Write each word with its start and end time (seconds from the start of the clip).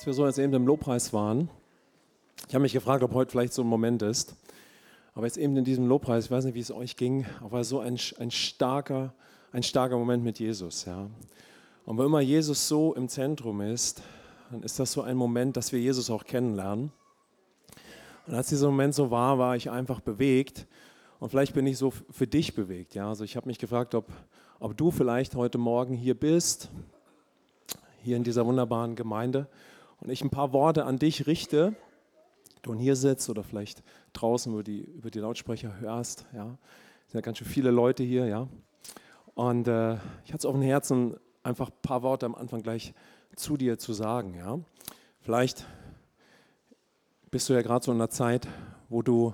als 0.00 0.06
wir 0.06 0.14
so 0.14 0.24
jetzt 0.24 0.38
eben 0.38 0.54
im 0.54 0.66
Lobpreis 0.66 1.12
waren, 1.12 1.50
ich 2.48 2.54
habe 2.54 2.62
mich 2.62 2.72
gefragt, 2.72 3.04
ob 3.04 3.12
heute 3.12 3.30
vielleicht 3.30 3.52
so 3.52 3.60
ein 3.60 3.68
Moment 3.68 4.00
ist. 4.00 4.34
Aber 5.14 5.26
jetzt 5.26 5.36
eben 5.36 5.54
in 5.58 5.64
diesem 5.64 5.86
Lobpreis, 5.88 6.24
ich 6.24 6.30
weiß 6.30 6.46
nicht, 6.46 6.54
wie 6.54 6.60
es 6.60 6.70
euch 6.70 6.96
ging, 6.96 7.26
aber 7.44 7.64
so 7.64 7.80
ein, 7.80 7.98
ein, 8.18 8.30
starker, 8.30 9.12
ein 9.52 9.62
starker 9.62 9.98
Moment 9.98 10.24
mit 10.24 10.38
Jesus. 10.38 10.86
Ja. 10.86 11.06
Und 11.84 11.98
wo 11.98 12.02
immer 12.02 12.22
Jesus 12.22 12.66
so 12.66 12.94
im 12.94 13.10
Zentrum 13.10 13.60
ist, 13.60 14.00
dann 14.50 14.62
ist 14.62 14.80
das 14.80 14.90
so 14.90 15.02
ein 15.02 15.18
Moment, 15.18 15.58
dass 15.58 15.70
wir 15.70 15.80
Jesus 15.80 16.08
auch 16.08 16.24
kennenlernen. 16.24 16.92
Und 18.26 18.34
als 18.34 18.48
dieser 18.48 18.70
Moment 18.70 18.94
so 18.94 19.10
war, 19.10 19.38
war 19.38 19.54
ich 19.54 19.70
einfach 19.70 20.00
bewegt. 20.00 20.66
Und 21.18 21.28
vielleicht 21.28 21.52
bin 21.52 21.66
ich 21.66 21.76
so 21.76 21.90
für 21.90 22.26
dich 22.26 22.54
bewegt. 22.54 22.94
Ja. 22.94 23.10
Also 23.10 23.24
ich 23.24 23.36
habe 23.36 23.48
mich 23.48 23.58
gefragt, 23.58 23.94
ob, 23.94 24.06
ob 24.60 24.74
du 24.78 24.92
vielleicht 24.92 25.34
heute 25.34 25.58
Morgen 25.58 25.92
hier 25.92 26.18
bist, 26.18 26.70
hier 28.02 28.16
in 28.16 28.24
dieser 28.24 28.46
wunderbaren 28.46 28.96
Gemeinde 28.96 29.46
und 30.00 30.10
ich 30.10 30.22
ein 30.22 30.30
paar 30.30 30.52
Worte 30.52 30.84
an 30.84 30.98
dich 30.98 31.26
richte, 31.26 31.74
du 32.62 32.74
hier 32.74 32.96
sitzt 32.96 33.28
oder 33.30 33.42
vielleicht 33.42 33.82
draußen 34.12 34.52
über 34.52 34.62
die, 34.62 34.80
über 34.80 35.10
die 35.10 35.20
Lautsprecher 35.20 35.80
hörst. 35.80 36.26
Ja. 36.34 36.58
Es 37.06 37.12
sind 37.12 37.18
ja 37.18 37.20
ganz 37.20 37.38
schön 37.38 37.46
viele 37.46 37.70
Leute 37.70 38.02
hier. 38.02 38.26
Ja. 38.26 38.48
Und 39.34 39.68
äh, 39.68 39.94
ich 40.24 40.32
hatte 40.32 40.38
es 40.38 40.44
auf 40.44 40.54
dem 40.54 40.62
Herzen, 40.62 41.16
einfach 41.42 41.70
ein 41.70 41.82
paar 41.82 42.02
Worte 42.02 42.26
am 42.26 42.34
Anfang 42.34 42.62
gleich 42.62 42.94
zu 43.36 43.56
dir 43.56 43.78
zu 43.78 43.92
sagen. 43.92 44.34
Ja. 44.34 44.58
Vielleicht 45.20 45.64
bist 47.30 47.48
du 47.48 47.52
ja 47.52 47.62
gerade 47.62 47.84
so 47.84 47.92
in 47.92 47.98
einer 47.98 48.10
Zeit, 48.10 48.48
wo 48.88 49.02
du 49.02 49.32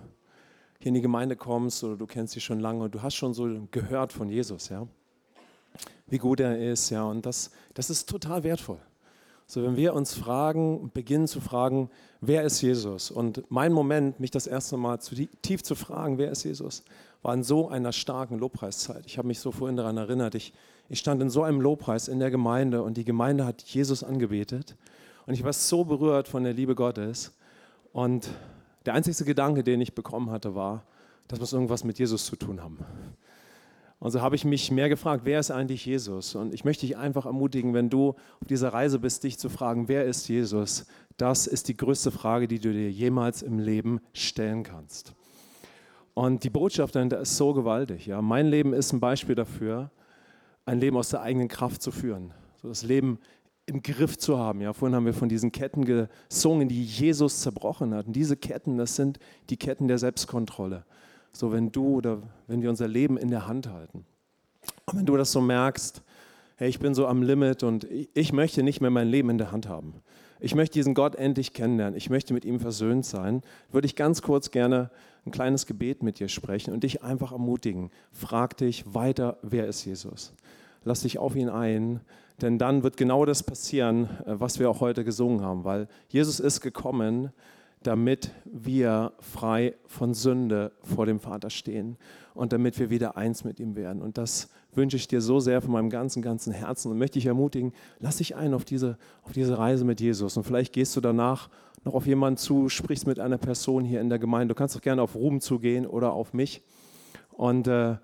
hier 0.79 0.89
in 0.89 0.95
die 0.95 1.01
Gemeinde 1.01 1.37
kommst 1.37 1.83
oder 1.83 1.97
du 1.97 2.07
kennst 2.07 2.35
sie 2.35 2.41
schon 2.41 2.61
lange 2.61 2.85
und 2.85 2.95
du 2.95 3.03
hast 3.03 3.15
schon 3.15 3.35
so 3.35 3.67
gehört 3.71 4.13
von 4.13 4.29
Jesus. 4.29 4.69
Ja 4.69 4.87
wie 6.07 6.19
gut 6.19 6.41
er 6.41 6.59
ist. 6.59 6.91
Ja, 6.91 7.05
und 7.05 7.27
das, 7.27 7.51
das 7.75 7.91
ist 7.91 8.09
total 8.09 8.45
wertvoll. 8.45 8.79
So, 9.49 9.63
wenn 9.63 9.77
wir 9.77 9.95
uns 9.95 10.15
fragen, 10.15 10.91
beginnen 10.93 11.29
zu 11.29 11.41
fragen, 11.41 11.89
wer 12.21 12.43
ist 12.43 12.61
Jesus? 12.63 13.13
Und 13.13 13.49
mein 13.49 13.73
Moment, 13.73 14.19
mich 14.19 14.33
das 14.33 14.49
erste 14.49 14.77
Mal 14.77 15.01
zu, 15.01 15.15
tief 15.43 15.63
zu 15.63 15.77
fragen, 15.77 16.19
wer 16.19 16.33
ist 16.33 16.43
Jesus, 16.43 16.83
war 17.23 17.33
in 17.33 17.45
so 17.45 17.69
einer 17.69 17.93
starken 17.93 18.39
Lobpreiszeit. 18.39 19.07
Ich 19.07 19.19
habe 19.19 19.29
mich 19.29 19.39
so 19.39 19.53
vorhin 19.53 19.77
daran 19.77 19.99
erinnert, 19.99 20.35
ich, 20.35 20.53
ich 20.89 20.99
stand 20.99 21.23
in 21.23 21.31
so 21.31 21.45
einem 21.45 21.61
Lobpreis 21.61 22.09
in 22.09 22.19
der 22.19 22.33
Gemeinde 22.33 22.83
und 22.83 22.97
die 22.97 23.05
Gemeinde 23.05 23.47
hat 23.47 23.63
Jesus 23.63 24.03
angebetet. 24.03 24.75
Und 25.27 25.35
ich 25.35 25.45
war 25.45 25.53
so 25.53 25.85
berührt 25.85 26.27
von 26.27 26.43
der 26.43 26.53
Liebe 26.53 26.75
Gottes. 26.75 27.33
Und 27.93 28.29
der 28.85 28.95
einzige 28.95 29.25
Gedanke, 29.25 29.63
den 29.63 29.81
ich 29.81 29.95
bekommen 29.95 30.31
hatte, 30.31 30.57
war, 30.57 30.83
das 31.29 31.39
muss 31.39 31.53
irgendwas 31.53 31.85
mit 31.85 31.99
Jesus 31.99 32.27
zu 32.27 32.37
tun 32.37 32.63
haben. 32.63 32.79
Und 33.99 34.11
so 34.11 34.21
habe 34.21 34.37
ich 34.37 34.45
mich 34.45 34.71
mehr 34.71 34.89
gefragt, 34.89 35.23
wer 35.25 35.41
ist 35.41 35.51
eigentlich 35.51 35.87
Jesus? 35.87 36.35
Und 36.35 36.53
ich 36.53 36.65
möchte 36.65 36.87
dich 36.87 36.97
einfach 36.97 37.25
ermutigen, 37.25 37.73
wenn 37.73 37.89
du 37.89 38.11
auf 38.11 38.49
dieser 38.49 38.69
Reise 38.69 38.99
bist, 38.99 39.25
dich 39.25 39.39
zu 39.39 39.49
fragen, 39.49 39.89
wer 39.89 40.05
ist 40.05 40.29
Jesus? 40.29 40.87
Das 41.17 41.47
ist 41.47 41.69
die 41.69 41.77
größte 41.77 42.11
Frage, 42.11 42.47
die 42.47 42.59
du 42.59 42.73
dir 42.73 42.91
jemals 42.91 43.41
im 43.43 43.59
Leben 43.59 44.01
stellen 44.13 44.65
kannst. 44.65 45.15
Und 46.13 46.45
die 46.45 46.51
Botschaft 46.51 46.95
dahinter 46.95 47.21
ist 47.21 47.37
so 47.37 47.55
gewaltig. 47.55 48.07
Ja? 48.07 48.21
Mein 48.21 48.47
Leben 48.47 48.75
ist 48.75 48.93
ein 48.93 49.01
Beispiel 49.01 49.35
dafür, 49.35 49.91
ein 50.67 50.79
Leben 50.79 50.97
aus 50.97 51.09
der 51.09 51.23
eigenen 51.23 51.49
Kraft 51.49 51.81
zu 51.81 51.91
führen. 51.91 52.35
So 52.61 52.69
das 52.69 52.83
Leben 52.83 53.19
im 53.65 53.83
Griff 53.83 54.19
zu 54.19 54.39
haben. 54.39 54.61
Ja, 54.61 54.73
vorhin 54.73 54.95
haben 54.95 55.07
wir 55.07 55.15
von 55.15 55.29
diesen 55.29 55.53
Ketten 55.53 55.85
gesungen, 55.85 56.69
die 56.69 56.85
Jesus 56.85 57.41
zerbrochen 57.41 57.95
hat. 57.95 58.07
Und 58.07 58.15
diese 58.15 58.37
Ketten, 58.37 58.77
das 58.77 58.95
sind 58.95 59.19
die 59.51 59.57
Ketten 59.57 59.89
der 59.89 59.99
Selbstkontrolle 59.99 60.85
so 61.39 61.53
wenn 61.53 61.73
du 61.73 61.97
oder 61.97 62.23
wenn 62.47 62.63
wir 62.63 62.71
unser 62.71 62.89
Leben 62.89 63.17
in 63.17 63.31
der 63.31 63.47
Hand 63.47 63.69
halten. 63.69 64.05
Und 64.87 64.99
wenn 64.99 65.07
du 65.07 65.17
das 65.17 65.33
so 65.33 65.41
merkst, 65.41 66.03
hey, 66.57 66.69
ich 66.69 66.79
bin 66.79 66.95
so 66.95 67.07
am 67.07 67.23
Limit 67.23 67.63
und 67.63 67.87
ich 68.15 68.33
möchte 68.33 68.63
nicht 68.63 68.81
mehr 68.81 68.91
mein 68.91 69.09
Leben 69.09 69.31
in 69.31 69.39
der 69.39 69.53
Hand 69.53 69.69
haben. 69.69 69.95
Ich 70.41 70.55
möchte 70.55 70.75
diesen 70.75 70.95
Gott 70.95 71.15
endlich 71.15 71.53
kennenlernen. 71.53 71.97
Ich 71.97 72.11
möchte 72.11 72.35
mit 72.35 72.45
ihm 72.45 72.61
versöhnt 72.61 73.05
sein. 73.05 73.43
Würde 73.71 73.87
ich 73.87 73.97
ganz 73.97 74.23
kurz 74.23 74.51
gerne 74.51 74.91
ein 75.25 75.31
kleines 75.31 75.67
Gebet 75.67 76.03
mit 76.03 76.19
dir 76.19 76.29
sprechen 76.29 76.73
und 76.73 76.85
dich 76.85 77.03
einfach 77.03 77.33
ermutigen. 77.33 77.91
Frag 78.13 78.57
dich 78.57 78.95
weiter, 78.95 79.39
wer 79.43 79.67
ist 79.67 79.85
Jesus? 79.85 80.35
Lass 80.85 81.01
dich 81.01 81.19
auf 81.19 81.35
ihn 81.35 81.49
ein, 81.49 82.01
denn 82.41 82.59
dann 82.59 82.83
wird 82.83 82.97
genau 82.97 83.25
das 83.25 83.43
passieren, 83.43 84.05
äh, 84.25 84.39
was 84.39 84.59
wir 84.59 84.71
auch 84.71 84.81
heute 84.81 85.05
gesungen 85.05 85.41
haben, 85.41 85.65
weil 85.65 85.89
Jesus 86.09 86.39
ist 86.39 86.61
gekommen, 86.61 87.33
damit 87.87 88.31
wir 88.45 89.13
frei 89.21 89.77
von 89.87 90.15
Sünde 90.15 90.73
vor 90.83 91.07
dem 91.07 91.21
Vater 91.21 91.51
stehen 91.51 91.97
und 92.35 92.53
damit 92.53 92.79
wir 92.79 92.91
wieder 92.91 93.17
eins 93.17 93.45
mit 93.45 93.61
ihm 93.61 93.77
werden. 93.77 94.03
Und 94.03 94.19
das 94.19 94.51
wünsche 94.75 94.97
ich 94.97 95.09
dir 95.09 95.21
so 95.21 95.41
sehr 95.41 95.63
von 95.63 95.73
meinem 95.73 95.91
ganzen, 95.91 96.23
ganzen 96.23 96.53
Herzen 96.53 96.91
und 96.91 96.99
möchte 96.99 97.19
dich 97.19 97.27
ermutigen, 97.27 97.73
lass 97.99 98.17
dich 98.17 98.37
ein 98.37 98.55
auf 98.55 98.65
diese, 98.65 98.99
auf 99.23 99.33
diese 99.33 99.57
Reise 99.57 99.85
mit 99.85 100.01
Jesus. 100.01 100.37
Und 100.37 100.45
vielleicht 100.45 100.73
gehst 100.73 100.97
du 100.97 101.01
danach 101.01 101.49
noch 101.85 101.95
auf 101.95 102.07
jemanden 102.07 102.37
zu, 102.37 102.69
sprichst 102.69 103.07
mit 103.07 103.21
einer 103.21 103.39
Person 103.39 103.85
hier 103.85 104.01
in 104.01 104.09
der 104.09 104.19
Gemeinde. 104.19 104.55
Du 104.55 104.59
kannst 104.59 104.77
auch 104.77 104.83
gerne 104.83 105.03
auf 105.03 105.15
Ruben 105.15 105.41
zugehen 105.41 105.87
oder 105.87 106.13
auf 106.13 106.35
mich. 106.35 106.63
Und 107.31 107.69
äh, 107.69 107.97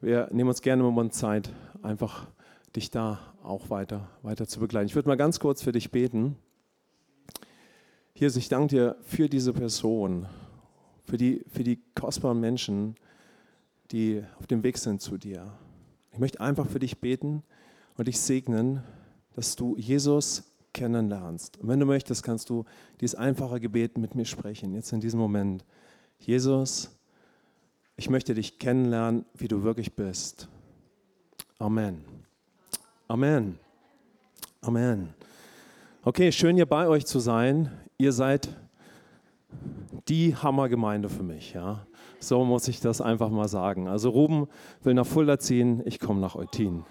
wir 0.00 0.28
nehmen 0.32 0.48
uns 0.48 0.62
gerne 0.62 0.82
Moment 0.82 1.12
Zeit, 1.12 1.50
einfach 1.82 2.26
dich 2.74 2.90
da 2.90 3.18
auch 3.42 3.70
weiter, 3.70 4.08
weiter 4.22 4.46
zu 4.46 4.60
begleiten. 4.60 4.86
Ich 4.86 4.94
würde 4.94 5.08
mal 5.08 5.16
ganz 5.16 5.40
kurz 5.40 5.62
für 5.62 5.72
dich 5.72 5.90
beten. 5.90 6.36
Jesus, 8.16 8.38
ich 8.38 8.48
danke 8.48 8.68
dir 8.68 8.96
für 9.02 9.28
diese 9.28 9.52
Person, 9.52 10.24
für 11.04 11.18
die, 11.18 11.44
für 11.52 11.62
die 11.62 11.78
kostbaren 11.94 12.40
Menschen, 12.40 12.96
die 13.90 14.24
auf 14.38 14.46
dem 14.46 14.62
Weg 14.62 14.78
sind 14.78 15.02
zu 15.02 15.18
dir. 15.18 15.52
Ich 16.12 16.18
möchte 16.18 16.40
einfach 16.40 16.66
für 16.66 16.78
dich 16.78 16.98
beten 16.98 17.42
und 17.98 18.08
dich 18.08 18.18
segnen, 18.18 18.82
dass 19.34 19.54
du 19.54 19.76
Jesus 19.76 20.44
kennenlernst. 20.72 21.58
Und 21.58 21.68
wenn 21.68 21.78
du 21.78 21.84
möchtest, 21.84 22.22
kannst 22.22 22.48
du 22.48 22.64
dieses 23.02 23.16
einfache 23.16 23.60
Gebet 23.60 23.98
mit 23.98 24.14
mir 24.14 24.24
sprechen, 24.24 24.72
jetzt 24.72 24.94
in 24.94 25.00
diesem 25.00 25.20
Moment. 25.20 25.62
Jesus, 26.18 26.98
ich 27.98 28.08
möchte 28.08 28.32
dich 28.32 28.58
kennenlernen, 28.58 29.26
wie 29.34 29.48
du 29.48 29.62
wirklich 29.62 29.92
bist. 29.94 30.48
Amen. 31.58 32.02
Amen. 33.08 33.58
Amen. 34.62 35.12
Okay, 36.02 36.32
schön 36.32 36.56
hier 36.56 36.64
bei 36.64 36.88
euch 36.88 37.04
zu 37.04 37.18
sein 37.18 37.70
ihr 37.98 38.12
seid 38.12 38.48
die 40.08 40.36
Hammergemeinde 40.36 41.08
für 41.08 41.22
mich. 41.22 41.54
Ja? 41.54 41.86
So 42.18 42.44
muss 42.44 42.68
ich 42.68 42.80
das 42.80 43.00
einfach 43.00 43.30
mal 43.30 43.48
sagen. 43.48 43.88
Also 43.88 44.10
Ruben 44.10 44.48
will 44.82 44.94
nach 44.94 45.06
Fulda 45.06 45.38
ziehen, 45.38 45.82
ich 45.84 45.98
komme 45.98 46.20
nach 46.20 46.34
Eutin. 46.36 46.84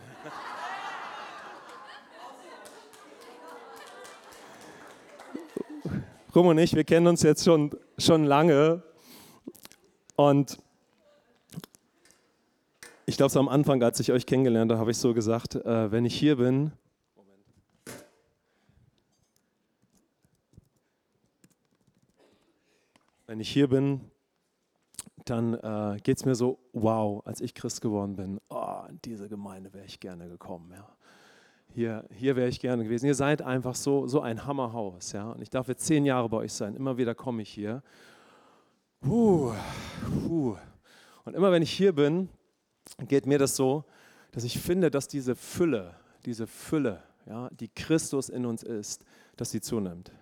Ruben 6.35 6.49
und 6.49 6.57
ich, 6.57 6.75
wir 6.75 6.83
kennen 6.83 7.07
uns 7.07 7.21
jetzt 7.21 7.45
schon, 7.45 7.71
schon 7.97 8.25
lange 8.25 8.83
und 10.17 10.57
ich 13.05 13.17
glaube, 13.17 13.29
so 13.29 13.39
am 13.39 13.47
Anfang, 13.47 13.81
als 13.83 13.99
ich 13.99 14.11
euch 14.11 14.25
kennengelernt 14.25 14.71
habe, 14.71 14.79
habe 14.79 14.91
ich 14.91 14.97
so 14.97 15.13
gesagt, 15.13 15.55
äh, 15.55 15.91
wenn 15.91 16.05
ich 16.05 16.15
hier 16.15 16.37
bin, 16.37 16.71
wenn 23.35 23.41
ich 23.41 23.51
hier 23.51 23.67
bin, 23.67 23.99
dann 25.25 25.55
äh, 25.55 25.99
geht 26.01 26.15
es 26.15 26.23
mir 26.23 26.35
so, 26.35 26.57
wow, 26.71 27.21
als 27.25 27.41
ich 27.41 27.53
Christ 27.53 27.81
geworden 27.81 28.15
bin, 28.15 28.39
oh, 28.47 28.83
in 28.87 28.97
diese 29.03 29.27
Gemeinde 29.27 29.73
wäre 29.73 29.83
ich 29.83 29.99
gerne 29.99 30.29
gekommen. 30.29 30.71
Ja. 30.71 30.87
Hier, 31.73 32.05
hier 32.11 32.37
wäre 32.37 32.47
ich 32.47 32.61
gerne 32.61 32.85
gewesen. 32.85 33.07
Ihr 33.07 33.13
seid 33.13 33.41
einfach 33.41 33.75
so, 33.75 34.07
so 34.07 34.21
ein 34.21 34.45
Hammerhaus. 34.45 35.11
Ja. 35.11 35.31
Und 35.31 35.41
ich 35.41 35.49
darf 35.49 35.67
jetzt 35.67 35.85
zehn 35.85 36.05
Jahre 36.05 36.29
bei 36.29 36.37
euch 36.37 36.53
sein. 36.53 36.77
Immer 36.77 36.95
wieder 36.95 37.13
komme 37.13 37.41
ich 37.41 37.49
hier. 37.49 37.83
Puh, 39.01 39.51
puh. 40.25 40.55
Und 41.25 41.35
immer 41.35 41.51
wenn 41.51 41.61
ich 41.61 41.71
hier 41.71 41.93
bin, 41.93 42.29
geht 43.05 43.25
mir 43.25 43.37
das 43.37 43.57
so, 43.57 43.83
dass 44.31 44.45
ich 44.45 44.57
finde, 44.57 44.89
dass 44.89 45.09
diese 45.09 45.35
Fülle, 45.35 45.93
diese 46.25 46.47
Fülle, 46.47 47.03
ja, 47.25 47.49
die 47.49 47.67
Christus 47.67 48.29
in 48.29 48.45
uns 48.45 48.63
ist, 48.63 49.03
dass 49.35 49.51
sie 49.51 49.59
zunimmt. 49.59 50.13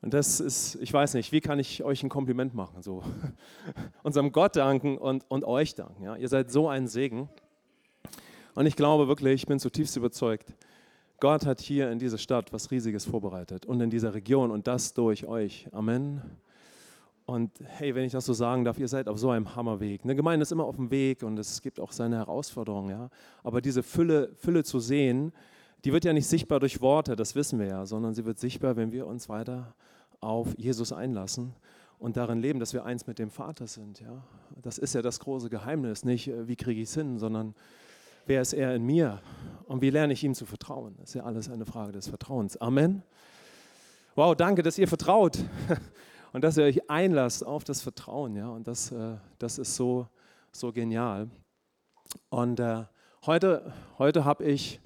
Und 0.00 0.14
das 0.14 0.38
ist, 0.38 0.76
ich 0.76 0.92
weiß 0.92 1.14
nicht, 1.14 1.32
wie 1.32 1.40
kann 1.40 1.58
ich 1.58 1.82
euch 1.82 2.02
ein 2.02 2.08
Kompliment 2.08 2.54
machen? 2.54 2.82
So. 2.82 3.02
Unserem 4.02 4.30
Gott 4.30 4.56
danken 4.56 4.96
und, 4.96 5.28
und 5.28 5.44
euch 5.44 5.74
danken. 5.74 6.04
Ja? 6.04 6.16
Ihr 6.16 6.28
seid 6.28 6.50
so 6.52 6.68
ein 6.68 6.86
Segen. 6.86 7.28
Und 8.54 8.66
ich 8.66 8.76
glaube 8.76 9.08
wirklich, 9.08 9.42
ich 9.42 9.46
bin 9.46 9.58
zutiefst 9.58 9.96
überzeugt, 9.96 10.54
Gott 11.20 11.46
hat 11.46 11.60
hier 11.60 11.90
in 11.90 11.98
dieser 11.98 12.18
Stadt 12.18 12.52
was 12.52 12.70
Riesiges 12.70 13.04
vorbereitet 13.04 13.66
und 13.66 13.80
in 13.80 13.90
dieser 13.90 14.14
Region 14.14 14.52
und 14.52 14.68
das 14.68 14.94
durch 14.94 15.26
euch. 15.26 15.68
Amen. 15.72 16.22
Und 17.26 17.50
hey, 17.64 17.94
wenn 17.94 18.04
ich 18.04 18.12
das 18.12 18.24
so 18.24 18.32
sagen 18.32 18.64
darf, 18.64 18.78
ihr 18.78 18.88
seid 18.88 19.08
auf 19.08 19.18
so 19.18 19.30
einem 19.30 19.54
Hammerweg. 19.54 20.02
Eine 20.04 20.14
Gemeinde 20.14 20.42
ist 20.42 20.52
immer 20.52 20.64
auf 20.64 20.76
dem 20.76 20.90
Weg 20.92 21.24
und 21.24 21.38
es 21.38 21.60
gibt 21.60 21.80
auch 21.80 21.90
seine 21.90 22.16
Herausforderungen. 22.16 22.90
Ja? 22.90 23.10
Aber 23.42 23.60
diese 23.60 23.82
Fülle, 23.82 24.32
Fülle 24.36 24.62
zu 24.62 24.78
sehen, 24.78 25.32
die 25.84 25.92
wird 25.92 26.04
ja 26.04 26.12
nicht 26.12 26.26
sichtbar 26.26 26.60
durch 26.60 26.80
Worte, 26.80 27.16
das 27.16 27.34
wissen 27.34 27.58
wir 27.58 27.66
ja, 27.66 27.86
sondern 27.86 28.14
sie 28.14 28.24
wird 28.24 28.38
sichtbar, 28.38 28.76
wenn 28.76 28.92
wir 28.92 29.06
uns 29.06 29.28
weiter 29.28 29.74
auf 30.20 30.48
Jesus 30.58 30.92
einlassen 30.92 31.54
und 31.98 32.16
darin 32.16 32.40
leben, 32.40 32.60
dass 32.60 32.72
wir 32.72 32.84
eins 32.84 33.06
mit 33.06 33.18
dem 33.18 33.30
Vater 33.30 33.66
sind. 33.66 34.00
Ja? 34.00 34.22
Das 34.62 34.78
ist 34.78 34.94
ja 34.94 35.02
das 35.02 35.20
große 35.20 35.50
Geheimnis, 35.50 36.04
nicht 36.04 36.28
äh, 36.28 36.48
wie 36.48 36.56
kriege 36.56 36.80
ich 36.80 36.88
es 36.88 36.94
hin, 36.94 37.18
sondern 37.18 37.54
wer 38.26 38.42
ist 38.42 38.52
er 38.52 38.74
in 38.74 38.84
mir 38.84 39.20
und 39.66 39.82
wie 39.82 39.90
lerne 39.90 40.12
ich 40.12 40.24
ihm 40.24 40.34
zu 40.34 40.46
vertrauen. 40.46 40.94
Das 40.98 41.10
ist 41.10 41.14
ja 41.14 41.24
alles 41.24 41.48
eine 41.48 41.66
Frage 41.66 41.92
des 41.92 42.08
Vertrauens. 42.08 42.56
Amen. 42.56 43.02
Wow, 44.14 44.34
danke, 44.34 44.62
dass 44.62 44.78
ihr 44.78 44.88
vertraut 44.88 45.38
und 46.32 46.42
dass 46.42 46.56
ihr 46.56 46.64
euch 46.64 46.90
einlasst 46.90 47.44
auf 47.46 47.64
das 47.64 47.82
Vertrauen. 47.82 48.36
Ja? 48.36 48.48
Und 48.48 48.66
das, 48.66 48.92
äh, 48.92 49.16
das 49.38 49.58
ist 49.58 49.76
so, 49.76 50.08
so 50.52 50.72
genial. 50.72 51.28
Und 52.30 52.58
äh, 52.58 52.84
heute, 53.26 53.72
heute 53.98 54.24
habe 54.24 54.44
ich 54.44 54.80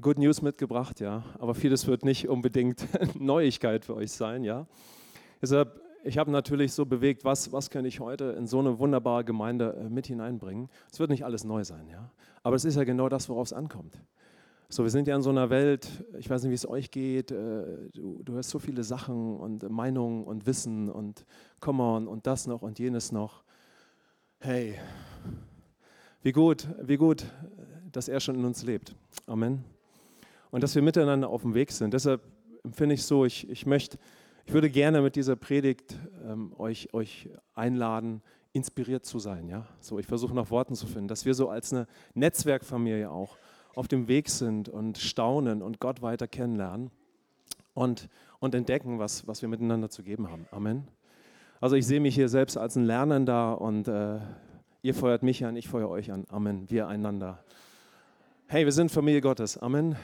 Good 0.00 0.18
News 0.18 0.42
mitgebracht, 0.42 1.00
ja, 1.00 1.24
aber 1.40 1.54
vieles 1.54 1.88
wird 1.88 2.04
nicht 2.04 2.28
unbedingt 2.28 2.86
Neuigkeit 3.18 3.84
für 3.84 3.96
euch 3.96 4.12
sein, 4.12 4.44
ja. 4.44 4.66
Deshalb, 5.42 5.80
ich 6.04 6.18
habe 6.18 6.30
natürlich 6.30 6.72
so 6.72 6.86
bewegt, 6.86 7.24
was, 7.24 7.52
was 7.52 7.68
kann 7.68 7.84
ich 7.84 7.98
heute 7.98 8.26
in 8.38 8.46
so 8.46 8.60
eine 8.60 8.78
wunderbare 8.78 9.24
Gemeinde 9.24 9.76
äh, 9.76 9.88
mit 9.88 10.06
hineinbringen. 10.06 10.68
Es 10.92 11.00
wird 11.00 11.10
nicht 11.10 11.24
alles 11.24 11.42
neu 11.42 11.64
sein, 11.64 11.88
ja, 11.88 12.12
aber 12.44 12.54
es 12.54 12.64
ist 12.64 12.76
ja 12.76 12.84
genau 12.84 13.08
das, 13.08 13.28
worauf 13.28 13.48
es 13.48 13.52
ankommt. 13.52 13.98
So, 14.68 14.84
wir 14.84 14.90
sind 14.90 15.08
ja 15.08 15.16
in 15.16 15.22
so 15.22 15.30
einer 15.30 15.50
Welt, 15.50 15.88
ich 16.18 16.30
weiß 16.30 16.42
nicht, 16.42 16.50
wie 16.50 16.54
es 16.54 16.68
euch 16.68 16.92
geht, 16.92 17.32
äh, 17.32 17.90
du, 17.92 18.22
du 18.22 18.34
hörst 18.34 18.50
so 18.50 18.60
viele 18.60 18.84
Sachen 18.84 19.36
und 19.36 19.68
Meinungen 19.68 20.22
und 20.24 20.46
Wissen 20.46 20.90
und 20.90 21.24
come 21.60 21.82
on 21.82 22.06
und 22.06 22.26
das 22.28 22.46
noch 22.46 22.62
und 22.62 22.78
jenes 22.78 23.10
noch. 23.10 23.42
Hey, 24.38 24.76
wie 26.22 26.32
gut, 26.32 26.68
wie 26.82 26.96
gut, 26.96 27.24
dass 27.90 28.08
er 28.08 28.20
schon 28.20 28.36
in 28.36 28.44
uns 28.44 28.62
lebt. 28.62 28.94
Amen. 29.26 29.77
Und 30.50 30.62
dass 30.62 30.74
wir 30.74 30.82
miteinander 30.82 31.28
auf 31.28 31.42
dem 31.42 31.54
Weg 31.54 31.72
sind. 31.72 31.94
Deshalb 31.94 32.22
finde 32.72 32.94
ich 32.94 33.04
so, 33.04 33.24
ich, 33.24 33.48
ich 33.48 33.66
möchte, 33.66 33.98
ich 34.46 34.52
würde 34.52 34.70
gerne 34.70 35.02
mit 35.02 35.16
dieser 35.16 35.36
Predigt 35.36 35.98
ähm, 36.24 36.52
euch, 36.58 36.92
euch 36.94 37.28
einladen, 37.54 38.22
inspiriert 38.52 39.04
zu 39.04 39.18
sein. 39.18 39.48
Ja? 39.48 39.66
So, 39.80 39.98
ich 39.98 40.06
versuche 40.06 40.34
nach 40.34 40.50
Worten 40.50 40.74
zu 40.74 40.86
finden, 40.86 41.08
dass 41.08 41.24
wir 41.24 41.34
so 41.34 41.48
als 41.48 41.72
eine 41.72 41.86
Netzwerkfamilie 42.14 43.10
auch 43.10 43.36
auf 43.74 43.88
dem 43.88 44.08
Weg 44.08 44.28
sind 44.28 44.68
und 44.68 44.98
staunen 44.98 45.62
und 45.62 45.80
Gott 45.80 46.02
weiter 46.02 46.26
kennenlernen 46.26 46.90
und, 47.74 48.08
und 48.40 48.54
entdecken, 48.54 48.98
was, 48.98 49.26
was 49.28 49.42
wir 49.42 49.48
miteinander 49.48 49.88
zu 49.88 50.02
geben 50.02 50.30
haben. 50.30 50.46
Amen. 50.50 50.88
Also 51.60 51.76
ich 51.76 51.86
sehe 51.86 52.00
mich 52.00 52.14
hier 52.14 52.28
selbst 52.28 52.56
als 52.56 52.76
ein 52.76 52.84
Lernender 52.84 53.60
und 53.60 53.88
äh, 53.88 54.18
ihr 54.82 54.94
feuert 54.94 55.22
mich 55.22 55.44
an, 55.44 55.56
ich 55.56 55.68
feuere 55.68 55.90
euch 55.90 56.10
an. 56.10 56.24
Amen. 56.30 56.68
Wir 56.70 56.88
einander. 56.88 57.42
Hey, 58.46 58.64
wir 58.64 58.72
sind 58.72 58.90
Familie 58.90 59.20
Gottes. 59.20 59.58
Amen. 59.58 59.96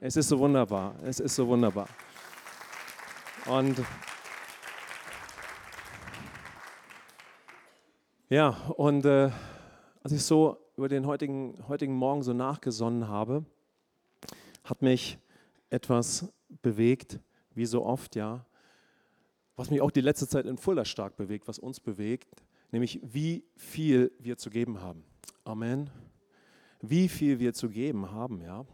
Es 0.00 0.16
ist 0.16 0.28
so 0.28 0.38
wunderbar. 0.38 0.94
Es 1.02 1.20
ist 1.20 1.34
so 1.34 1.46
wunderbar. 1.46 1.88
Und 3.46 3.76
ja, 8.28 8.48
und 8.76 9.04
äh, 9.04 9.30
als 10.02 10.12
ich 10.12 10.22
so 10.22 10.58
über 10.76 10.88
den 10.88 11.06
heutigen, 11.06 11.62
heutigen 11.68 11.94
Morgen 11.94 12.22
so 12.22 12.32
nachgesonnen 12.32 13.08
habe, 13.08 13.44
hat 14.64 14.82
mich 14.82 15.18
etwas 15.70 16.32
bewegt, 16.62 17.20
wie 17.54 17.66
so 17.66 17.84
oft, 17.84 18.16
ja, 18.16 18.44
was 19.56 19.70
mich 19.70 19.80
auch 19.80 19.90
die 19.90 20.00
letzte 20.00 20.26
Zeit 20.26 20.46
in 20.46 20.58
Fuller 20.58 20.84
stark 20.84 21.16
bewegt, 21.16 21.46
was 21.46 21.58
uns 21.58 21.80
bewegt, 21.80 22.28
nämlich 22.72 23.00
wie 23.02 23.44
viel 23.56 24.10
wir 24.18 24.36
zu 24.36 24.50
geben 24.50 24.80
haben. 24.80 25.04
Amen. 25.44 25.90
Wie 26.80 27.08
viel 27.08 27.38
wir 27.38 27.54
zu 27.54 27.68
geben 27.68 28.10
haben, 28.10 28.42
ja. 28.42 28.64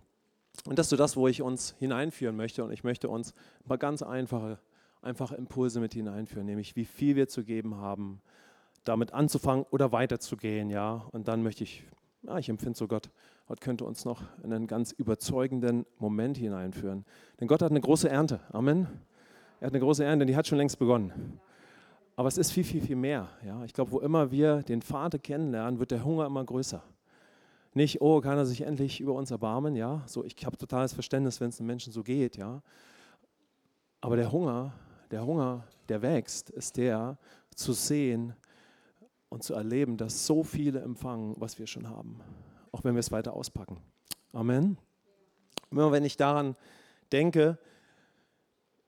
Und 0.67 0.79
das 0.79 0.87
ist 0.87 0.91
so 0.91 0.97
das, 0.97 1.17
wo 1.17 1.27
ich 1.29 1.43
uns 1.43 1.75
hineinführen 1.79 2.37
möchte. 2.37 2.65
Und 2.65 2.73
ich 2.73 2.85
möchte 2.85 3.09
uns 3.09 3.35
ein 3.65 3.69
paar 3.69 3.79
ganz 3.79 4.03
einfache, 4.03 4.59
einfache 5.03 5.37
Impulse 5.37 5.81
mit 5.81 5.95
hineinführen, 5.95 6.47
nämlich 6.47 6.77
wie 6.77 6.85
viel 6.85 7.17
wir 7.17 7.29
zu 7.29 7.45
geben 7.45 7.77
haben, 7.77 8.21
damit 8.85 9.13
anzufangen 9.13 9.65
oder 9.71 9.93
weiterzugehen, 9.93 10.71
ja. 10.71 11.07
Und 11.13 11.29
dann 11.29 11.43
möchte 11.43 11.65
ich, 11.65 11.85
ja, 12.23 12.39
ich 12.39 12.49
empfinde 12.49 12.79
so 12.79 12.87
Gott, 12.87 13.11
Gott 13.47 13.61
könnte 13.61 13.85
uns 13.85 14.05
noch 14.05 14.23
in 14.43 14.53
einen 14.53 14.67
ganz 14.67 14.93
überzeugenden 14.93 15.87
Moment 15.99 16.37
hineinführen. 16.37 17.05
Denn 17.41 17.49
Gott 17.49 17.63
hat 17.63 17.71
eine 17.71 17.81
große 17.81 18.09
Ernte. 18.09 18.41
Amen. 18.53 18.87
Er 19.61 19.67
hat 19.67 19.73
eine 19.73 19.81
große 19.81 20.05
Ernte, 20.05 20.25
die 20.25 20.37
hat 20.37 20.47
schon 20.47 20.59
längst 20.59 20.79
begonnen. 20.79 21.41
Aber 22.17 22.29
es 22.29 22.39
ist 22.39 22.53
viel, 22.53 22.65
viel, 22.65 22.81
viel 22.81 22.97
mehr. 22.97 23.29
Ja. 23.45 23.65
Ich 23.65 23.73
glaube, 23.73 23.93
wo 23.93 24.01
immer 24.01 24.31
wir 24.31 24.63
den 24.63 24.83
Vater 24.83 25.19
kennenlernen, 25.19 25.81
wird 25.81 25.91
der 25.91 26.05
Hunger 26.05 26.27
immer 26.27 26.45
größer. 26.45 26.83
Nicht, 27.73 28.01
oh, 28.01 28.21
kann 28.21 28.37
er 28.37 28.47
sich 28.47 28.63
endlich 28.63 29.01
über 29.01 29.15
uns 29.15 29.31
erbarmen, 29.31 29.77
ja. 29.77 30.03
So, 30.07 30.25
ich 30.25 30.35
habe 30.45 30.57
totales 30.57 30.93
Verständnis, 30.93 31.41
wenn 31.41 31.51
es 31.51 31.57
den 31.57 31.67
Menschen 31.67 31.93
so 31.93 32.03
geht, 32.03 32.37
ja. 32.37 32.63
Aber 34.01 34.17
der 34.17 34.33
Hunger, 34.33 34.73
der 35.11 35.25
Hunger, 35.25 35.65
der 35.89 36.03
wächst, 36.03 36.51
ist 36.51 36.77
der, 36.77 37.19
zu 37.55 37.73
sehen, 37.73 38.35
und 39.31 39.45
zu 39.45 39.55
erleben, 39.55 39.97
dass 39.97 40.27
so 40.27 40.45
viele 40.45 40.81
empfangen, 40.81 41.35
was 41.39 41.59
wir 41.59 41.67
schon 41.67 41.89
haben, 41.89 42.21
auch 42.73 42.85
wenn 42.85 42.95
wir 42.95 43.01
es 43.01 43.11
weiter 43.11 43.33
auspacken. 43.33 43.79
Amen. 44.33 44.77
Immer 45.71 45.93
wenn 45.93 46.05
ich 46.05 46.17
daran 46.17 46.57
denke, 47.13 47.59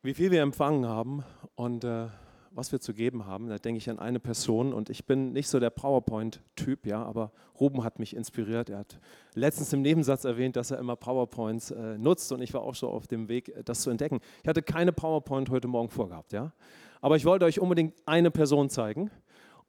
wie 0.03 0.15
viel 0.15 0.33
wir 0.33 0.43
empfangen 0.43 0.87
haben 0.87 1.25
und 1.55 1.85
äh, 1.85 2.09
was 2.55 2.73
wir 2.73 2.81
zu 2.81 2.95
geben 2.95 3.27
haben, 3.27 3.49
da 3.49 3.59
denke 3.59 3.79
ich 3.79 3.89
an 3.91 3.99
eine 3.99 4.21
Person 4.21 4.73
und 4.73 4.91
ich 4.91 5.07
bin 5.07 5.33
nicht 5.33 5.49
so 5.49 5.61
der 5.61 5.71
PowerPoint-Typ, 5.71 6.87
ja, 6.87 7.03
aber 7.03 7.33
Ruben 7.59 7.85
hat 7.85 7.99
mich 7.99 8.15
inspiriert. 8.15 8.71
Er 8.71 8.79
hat 8.79 8.99
letztens 9.35 9.73
im 9.73 9.83
Nebensatz 9.83 10.25
erwähnt, 10.25 10.57
dass 10.57 10.71
er 10.71 10.79
immer 10.79 10.97
PowerPoints 10.97 11.71
äh, 11.71 11.99
nutzt 11.99 12.31
und 12.33 12.43
ich 12.43 12.53
war 12.55 12.63
auch 12.63 12.75
so 12.75 12.89
auf 12.89 13.07
dem 13.07 13.29
Weg, 13.29 13.53
das 13.65 13.83
zu 13.83 13.91
entdecken. 13.91 14.21
Ich 14.43 14.49
hatte 14.49 14.63
keine 14.63 14.93
PowerPoint 14.93 15.51
heute 15.51 15.69
Morgen 15.69 15.89
vorgehabt, 15.89 16.33
ja, 16.33 16.53
aber 17.01 17.17
ich 17.17 17.25
wollte 17.25 17.45
euch 17.45 17.61
unbedingt 17.61 17.95
eine 18.07 18.31
Person 18.31 18.69
zeigen 18.71 19.11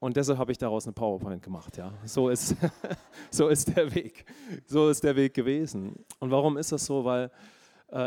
und 0.03 0.17
deshalb 0.17 0.37
habe 0.37 0.51
ich 0.51 0.57
daraus 0.57 0.85
eine 0.85 0.91
PowerPoint 0.91 1.41
gemacht. 1.41 1.77
Ja. 1.77 1.93
So, 2.03 2.27
ist, 2.27 2.57
so 3.31 3.47
ist 3.47 3.73
der 3.73 3.95
Weg. 3.95 4.25
So 4.65 4.89
ist 4.89 5.01
der 5.01 5.15
Weg 5.15 5.33
gewesen. 5.33 5.95
Und 6.19 6.29
warum 6.29 6.57
ist 6.57 6.73
das 6.73 6.85
so? 6.85 7.05
Weil 7.05 7.27
äh, 7.27 7.29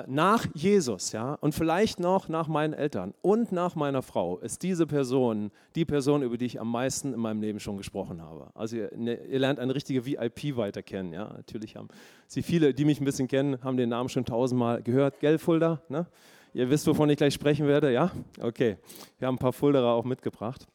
nach 0.08 0.46
Jesus, 0.52 1.12
ja, 1.12 1.34
und 1.34 1.54
vielleicht 1.54 2.00
noch 2.00 2.28
nach 2.28 2.48
meinen 2.48 2.72
Eltern 2.72 3.14
und 3.22 3.52
nach 3.52 3.76
meiner 3.76 4.02
Frau, 4.02 4.38
ist 4.38 4.64
diese 4.64 4.84
Person 4.84 5.52
die 5.76 5.84
Person, 5.84 6.22
über 6.22 6.36
die 6.36 6.46
ich 6.46 6.60
am 6.60 6.72
meisten 6.72 7.14
in 7.14 7.20
meinem 7.20 7.40
Leben 7.40 7.60
schon 7.60 7.76
gesprochen 7.76 8.20
habe. 8.20 8.50
Also 8.54 8.76
ihr, 8.76 8.90
ne, 8.96 9.14
ihr 9.26 9.38
lernt 9.38 9.60
eine 9.60 9.74
richtige 9.74 10.04
VIP 10.04 10.56
weiter 10.56 10.82
kennen. 10.82 11.12
Ja. 11.12 11.32
Natürlich 11.36 11.76
haben 11.76 11.88
sie 12.26 12.42
viele, 12.42 12.74
die 12.74 12.84
mich 12.84 13.00
ein 13.00 13.04
bisschen 13.04 13.28
kennen, 13.28 13.62
haben 13.62 13.76
den 13.76 13.90
Namen 13.90 14.08
schon 14.08 14.24
tausendmal 14.24 14.82
gehört. 14.82 15.20
Gell, 15.20 15.38
Fulda? 15.38 15.80
Ne? 15.88 16.06
Ihr 16.52 16.68
wisst, 16.68 16.86
wovon 16.86 17.08
ich 17.10 17.16
gleich 17.16 17.34
sprechen 17.34 17.68
werde, 17.68 17.92
ja? 17.92 18.10
Okay. 18.40 18.78
Wir 19.18 19.28
haben 19.28 19.36
ein 19.36 19.38
paar 19.38 19.52
Fulderer 19.52 19.92
auch 19.92 20.04
mitgebracht. 20.04 20.66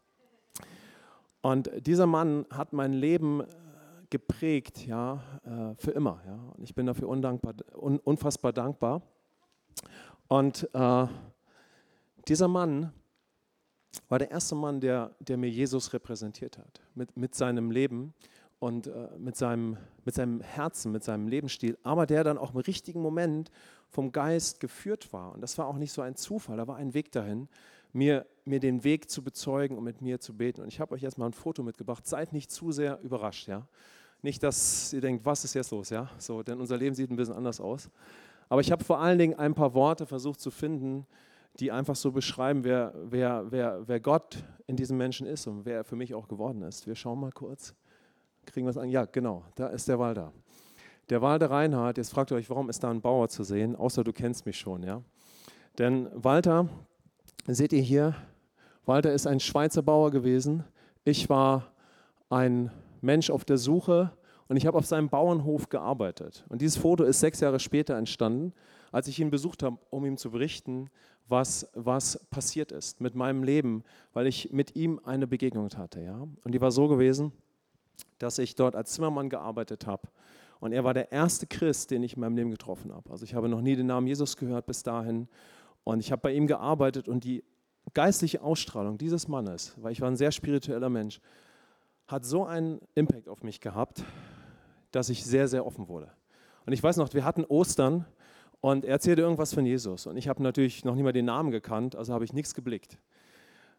Und 1.42 1.70
dieser 1.86 2.06
Mann 2.06 2.46
hat 2.52 2.72
mein 2.72 2.94
Leben 2.94 3.42
äh, 3.42 3.46
geprägt, 4.12 4.86
ja, 4.86 5.24
äh, 5.44 5.76
für 5.82 5.92
immer. 5.92 6.22
Ja. 6.28 6.36
Und 6.56 6.64
ich 6.64 6.76
bin 6.76 6.86
dafür 6.86 7.10
un, 7.10 8.00
unfassbar 8.00 8.54
dankbar. 8.54 9.02
Und 10.28 10.70
äh, 10.74 11.08
dieser 12.28 12.48
Mann 12.48 12.94
war 14.08 14.20
der 14.20 14.30
erste 14.30 14.54
Mann, 14.56 14.80
der, 14.80 15.16
der 15.20 15.38
mir 15.38 15.50
Jesus 15.50 15.92
repräsentiert 15.94 16.58
hat, 16.58 16.82
mit, 16.94 17.18
mit 17.18 17.34
seinem 17.34 17.72
Leben 17.72 18.14
und 18.60 18.88
äh, 18.88 19.08
mit, 19.18 19.36
seinem, 19.36 19.78
mit 20.06 20.14
seinem 20.14 20.42
Herzen, 20.42 20.92
mit 20.92 21.04
seinem 21.04 21.28
Lebensstil, 21.28 21.78
aber 21.84 22.06
der 22.06 22.24
dann 22.24 22.38
auch 22.38 22.54
im 22.54 22.60
richtigen 22.60 23.02
Moment 23.02 23.50
vom 23.90 24.12
Geist 24.12 24.60
geführt 24.60 25.12
war. 25.12 25.34
Und 25.34 25.42
das 25.42 25.58
war 25.58 25.68
auch 25.68 25.78
nicht 25.78 25.92
so 25.92 26.02
ein 26.02 26.16
Zufall, 26.16 26.58
da 26.58 26.68
war 26.68 26.76
ein 26.76 26.94
Weg 26.94 27.12
dahin, 27.12 27.50
mir, 27.92 28.26
mir 28.46 28.60
den 28.60 28.84
Weg 28.84 29.10
zu 29.10 29.24
bezeugen 29.24 29.78
und 29.78 29.84
mit 29.84 30.02
mir 30.02 30.20
zu 30.20 30.38
beten. 30.38 30.62
Und 30.62 30.68
ich 30.68 30.80
habe 30.80 30.94
euch 30.94 31.02
jetzt 31.02 31.18
mal 31.18 31.26
ein 31.26 31.34
Foto 31.34 31.64
mitgebracht. 31.64 32.08
Seid 32.08 32.34
nicht 32.34 32.52
zu 32.52 32.72
sehr 32.72 33.02
überrascht, 33.02 33.48
ja. 33.48 33.68
Nicht, 34.22 34.44
dass 34.44 34.94
ihr 34.94 35.02
denkt, 35.02 35.26
was 35.26 35.44
ist 35.44 35.54
jetzt 35.54 35.72
los, 35.72 35.90
ja. 35.90 36.10
So, 36.18 36.44
denn 36.44 36.60
unser 36.60 36.78
Leben 36.78 36.96
sieht 36.96 37.10
ein 37.10 37.16
bisschen 37.16 37.36
anders 37.36 37.60
aus. 37.60 37.90
Aber 38.50 38.62
ich 38.62 38.72
habe 38.72 38.84
vor 38.84 39.00
allen 39.00 39.18
Dingen 39.18 39.34
ein 39.36 39.54
paar 39.56 39.74
Worte 39.74 40.06
versucht 40.06 40.40
zu 40.40 40.52
finden, 40.52 41.08
die 41.60 41.72
einfach 41.72 41.96
so 41.96 42.12
beschreiben, 42.12 42.64
wer, 42.64 42.94
wer, 43.04 43.46
wer, 43.50 43.88
wer 43.88 44.00
Gott 44.00 44.44
in 44.68 44.76
diesem 44.76 44.98
Menschen 44.98 45.28
ist 45.28 45.48
und 45.48 45.66
wer 45.66 45.78
er 45.78 45.84
für 45.84 45.96
mich 45.96 46.14
auch 46.14 46.28
geworden 46.28 46.62
ist. 46.62 46.88
Wir 46.88 46.96
schauen 46.96 47.20
mal 47.20 47.32
kurz. 47.32 47.74
Kriegen 48.46 48.66
wir 48.66 48.72
es 48.72 48.78
an? 48.78 48.90
Ja, 48.90 49.06
genau, 49.06 49.44
da 49.56 49.68
ist 49.68 49.88
der 49.88 50.00
Walter. 50.00 50.32
Der 51.10 51.22
Walter 51.22 51.50
Reinhardt, 51.50 51.98
jetzt 51.98 52.12
fragt 52.12 52.32
ihr 52.32 52.38
euch, 52.38 52.50
warum 52.50 52.70
ist 52.70 52.84
da 52.84 52.90
ein 52.90 53.02
Bauer 53.02 53.28
zu 53.28 53.44
sehen, 53.44 53.76
außer 53.76 54.04
du 54.04 54.14
kennst 54.14 54.46
mich 54.46 54.58
schon, 54.58 54.84
ja. 54.84 55.02
Denn 55.78 56.10
Walter 56.14 56.70
seht 57.48 57.74
ihr 57.74 57.82
hier, 57.82 58.16
Walter 58.86 59.12
ist 59.14 59.28
ein 59.28 59.40
Schweizer 59.40 59.82
Bauer 59.82 60.12
gewesen. 60.12 60.64
Ich 61.04 61.30
war 61.30 61.72
ein 62.30 62.72
Mensch 63.02 63.30
auf 63.30 63.46
der 63.46 63.58
Suche 63.58 64.12
und 64.48 64.58
ich 64.58 64.66
habe 64.66 64.78
auf 64.78 64.86
seinem 64.86 65.10
Bauernhof 65.10 65.70
gearbeitet. 65.70 66.46
Und 66.50 66.62
dieses 66.62 66.78
Foto 66.78 67.04
ist 67.04 67.20
sechs 67.20 67.40
Jahre 67.40 67.60
später 67.60 67.96
entstanden, 67.96 68.54
als 68.92 69.08
ich 69.08 69.20
ihn 69.20 69.32
besucht 69.32 69.64
habe, 69.64 69.78
um 69.90 70.06
ihm 70.06 70.18
zu 70.18 70.32
berichten, 70.32 70.90
was, 71.28 71.70
was 71.74 72.20
passiert 72.30 72.72
ist 72.72 73.00
mit 73.00 73.16
meinem 73.16 73.44
Leben, 73.44 73.84
weil 74.14 74.28
ich 74.28 74.52
mit 74.52 74.76
ihm 74.76 75.00
eine 75.06 75.28
Begegnung 75.28 75.70
hatte. 75.78 76.02
Ja? 76.02 76.28
Und 76.44 76.52
die 76.52 76.62
war 76.62 76.72
so 76.72 76.88
gewesen, 76.88 77.32
dass 78.20 78.38
ich 78.38 78.56
dort 78.56 78.76
als 78.76 78.92
Zimmermann 78.92 79.30
gearbeitet 79.30 79.88
habe. 79.88 80.10
Und 80.60 80.74
er 80.74 80.84
war 80.84 80.94
der 80.94 81.12
erste 81.12 81.48
Christ, 81.48 81.90
den 81.90 82.04
ich 82.04 82.16
in 82.16 82.20
meinem 82.20 82.36
Leben 82.36 82.52
getroffen 82.52 82.94
habe. 82.94 83.10
Also 83.10 83.24
ich 83.24 83.34
habe 83.34 83.50
noch 83.50 83.62
nie 83.62 83.76
den 83.76 83.88
Namen 83.88 84.08
Jesus 84.08 84.38
gehört 84.38 84.66
bis 84.66 84.84
dahin. 84.84 85.28
Und 85.84 86.02
ich 86.02 86.12
habe 86.12 86.22
bei 86.22 86.34
ihm 86.34 86.46
gearbeitet 86.46 87.08
und 87.08 87.24
die 87.24 87.44
geistliche 87.94 88.42
Ausstrahlung 88.42 88.98
dieses 88.98 89.28
Mannes, 89.28 89.74
weil 89.78 89.92
ich 89.92 90.02
war 90.02 90.10
ein 90.10 90.16
sehr 90.16 90.32
spiritueller 90.32 90.90
Mensch, 90.90 91.20
hat 92.12 92.26
so 92.26 92.46
einen 92.46 92.80
Impact 92.96 93.30
auf 93.30 93.44
mich 93.44 93.62
gehabt, 93.62 94.04
dass 94.92 95.10
ich 95.10 95.24
sehr, 95.26 95.48
sehr 95.48 95.66
offen 95.66 95.88
wurde. 95.88 96.12
Und 96.66 96.74
ich 96.74 96.84
weiß 96.84 96.98
noch, 96.98 97.14
wir 97.14 97.26
hatten 97.26 97.46
Ostern 97.46 98.06
Und 98.62 98.86
er 98.86 98.92
erzählte 98.92 99.24
irgendwas 99.24 99.54
von 99.54 99.66
Jesus. 99.66 100.06
Und 100.06 100.18
ich 100.18 100.28
habe 100.28 100.42
natürlich 100.44 100.86
noch 100.86 100.94
nicht 100.94 101.04
mal 101.04 101.12
den 101.12 101.26
Namen 101.26 101.50
gekannt, 101.50 101.96
also 101.96 102.14
habe 102.14 102.24
ich 102.24 102.32
nichts 102.32 102.54
geblickt. 102.54 103.00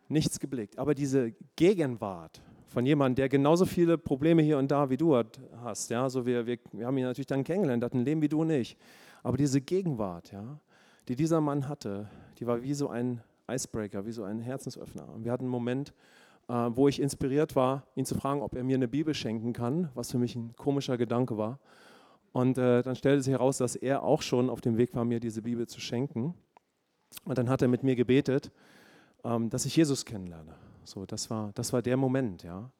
Nichts 0.08 0.40
geblickt. 0.40 0.76
Aber 0.78 0.94
diese 0.94 1.32
Gegenwart 1.54 2.42
von 2.66 2.84
jemandem, 2.84 3.16
der 3.16 3.28
genauso 3.28 3.64
viele 3.64 3.96
Probleme 3.96 4.42
hier 4.42 4.58
und 4.58 4.70
da 4.72 4.90
wie 4.90 4.96
du 4.96 5.16
hast, 5.62 5.90
ja, 5.90 6.10
so 6.10 6.26
wir, 6.26 6.46
wir, 6.46 6.58
wir 6.72 6.86
haben 6.86 6.98
ihn 6.98 7.04
natürlich 7.04 7.28
dann 7.28 7.44
kennengelernt, 7.44 7.84
hat 7.84 7.94
ein 7.94 8.04
Leben 8.04 8.22
wie 8.22 8.28
du 8.28 8.42
nicht. 8.42 8.76
Aber 9.22 9.36
diese 9.36 9.60
Gegenwart, 9.60 10.32
ja, 10.32 10.58
die 11.06 11.14
dieser 11.14 11.40
Mann 11.40 11.68
hatte, 11.68 12.08
die 12.38 12.46
war 12.46 12.62
wie 12.62 12.74
so 12.74 12.88
ein 12.88 13.22
Icebreaker, 13.48 14.04
wie 14.04 14.12
so 14.12 14.24
ein 14.24 14.40
Herzensöffner. 14.40 15.08
Und 15.14 15.24
wir 15.24 15.30
hatten 15.30 15.44
einen 15.44 15.50
Moment, 15.50 15.94
wo 16.48 16.88
ich 16.88 17.00
inspiriert 17.00 17.56
war, 17.56 17.86
ihn 17.94 18.04
zu 18.04 18.14
fragen, 18.14 18.42
ob 18.42 18.54
er 18.54 18.64
mir 18.64 18.76
eine 18.76 18.88
Bibel 18.88 19.14
schenken 19.14 19.52
kann, 19.52 19.90
was 19.94 20.10
für 20.10 20.18
mich 20.18 20.36
ein 20.36 20.54
komischer 20.56 20.98
Gedanke 20.98 21.38
war. 21.38 21.58
Und 22.32 22.58
äh, 22.58 22.82
dann 22.82 22.96
stellte 22.96 23.22
sich 23.22 23.32
heraus, 23.32 23.58
dass 23.58 23.76
er 23.76 24.02
auch 24.02 24.22
schon 24.22 24.50
auf 24.50 24.60
dem 24.60 24.76
Weg 24.76 24.94
war, 24.94 25.04
mir 25.04 25.20
diese 25.20 25.42
Bibel 25.42 25.66
zu 25.66 25.80
schenken. 25.80 26.34
Und 27.24 27.38
dann 27.38 27.48
hat 27.48 27.62
er 27.62 27.68
mit 27.68 27.82
mir 27.82 27.94
gebetet, 27.94 28.50
ähm, 29.24 29.50
dass 29.50 29.66
ich 29.66 29.76
Jesus 29.76 30.04
kennenlerne. 30.04 30.54
So, 30.84 31.06
das 31.06 31.30
war, 31.30 31.52
das 31.54 31.72
war 31.72 31.82
der 31.82 31.96
Moment, 31.96 32.42
ja. 32.42 32.70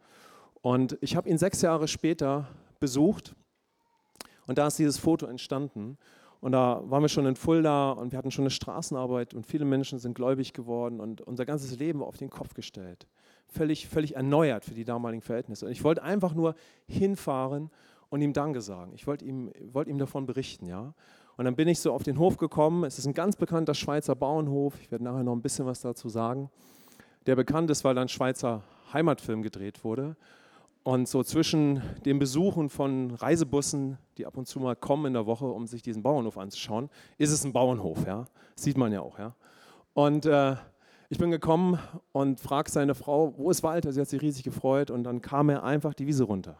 Und 0.63 0.97
ich 1.01 1.17
habe 1.17 1.29
ihn 1.29 1.39
sechs 1.39 1.61
Jahre 1.61 1.89
später 1.89 2.49
besucht 2.81 3.35
und 4.47 4.59
da 4.59 4.69
ist 4.69 4.79
dieses 4.79 4.99
Foto 4.99 5.27
entstanden. 5.27 5.99
Und 6.41 6.53
da 6.53 6.83
waren 6.87 7.03
wir 7.03 7.09
schon 7.09 7.27
in 7.27 7.37
Fulda 7.37 7.93
und 7.93 8.11
wir 8.11 8.19
hatten 8.19 8.33
schon 8.33 8.45
eine 8.45 8.51
Straßenarbeit 8.51 9.35
und 9.35 9.47
viele 9.47 9.65
Menschen 9.65 10.01
sind 10.01 10.15
gläubig 10.15 10.53
geworden 10.53 11.01
und 11.01 11.21
unser 11.21 11.47
ganzes 11.47 11.79
Leben 11.79 12.01
war 12.01 12.09
auf 12.09 12.17
den 12.17 12.31
Kopf 12.31 12.55
gestellt. 12.55 13.07
Völlig, 13.53 13.87
völlig 13.87 14.17
erneuert 14.17 14.65
für 14.65 14.75
die 14.75 14.85
damaligen 14.85 15.21
Verhältnisse. 15.21 15.67
Und 15.67 15.73
ich 15.73 15.85
wollte 15.85 16.03
einfach 16.03 16.35
nur 16.35 16.55
hinfahren 16.87 17.71
und 18.09 18.23
ihm 18.23 18.33
Danke 18.33 18.61
sagen. 18.61 18.93
Ich 18.95 19.07
wollte 19.07 19.25
ihm, 19.25 19.51
wollte 19.73 19.91
ihm 19.91 19.99
davon 19.99 20.27
berichten, 20.27 20.67
ja. 20.67 20.95
Und 21.37 21.45
dann 21.45 21.57
bin 21.57 21.69
ich 21.69 21.81
so 21.81 21.93
auf 21.93 22.03
den 22.03 22.19
Hof 22.19 22.37
gekommen. 22.37 22.85
Es 22.85 22.99
ist 22.99 23.07
ein 23.07 23.15
ganz 23.15 23.37
bekannter 23.37 23.75
Schweizer 23.75 24.15
Bauernhof. 24.15 24.75
Ich 24.81 24.91
werde 24.91 25.05
nachher 25.05 25.23
noch 25.23 25.35
ein 25.35 25.43
bisschen 25.43 25.67
was 25.67 25.81
dazu 25.81 26.09
sagen. 26.09 26.51
Der 27.27 27.37
bekannt 27.37 27.71
ist, 27.71 27.85
weil 27.85 27.95
da 27.95 28.03
ein 28.03 28.09
Schweizer 28.09 28.63
Heimatfilm 28.93 29.43
gedreht 29.43 29.85
wurde. 29.85 30.17
Und 30.85 31.09
so 31.09 31.23
zwischen 31.23 31.81
den 32.05 32.19
Besuchen 32.19 32.69
von 32.69 33.13
Reisebussen, 33.13 33.99
die 34.19 34.27
ab 34.27 34.37
und 34.37 34.47
zu 34.47 34.59
mal 34.59 34.75
kommen 34.75 35.07
in 35.07 35.13
der 35.13 35.27
Woche, 35.27 35.47
um 35.47 35.67
sich 35.67 35.81
diesen 35.81 36.03
Bauernhof 36.03 36.37
anzuschauen, 36.37 36.91
ist 37.19 37.31
es 37.31 37.45
ein 37.45 37.53
Bauernhof, 37.53 38.05
ja. 38.07 38.27
sieht 38.57 38.77
man 38.77 38.93
ja 38.93 39.01
auch, 39.01 39.19
ja. 39.19 39.35
Und 39.95 40.27
äh, 40.27 40.57
ich 41.13 41.19
bin 41.19 41.31
gekommen 41.31 41.79
und 42.13 42.41
frage 42.41 42.71
seine 42.71 42.95
Frau, 42.95 43.35
wo 43.37 43.51
ist 43.51 43.63
Walter? 43.63 43.93
Sie 43.93 44.01
hat 44.01 44.09
sich 44.09 44.23
riesig 44.23 44.45
gefreut 44.45 44.91
und 44.91 45.05
dann 45.05 45.21
kam 45.21 45.51
er 45.51 45.63
einfach 45.63 45.93
die 45.93 46.07
Wiese 46.07 46.25
runter. 46.25 46.57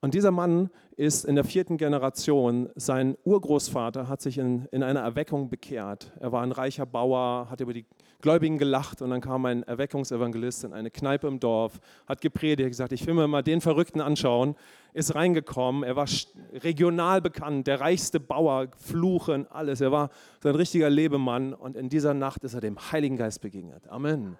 Und 0.00 0.14
dieser 0.14 0.30
Mann 0.30 0.70
ist 0.96 1.24
in 1.24 1.34
der 1.34 1.42
vierten 1.42 1.76
Generation, 1.76 2.70
sein 2.76 3.16
Urgroßvater 3.24 4.08
hat 4.08 4.20
sich 4.20 4.38
in, 4.38 4.66
in 4.70 4.84
einer 4.84 5.00
Erweckung 5.00 5.48
bekehrt. 5.50 6.12
Er 6.20 6.30
war 6.30 6.42
ein 6.42 6.52
reicher 6.52 6.86
Bauer, 6.86 7.48
hat 7.50 7.60
über 7.60 7.72
die 7.72 7.84
Gläubigen 8.20 8.58
gelacht 8.58 9.02
und 9.02 9.10
dann 9.10 9.20
kam 9.20 9.44
ein 9.46 9.64
Erweckungsevangelist 9.64 10.64
in 10.64 10.72
eine 10.72 10.90
Kneipe 10.90 11.26
im 11.26 11.40
Dorf, 11.40 11.80
hat 12.06 12.20
gepredigt, 12.20 12.68
gesagt, 12.68 12.92
ich 12.92 13.04
will 13.06 13.14
mir 13.14 13.26
mal 13.26 13.42
den 13.42 13.60
Verrückten 13.60 14.00
anschauen, 14.00 14.54
ist 14.92 15.16
reingekommen, 15.16 15.82
er 15.82 15.96
war 15.96 16.06
regional 16.52 17.20
bekannt, 17.20 17.66
der 17.66 17.80
reichste 17.80 18.20
Bauer, 18.20 18.68
Fluchen, 18.76 19.46
alles. 19.50 19.80
Er 19.80 19.90
war 19.90 20.10
so 20.42 20.48
ein 20.48 20.54
richtiger 20.54 20.90
Lebemann 20.90 21.54
und 21.54 21.76
in 21.76 21.88
dieser 21.88 22.14
Nacht 22.14 22.44
ist 22.44 22.54
er 22.54 22.60
dem 22.60 22.78
Heiligen 22.92 23.16
Geist 23.16 23.40
begegnet. 23.40 23.88
Amen. 23.88 24.36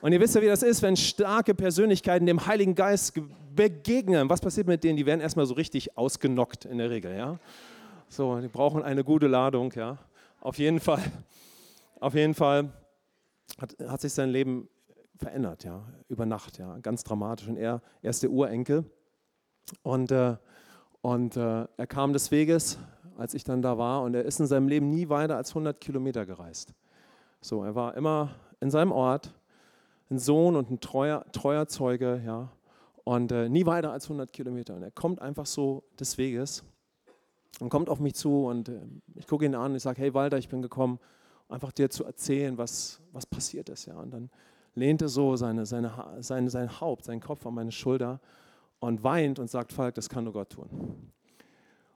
Und 0.00 0.12
ihr 0.12 0.20
wisst 0.20 0.36
ja, 0.36 0.42
wie 0.42 0.46
das 0.46 0.62
ist, 0.62 0.82
wenn 0.82 0.96
starke 0.96 1.54
Persönlichkeiten 1.54 2.24
dem 2.26 2.46
Heiligen 2.46 2.74
Geist 2.74 3.20
begegnen. 3.58 4.30
Was 4.30 4.40
passiert 4.40 4.68
mit 4.68 4.84
denen? 4.84 4.96
Die 4.96 5.04
werden 5.04 5.20
erstmal 5.20 5.44
so 5.44 5.54
richtig 5.54 5.98
ausgenockt 5.98 6.64
in 6.64 6.78
der 6.78 6.90
Regel. 6.90 7.16
Ja? 7.16 7.40
So, 8.08 8.40
die 8.40 8.46
brauchen 8.46 8.84
eine 8.84 9.02
gute 9.02 9.26
Ladung. 9.26 9.72
Ja? 9.74 9.98
Auf 10.40 10.58
jeden 10.58 10.78
Fall, 10.78 11.02
auf 11.98 12.14
jeden 12.14 12.34
Fall 12.34 12.72
hat, 13.60 13.74
hat 13.84 14.00
sich 14.00 14.12
sein 14.12 14.30
Leben 14.30 14.68
verändert, 15.16 15.64
ja? 15.64 15.82
über 16.08 16.24
Nacht, 16.24 16.58
ja? 16.58 16.78
ganz 16.78 17.02
dramatisch. 17.02 17.48
Und 17.48 17.56
er, 17.56 17.82
er 18.00 18.10
ist 18.10 18.22
der 18.22 18.30
Urenkel. 18.30 18.84
Und, 19.82 20.12
äh, 20.12 20.36
und 21.00 21.36
äh, 21.36 21.66
er 21.76 21.86
kam 21.88 22.12
des 22.12 22.30
Weges, 22.30 22.78
als 23.16 23.34
ich 23.34 23.42
dann 23.42 23.60
da 23.60 23.76
war, 23.76 24.02
und 24.02 24.14
er 24.14 24.24
ist 24.24 24.38
in 24.38 24.46
seinem 24.46 24.68
Leben 24.68 24.88
nie 24.88 25.08
weiter 25.08 25.36
als 25.36 25.50
100 25.50 25.80
Kilometer 25.80 26.24
gereist. 26.24 26.74
So, 27.40 27.64
er 27.64 27.74
war 27.74 27.96
immer 27.96 28.30
in 28.60 28.70
seinem 28.70 28.92
Ort 28.92 29.34
ein 30.10 30.18
Sohn 30.18 30.54
und 30.54 30.70
ein 30.70 30.80
treuer, 30.80 31.24
treuer 31.32 31.66
Zeuge, 31.66 32.22
ja, 32.24 32.50
und 33.08 33.32
äh, 33.32 33.48
nie 33.48 33.64
weiter 33.64 33.90
als 33.90 34.04
100 34.04 34.30
Kilometer. 34.34 34.74
Und 34.76 34.82
er 34.82 34.90
kommt 34.90 35.22
einfach 35.22 35.46
so 35.46 35.82
des 35.98 36.18
Weges 36.18 36.62
und 37.58 37.70
kommt 37.70 37.88
auf 37.88 38.00
mich 38.00 38.14
zu 38.14 38.44
und 38.44 38.68
äh, 38.68 38.82
ich 39.14 39.26
gucke 39.26 39.46
ihn 39.46 39.54
an 39.54 39.70
und 39.70 39.76
ich 39.78 39.82
sage, 39.82 40.02
hey 40.02 40.12
Walter, 40.12 40.36
ich 40.36 40.50
bin 40.50 40.60
gekommen, 40.60 40.98
einfach 41.48 41.72
dir 41.72 41.88
zu 41.88 42.04
erzählen, 42.04 42.58
was, 42.58 43.00
was 43.12 43.24
passiert 43.24 43.70
ist. 43.70 43.86
Ja. 43.86 43.94
Und 43.94 44.10
dann 44.10 44.28
lehnt 44.74 45.00
er 45.00 45.08
so 45.08 45.36
seine, 45.36 45.64
seine, 45.64 45.90
seine, 46.20 46.50
sein 46.50 46.82
Haupt, 46.82 47.06
seinen 47.06 47.20
Kopf 47.20 47.46
an 47.46 47.54
meine 47.54 47.72
Schulter 47.72 48.20
und 48.78 49.02
weint 49.02 49.38
und 49.38 49.48
sagt, 49.48 49.72
Falk, 49.72 49.94
das 49.94 50.10
kann 50.10 50.24
nur 50.24 50.34
Gott 50.34 50.50
tun. 50.50 50.68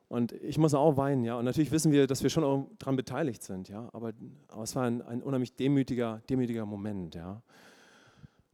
Und 0.08 0.32
ich 0.32 0.56
muss 0.56 0.72
auch 0.72 0.96
weinen, 0.96 1.24
ja. 1.24 1.36
Und 1.38 1.44
natürlich 1.44 1.72
wissen 1.72 1.92
wir, 1.92 2.06
dass 2.06 2.22
wir 2.22 2.30
schon 2.30 2.68
daran 2.78 2.96
beteiligt 2.96 3.42
sind, 3.42 3.68
ja. 3.68 3.90
Aber, 3.92 4.14
aber 4.48 4.62
es 4.62 4.74
war 4.74 4.84
ein, 4.84 5.02
ein 5.02 5.22
unheimlich 5.22 5.54
demütiger, 5.56 6.22
demütiger 6.30 6.64
Moment, 6.64 7.14
ja. 7.14 7.42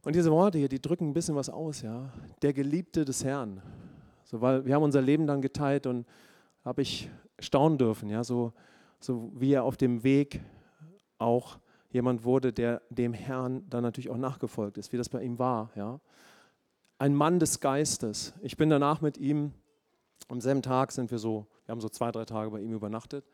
Und 0.03 0.15
diese 0.15 0.31
Worte 0.31 0.57
hier, 0.57 0.69
die 0.69 0.81
drücken 0.81 1.09
ein 1.09 1.13
bisschen 1.13 1.35
was 1.35 1.49
aus, 1.49 1.81
ja. 1.81 2.11
Der 2.41 2.53
Geliebte 2.53 3.03
des 3.03 3.23
Herrn. 3.23 3.61
So, 4.23 4.39
weil 4.41 4.65
wir 4.65 4.75
haben 4.75 4.83
unser 4.83 5.01
Leben 5.01 5.27
dann 5.27 5.41
geteilt 5.41 5.87
und 5.87 6.05
habe 6.63 6.81
ich 6.81 7.09
staunen 7.39 7.77
dürfen, 7.77 8.09
ja, 8.09 8.23
so, 8.23 8.53
so 8.99 9.31
wie 9.33 9.53
er 9.53 9.63
auf 9.63 9.77
dem 9.77 10.03
Weg 10.03 10.41
auch 11.17 11.57
jemand 11.89 12.23
wurde, 12.23 12.53
der 12.53 12.81
dem 12.89 13.13
Herrn 13.13 13.67
dann 13.69 13.83
natürlich 13.83 14.09
auch 14.09 14.17
nachgefolgt 14.17 14.77
ist, 14.77 14.93
wie 14.93 14.97
das 14.97 15.09
bei 15.09 15.23
ihm 15.23 15.39
war, 15.39 15.71
ja. 15.75 15.99
Ein 16.97 17.15
Mann 17.15 17.39
des 17.39 17.61
Geistes. 17.61 18.33
Ich 18.41 18.57
bin 18.57 18.69
danach 18.69 18.99
mit 18.99 19.17
ihm, 19.17 19.53
am 20.27 20.41
selben 20.41 20.61
Tag 20.61 20.91
sind 20.91 21.11
wir 21.11 21.17
so, 21.17 21.47
wir 21.65 21.71
haben 21.71 21.81
so 21.81 21.89
zwei, 21.89 22.11
drei 22.11 22.25
Tage 22.25 22.51
bei 22.51 22.59
ihm 22.59 22.73
übernachtet 22.73 23.25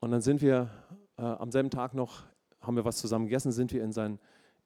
und 0.00 0.10
dann 0.10 0.20
sind 0.20 0.40
wir 0.40 0.70
äh, 1.16 1.22
am 1.22 1.50
selben 1.50 1.70
Tag 1.70 1.94
noch, 1.94 2.24
haben 2.60 2.76
wir 2.76 2.84
was 2.84 2.96
zusammen 2.96 3.26
gegessen, 3.26 3.52
sind 3.52 3.72
wir 3.72 3.84
in 3.84 3.92
sein 3.92 4.18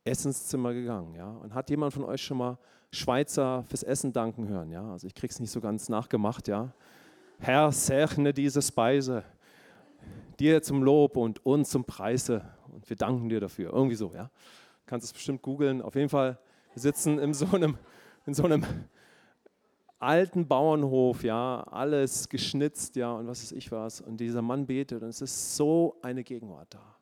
Essenszimmer 0.09 0.73
gegangen. 0.75 1.15
Ja? 1.15 1.31
Und 1.31 1.55
hat 1.55 1.71
jemand 1.71 1.93
von 1.93 2.05
euch 2.05 2.23
schon 2.23 2.39
mal 2.39 2.59
Schweizer 2.91 3.65
fürs 3.65 3.83
Essen 3.83 4.13
danken 4.13 4.49
hören? 4.49 4.71
Ja? 4.71 4.93
Also 4.93 5.07
ich 5.07 5.15
kriege 5.15 5.33
es 5.33 5.41
nicht 5.41 5.51
so 5.51 5.61
ganz 5.61 5.89
nachgemacht. 5.89 6.49
Ja? 6.49 6.73
Herr, 7.39 7.71
segne 7.73 8.33
diese 8.33 8.63
Speise, 8.63 9.23
dir 10.39 10.63
zum 10.63 10.83
Lob 10.83 11.17
und 11.17 11.45
uns 11.45 11.71
zum 11.71 11.85
Preise. 11.85 12.45
Und 12.73 12.89
wir 12.89 12.97
danken 12.97 13.29
dir 13.29 13.41
dafür. 13.41 13.73
Irgendwie 13.73 13.97
so. 13.97 14.13
Ja? 14.15 14.25
Du 14.25 14.31
kannst 14.87 15.07
es 15.07 15.13
bestimmt 15.13 15.43
googeln. 15.43 15.83
Auf 15.83 15.95
jeden 15.95 16.09
Fall, 16.09 16.39
wir 16.75 16.83
sitzen 16.83 17.19
in 17.19 17.35
so 17.35 17.47
einem, 17.55 17.77
in 18.27 18.35
so 18.35 18.45
einem 18.45 18.65
alten 19.99 20.47
Bauernhof, 20.47 21.25
ja, 21.25 21.63
alles 21.71 22.29
geschnitzt, 22.29 22.95
ja, 22.95 23.13
und 23.13 23.27
was 23.27 23.43
weiß 23.43 23.53
ich 23.53 23.73
was. 23.73 24.01
Und 24.01 24.19
dieser 24.19 24.43
Mann 24.43 24.67
betet 24.67 25.03
und 25.03 25.09
es 25.09 25.21
ist 25.21 25.57
so 25.57 25.97
eine 26.03 26.23
Gegenwart 26.23 26.73
da 26.73 26.98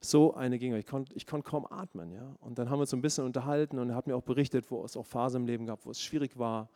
so 0.00 0.34
eine 0.34 0.58
Gegenwart. 0.58 0.80
Ich 0.80 0.86
konnte 0.86 1.14
ich 1.14 1.26
konnt 1.26 1.44
kaum 1.44 1.66
atmen. 1.70 2.12
Ja? 2.12 2.34
Und 2.40 2.58
dann 2.58 2.70
haben 2.70 2.78
wir 2.78 2.82
uns 2.82 2.94
ein 2.94 3.02
bisschen 3.02 3.24
unterhalten 3.24 3.78
und 3.78 3.90
er 3.90 3.96
hat 3.96 4.06
mir 4.06 4.16
auch 4.16 4.22
berichtet, 4.22 4.70
wo 4.70 4.84
es 4.84 4.96
auch 4.96 5.06
Phasen 5.06 5.42
im 5.42 5.46
Leben 5.46 5.66
gab, 5.66 5.84
wo 5.84 5.90
es 5.90 6.00
schwierig 6.00 6.38
war 6.38 6.68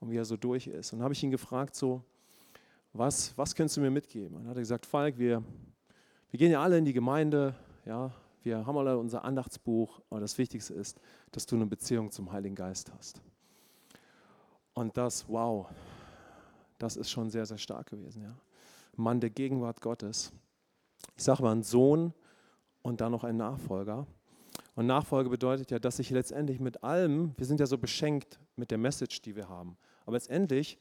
und 0.00 0.10
wie 0.10 0.16
er 0.16 0.24
so 0.24 0.36
durch 0.36 0.66
ist. 0.66 0.92
Und 0.92 1.00
dann 1.00 1.04
habe 1.04 1.14
ich 1.14 1.22
ihn 1.22 1.30
gefragt, 1.30 1.74
so, 1.74 2.02
was, 2.92 3.36
was 3.36 3.54
könntest 3.54 3.76
du 3.76 3.80
mir 3.80 3.90
mitgeben? 3.90 4.36
Und 4.36 4.42
dann 4.42 4.50
hat 4.50 4.56
er 4.56 4.62
gesagt, 4.62 4.86
Falk, 4.86 5.18
wir, 5.18 5.42
wir 6.30 6.38
gehen 6.38 6.52
ja 6.52 6.62
alle 6.62 6.78
in 6.78 6.84
die 6.84 6.92
Gemeinde, 6.92 7.54
ja, 7.84 8.12
wir 8.42 8.66
haben 8.66 8.76
alle 8.76 8.98
unser 8.98 9.24
Andachtsbuch, 9.24 10.00
aber 10.10 10.20
das 10.20 10.36
Wichtigste 10.36 10.74
ist, 10.74 11.00
dass 11.30 11.46
du 11.46 11.56
eine 11.56 11.66
Beziehung 11.66 12.10
zum 12.10 12.30
Heiligen 12.32 12.56
Geist 12.56 12.92
hast. 12.96 13.20
Und 14.74 14.96
das, 14.96 15.28
wow, 15.28 15.68
das 16.78 16.96
ist 16.96 17.10
schon 17.10 17.30
sehr, 17.30 17.46
sehr 17.46 17.58
stark 17.58 17.90
gewesen. 17.90 18.22
Ja? 18.22 18.34
Mann 18.96 19.20
der 19.20 19.30
Gegenwart 19.30 19.80
Gottes. 19.80 20.32
Ich 21.16 21.22
sage 21.22 21.42
mal, 21.42 21.52
ein 21.52 21.62
Sohn, 21.62 22.12
und 22.82 23.00
dann 23.00 23.12
noch 23.12 23.24
ein 23.24 23.36
Nachfolger. 23.36 24.06
Und 24.74 24.86
Nachfolge 24.86 25.30
bedeutet 25.30 25.70
ja, 25.70 25.78
dass 25.78 25.98
ich 25.98 26.10
letztendlich 26.10 26.60
mit 26.60 26.82
allem, 26.82 27.34
wir 27.36 27.46
sind 27.46 27.60
ja 27.60 27.66
so 27.66 27.78
beschenkt 27.78 28.38
mit 28.56 28.70
der 28.70 28.78
Message, 28.78 29.22
die 29.22 29.36
wir 29.36 29.48
haben, 29.48 29.76
aber 30.04 30.12
letztendlich 30.12 30.78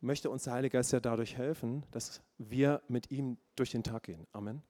möchte 0.00 0.30
uns 0.30 0.44
der 0.44 0.52
Heilige 0.52 0.76
Geist 0.76 0.92
ja 0.92 1.00
dadurch 1.00 1.36
helfen, 1.36 1.84
dass 1.90 2.22
wir 2.38 2.82
mit 2.88 3.10
ihm 3.10 3.36
durch 3.56 3.70
den 3.70 3.82
Tag 3.82 4.04
gehen. 4.04 4.26
Amen. 4.32 4.62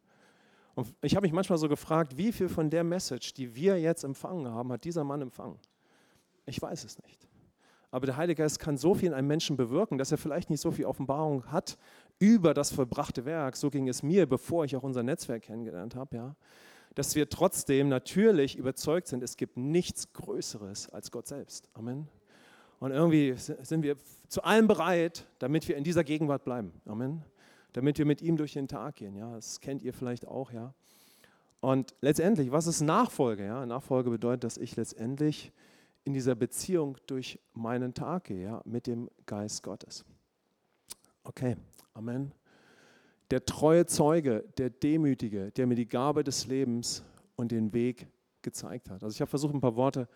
Und 0.75 0.95
ich 1.03 1.17
habe 1.17 1.25
mich 1.25 1.33
manchmal 1.33 1.59
so 1.59 1.69
gefragt, 1.69 2.17
wie 2.17 2.33
viel 2.33 2.49
von 2.49 2.71
der 2.71 2.85
Message, 2.85 3.35
die 3.35 3.55
wir 3.55 3.81
jetzt 3.81 4.05
empfangen 4.05 4.49
haben, 4.49 4.73
hat 4.73 4.85
dieser 4.85 5.05
Mann 5.05 5.21
empfangen? 5.21 5.59
Ich 6.47 6.63
weiß 6.63 6.85
es 6.85 7.03
nicht. 7.03 7.27
Aber 7.91 8.07
der 8.07 8.17
Heilige 8.17 8.43
Geist 8.43 8.59
kann 8.59 8.77
so 8.77 8.95
viel 8.95 9.09
in 9.09 9.15
einem 9.15 9.29
Menschen 9.29 9.57
bewirken, 9.57 9.99
dass 9.99 10.13
er 10.13 10.19
vielleicht 10.19 10.51
nicht 10.51 10.61
so 10.61 10.71
viel 10.71 10.85
Offenbarung 10.85 11.51
hat 11.51 11.79
über 12.19 12.55
das 12.55 12.71
vollbrachte 12.71 13.25
Werk. 13.25 13.57
So 13.57 13.71
ging 13.71 13.89
es 13.89 14.03
mir, 14.03 14.27
bevor 14.27 14.67
ich 14.67 14.77
auch 14.77 14.83
unser 14.83 15.03
Netzwerk 15.03 15.43
kennengelernt 15.43 15.95
habe. 15.95 16.17
Ja 16.17 16.37
dass 16.95 17.15
wir 17.15 17.29
trotzdem 17.29 17.89
natürlich 17.89 18.57
überzeugt 18.57 19.09
sind, 19.09 19.23
es 19.23 19.37
gibt 19.37 19.57
nichts 19.57 20.13
Größeres 20.13 20.89
als 20.89 21.11
Gott 21.11 21.27
selbst. 21.27 21.69
Amen. 21.75 22.09
Und 22.81 22.93
irgendwie 22.93 23.35
sind 23.37 23.83
wir 23.83 23.97
zu 24.29 24.43
allem 24.43 24.67
bereit, 24.67 25.27
damit 25.39 25.67
wir 25.69 25.77
in 25.77 25.85
dieser 25.85 26.05
Gegenwart 26.05 26.45
bleiben. 26.45 26.73
Amen. 26.87 27.25
damit 27.73 27.99
wir 27.99 28.07
mit 28.07 28.23
ihm 28.23 28.37
durch 28.37 28.55
den 28.55 28.67
Tag 28.67 28.97
gehen. 28.97 29.15
Ja, 29.15 29.35
das 29.35 29.61
kennt 29.61 29.83
ihr 29.83 29.93
vielleicht 29.93 30.27
auch, 30.27 30.51
ja. 30.51 30.75
Und 31.61 31.95
letztendlich, 32.01 32.51
was 32.51 32.67
ist 32.67 32.81
Nachfolge? 32.81 33.45
Ja, 33.45 33.67
Nachfolge 33.67 34.11
bedeutet, 34.11 34.45
dass 34.45 34.57
ich 34.57 34.77
letztendlich 34.77 35.53
in 36.05 36.13
dieser 36.13 36.35
Beziehung 36.35 36.97
durch 37.07 37.39
meinen 37.53 37.95
Tag 37.95 38.25
gehe, 38.25 38.43
ja, 38.43 38.63
mit 38.65 38.87
dem 38.87 39.11
Geist 39.27 39.63
Gottes. 39.63 40.05
Okay, 41.25 41.57
Amen. 41.99 42.33
Der 43.31 43.45
treue 43.45 43.87
Zeuge, 43.87 44.45
der 44.57 44.71
Demütige, 44.71 45.51
der 45.53 45.67
mir 45.67 45.75
die 45.75 45.89
Gabe 45.89 46.25
des 46.25 46.47
Lebens 46.47 47.05
und 47.37 47.53
den 47.53 47.73
Weg 47.73 48.09
gezeigt 48.43 48.91
hat. 48.91 49.03
Also 49.03 49.15
ich 49.15 49.21
habe 49.21 49.29
versucht, 49.29 49.55
ein 49.55 49.61
paar 49.61 49.77
Worte 49.77 50.09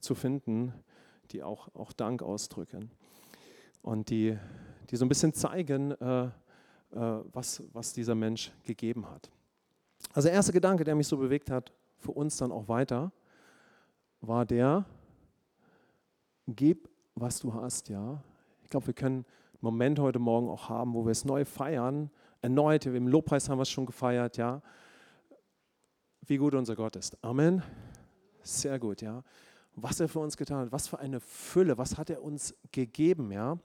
zu 0.00 0.14
finden, 0.14 0.72
die 1.30 1.42
auch, 1.42 1.74
auch 1.74 1.92
Dank 1.92 2.22
ausdrücken 2.22 2.90
und 3.82 4.10
die, 4.10 4.38
die 4.90 4.96
so 4.96 5.04
ein 5.04 5.08
bisschen 5.08 5.34
zeigen, 5.34 5.92
äh, 5.92 6.24
äh, 6.24 6.30
was, 7.32 7.62
was 7.72 7.92
dieser 7.92 8.14
Mensch 8.14 8.52
gegeben 8.64 9.10
hat. 9.10 9.30
Also 10.12 10.28
der 10.28 10.34
erste 10.34 10.52
Gedanke, 10.52 10.84
der 10.84 10.94
mich 10.94 11.08
so 11.08 11.16
bewegt 11.16 11.50
hat, 11.50 11.72
für 11.98 12.12
uns 12.12 12.36
dann 12.36 12.52
auch 12.52 12.68
weiter, 12.68 13.12
war 14.20 14.46
der, 14.46 14.84
gib, 16.46 16.88
was 17.14 17.40
du 17.40 17.52
hast, 17.52 17.88
ja. 17.88 18.22
Ich 18.62 18.70
glaube, 18.70 18.86
wir 18.86 18.94
können 18.94 19.16
einen 19.16 19.60
Moment 19.60 19.98
heute 19.98 20.18
Morgen 20.18 20.48
auch 20.48 20.68
haben, 20.68 20.94
wo 20.94 21.04
wir 21.04 21.12
es 21.12 21.24
neu 21.24 21.44
feiern, 21.44 22.10
erneut, 22.44 22.84
im 22.86 23.08
Lobpreis 23.08 23.48
haben 23.48 23.58
wir 23.58 23.62
es 23.62 23.70
schon 23.70 23.86
gefeiert, 23.86 24.36
ja. 24.36 24.62
Wie 26.26 26.36
gut 26.36 26.54
unser 26.54 26.76
Gott 26.76 26.94
ist. 26.94 27.16
Amen. 27.24 27.62
Sehr 28.42 28.78
gut, 28.78 29.00
ja. 29.00 29.24
Was 29.74 29.98
er 29.98 30.08
für 30.08 30.20
uns 30.20 30.36
getan 30.36 30.58
hat, 30.58 30.72
was 30.72 30.86
für 30.86 30.98
eine 30.98 31.20
Fülle, 31.20 31.78
was 31.78 31.96
hat 31.96 32.10
er 32.10 32.22
uns 32.22 32.54
gegeben, 32.70 33.32
ja. 33.32 33.58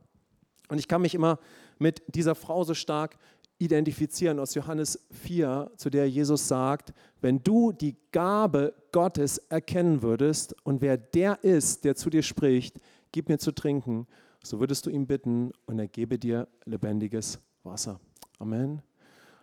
Und 0.69 0.77
ich 0.79 0.87
kann 0.87 1.01
mich 1.01 1.13
immer 1.13 1.39
mit 1.77 2.01
dieser 2.07 2.35
Frau 2.35 2.63
so 2.63 2.73
stark 2.73 3.17
identifizieren 3.57 4.39
aus 4.39 4.55
Johannes 4.55 5.05
4, 5.11 5.71
zu 5.75 5.89
der 5.89 6.09
Jesus 6.09 6.47
sagt, 6.47 6.93
wenn 7.19 7.43
du 7.43 7.73
die 7.73 7.97
Gabe 8.13 8.73
Gottes 8.93 9.39
erkennen 9.49 10.01
würdest 10.01 10.55
und 10.63 10.79
wer 10.79 10.97
der 10.97 11.43
ist, 11.43 11.83
der 11.83 11.95
zu 11.95 12.09
dir 12.09 12.23
spricht, 12.23 12.79
gib 13.11 13.27
mir 13.27 13.39
zu 13.39 13.51
trinken, 13.51 14.07
so 14.41 14.61
würdest 14.61 14.85
du 14.85 14.89
ihn 14.89 15.05
bitten 15.05 15.51
und 15.65 15.79
er 15.79 15.87
gebe 15.89 16.17
dir 16.17 16.47
lebendiges 16.63 17.39
Wasser. 17.63 17.99
Amen. 18.39 18.81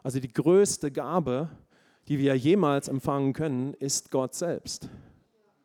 Also 0.03 0.21
die 0.21 0.33
größte 0.33 0.91
Gabe, 0.91 1.49
die 2.09 2.19
wir 2.19 2.35
jemals 2.37 2.89
empfangen 2.89 3.33
können, 3.33 3.75
ist 3.75 4.11
Gott 4.11 4.35
selbst. 4.35 4.89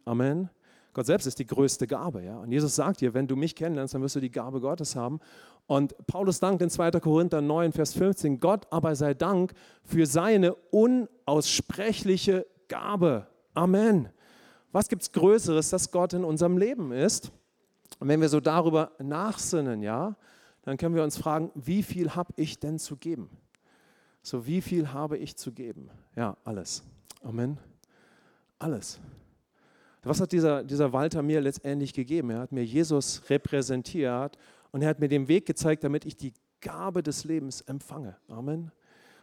Amen. 0.05 0.49
Gott 0.93 1.05
selbst 1.05 1.25
ist 1.25 1.39
die 1.39 1.47
größte 1.47 1.87
Gabe. 1.87 2.23
Ja? 2.23 2.37
Und 2.39 2.51
Jesus 2.51 2.75
sagt 2.75 3.01
dir, 3.01 3.13
wenn 3.13 3.27
du 3.27 3.35
mich 3.35 3.55
kennenlernst, 3.55 3.93
dann 3.93 4.01
wirst 4.01 4.17
du 4.17 4.19
die 4.19 4.31
Gabe 4.31 4.59
Gottes 4.59 4.95
haben. 4.95 5.19
Und 5.67 5.95
Paulus 6.05 6.39
dankt 6.39 6.61
in 6.61 6.69
2. 6.69 6.91
Korinther 6.99 7.41
9, 7.41 7.71
Vers 7.71 7.93
15, 7.93 8.39
Gott 8.39 8.67
aber 8.71 8.95
sei 8.95 9.13
Dank 9.13 9.53
für 9.83 10.05
seine 10.05 10.53
unaussprechliche 10.53 12.45
Gabe. 12.67 13.27
Amen. 13.53 14.09
Was 14.73 14.89
gibt 14.89 15.03
es 15.03 15.11
Größeres, 15.11 15.69
dass 15.69 15.91
Gott 15.91 16.13
in 16.13 16.25
unserem 16.25 16.57
Leben 16.57 16.91
ist? 16.91 17.31
Und 17.99 18.07
wenn 18.07 18.19
wir 18.19 18.29
so 18.29 18.39
darüber 18.39 18.91
nachsinnen, 18.99 19.81
ja, 19.81 20.15
dann 20.63 20.77
können 20.77 20.95
wir 20.95 21.03
uns 21.03 21.17
fragen, 21.17 21.51
wie 21.55 21.83
viel 21.83 22.15
habe 22.15 22.33
ich 22.35 22.59
denn 22.59 22.79
zu 22.79 22.97
geben? 22.97 23.29
So, 24.21 24.45
wie 24.45 24.61
viel 24.61 24.93
habe 24.93 25.17
ich 25.17 25.35
zu 25.35 25.51
geben? 25.51 25.89
Ja, 26.15 26.37
alles. 26.43 26.83
Amen. 27.23 27.57
Alles. 28.59 28.99
Was 30.03 30.19
hat 30.19 30.31
dieser, 30.31 30.63
dieser 30.63 30.93
Walter 30.93 31.21
mir 31.21 31.41
letztendlich 31.41 31.93
gegeben? 31.93 32.31
Er 32.31 32.39
hat 32.39 32.51
mir 32.51 32.63
Jesus 32.63 33.21
repräsentiert 33.29 34.37
und 34.71 34.81
er 34.81 34.89
hat 34.89 34.99
mir 34.99 35.07
den 35.07 35.27
Weg 35.27 35.45
gezeigt, 35.45 35.83
damit 35.83 36.05
ich 36.05 36.15
die 36.15 36.33
Gabe 36.59 37.03
des 37.03 37.23
Lebens 37.23 37.61
empfange. 37.61 38.17
Amen. 38.27 38.71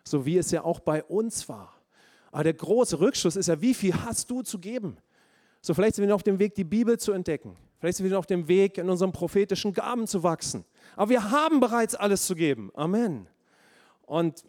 So 0.04 0.24
wie 0.26 0.38
es 0.38 0.50
ja 0.50 0.64
auch 0.64 0.80
bei 0.80 1.02
uns 1.04 1.48
war. 1.48 1.74
Aber 2.30 2.44
der 2.44 2.54
große 2.54 3.00
Rückschluss 3.00 3.36
ist 3.36 3.46
ja, 3.46 3.60
wie 3.60 3.74
viel 3.74 3.94
hast 3.94 4.30
du 4.30 4.42
zu 4.42 4.58
geben? 4.58 4.98
So 5.60 5.74
vielleicht 5.74 5.96
sind 5.96 6.02
wir 6.02 6.08
noch 6.08 6.16
auf 6.16 6.22
dem 6.22 6.38
Weg, 6.38 6.54
die 6.54 6.64
Bibel 6.64 6.98
zu 6.98 7.12
entdecken. 7.12 7.56
Vielleicht 7.78 7.98
sind 7.98 8.08
wir 8.08 8.18
auf 8.18 8.26
dem 8.26 8.48
Weg, 8.48 8.78
in 8.78 8.90
unseren 8.90 9.12
prophetischen 9.12 9.72
Gaben 9.72 10.06
zu 10.06 10.22
wachsen. 10.22 10.64
Aber 10.96 11.10
wir 11.10 11.30
haben 11.30 11.60
bereits 11.60 11.94
alles 11.94 12.26
zu 12.26 12.34
geben. 12.34 12.70
Amen. 12.74 13.28
Und 14.06 14.44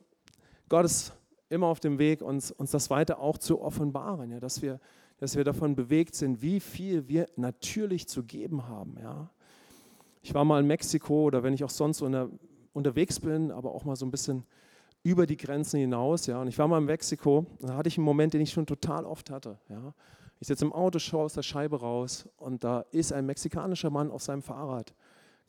Gott 0.68 0.86
ist 0.86 1.14
immer 1.50 1.68
auf 1.68 1.80
dem 1.80 2.00
Weg, 2.00 2.22
uns, 2.22 2.52
uns 2.52 2.72
das 2.72 2.90
weiter 2.90 3.20
auch 3.20 3.38
zu 3.38 3.62
offenbaren, 3.62 4.32
ja, 4.32 4.40
dass 4.40 4.62
wir 4.62 4.80
dass 5.20 5.36
wir 5.36 5.44
davon 5.44 5.76
bewegt 5.76 6.16
sind, 6.16 6.42
wie 6.42 6.60
viel 6.60 7.08
wir 7.08 7.28
natürlich 7.36 8.08
zu 8.08 8.24
geben 8.24 8.68
haben. 8.68 8.96
Ja? 9.00 9.30
Ich 10.22 10.34
war 10.34 10.46
mal 10.46 10.62
in 10.62 10.68
Mexiko 10.68 11.26
oder 11.26 11.44
wenn 11.44 11.54
ich 11.54 11.64
auch 11.64 11.70
sonst 11.70 12.02
unter, 12.02 12.30
unterwegs 12.74 13.20
bin, 13.20 13.52
aber 13.52 13.74
auch 13.74 13.84
mal 13.84 13.96
so 13.96 14.06
ein 14.06 14.12
bisschen 14.12 14.44
über 15.04 15.28
die 15.28 15.38
Grenzen 15.38 15.80
hinaus. 15.80 16.26
Ja? 16.26 16.42
Und 16.42 16.48
ich 16.48 16.58
war 16.58 16.68
mal 16.68 16.80
in 16.80 16.86
Mexiko, 16.86 17.46
da 17.60 17.76
hatte 17.76 17.90
ich 17.90 17.98
einen 17.98 18.06
Moment, 18.06 18.34
den 18.34 18.42
ich 18.42 18.52
schon 18.52 18.66
total 18.66 19.06
oft 19.06 19.30
hatte. 19.30 19.60
Ja? 19.68 19.94
Ich 20.40 20.48
sitze 20.48 20.66
im 20.66 20.74
Auto, 20.74 21.00
schaue 21.00 21.26
aus 21.26 21.34
der 21.34 21.42
Scheibe 21.42 21.80
raus 21.80 22.28
und 22.38 22.64
da 22.64 22.86
ist 22.92 23.12
ein 23.12 23.26
mexikanischer 23.26 23.90
Mann 23.90 24.10
auf 24.10 24.22
seinem 24.22 24.42
Fahrrad. 24.42 24.94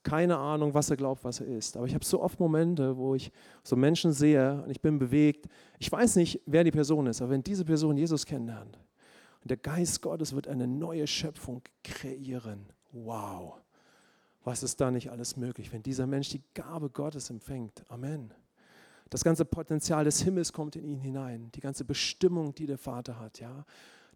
Keine 0.02 0.36
Ahnung, 0.38 0.72
was 0.74 0.90
er 0.90 0.96
glaubt, 0.96 1.24
was 1.24 1.40
er 1.40 1.46
ist. 1.46 1.76
Aber 1.76 1.86
ich 1.86 1.94
habe 1.94 2.04
so 2.04 2.22
oft 2.22 2.40
Momente, 2.40 2.96
wo 2.96 3.14
ich 3.14 3.30
so 3.62 3.76
Menschen 3.76 4.12
sehe 4.12 4.62
und 4.62 4.70
ich 4.70 4.80
bin 4.80 4.98
bewegt. 4.98 5.46
Ich 5.78 5.92
weiß 5.92 6.16
nicht, 6.16 6.40
wer 6.46 6.64
die 6.64 6.70
Person 6.70 7.06
ist, 7.06 7.20
aber 7.20 7.32
wenn 7.32 7.42
diese 7.42 7.64
Person 7.64 7.96
Jesus 7.96 8.24
kennenlernt, 8.24 8.78
und 9.42 9.50
der 9.50 9.56
Geist 9.56 10.02
Gottes 10.02 10.34
wird 10.34 10.48
eine 10.48 10.66
neue 10.66 11.06
Schöpfung 11.06 11.62
kreieren. 11.82 12.66
Wow. 12.92 13.54
Was 14.44 14.62
ist 14.62 14.80
da 14.80 14.90
nicht 14.90 15.10
alles 15.10 15.36
möglich, 15.36 15.72
wenn 15.72 15.82
dieser 15.82 16.06
Mensch 16.06 16.30
die 16.30 16.42
Gabe 16.54 16.90
Gottes 16.90 17.30
empfängt? 17.30 17.84
Amen. 17.88 18.32
Das 19.08 19.24
ganze 19.24 19.44
Potenzial 19.44 20.04
des 20.04 20.22
Himmels 20.22 20.52
kommt 20.52 20.76
in 20.76 20.84
ihn 20.84 20.98
hinein, 21.00 21.50
die 21.54 21.60
ganze 21.60 21.84
Bestimmung, 21.84 22.54
die 22.54 22.66
der 22.66 22.78
Vater 22.78 23.18
hat, 23.18 23.40
ja. 23.40 23.64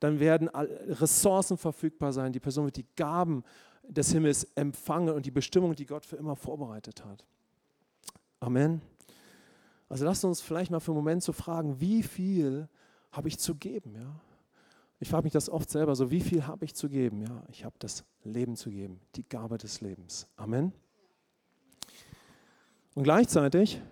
Dann 0.01 0.21
werden 0.21 0.49
Ressourcen 0.49 1.57
verfügbar 1.57 2.13
sein, 2.13 2.33
die 2.33 2.41
Person 2.41 2.67
wird 2.67 2.77
die 2.77 2.87
Gaben 2.97 3.43
des 3.83 4.13
Himmels 4.13 4.45
empfangen 4.55 5.15
und 5.15 5.27
die 5.27 5.31
Bestimmung, 5.31 5.75
die 5.75 5.87
Gott 5.87 6.05
für 6.07 6.17
immer 6.17 6.37
vorbereitet 6.37 7.05
hat. 7.05 7.25
Amen. 8.41 8.83
Also 9.89 10.05
lasst 10.05 10.25
uns 10.25 10.41
vielleicht 10.41 10.71
mal 10.71 10.81
für 10.81 10.93
einen 10.93 10.99
Moment 10.99 11.23
so 11.23 11.33
fragen, 11.33 11.81
wie 11.81 12.03
viel 12.03 12.69
habe 13.13 13.29
ich 13.29 13.39
zu 13.39 13.55
geben, 13.55 13.95
ja? 13.95 14.21
Ich 15.01 15.11
frage 15.11 15.25
mich 15.25 15.33
das 15.33 15.51
oft 15.51 15.69
selber 15.69 15.95
so, 15.97 16.11
wie 16.11 16.21
viel 16.21 16.47
habe 16.47 16.65
ich 16.65 16.75
zu 16.75 16.89
geben? 16.89 17.21
Ja, 17.23 17.43
ich 17.51 17.65
habe 17.65 17.75
das 17.79 18.05
Leben 18.23 18.57
zu 18.57 18.71
geben, 18.71 19.01
die 19.17 19.29
Gabe 19.29 19.59
des 19.59 19.81
Lebens. 19.81 20.27
Amen. 20.37 20.73
Und 22.95 23.03
gleichzeitig 23.03 23.83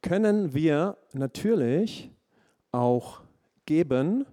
können 0.00 0.54
wir 0.54 0.98
natürlich 1.12 2.10
auch 2.70 3.22
geben. 3.66 4.26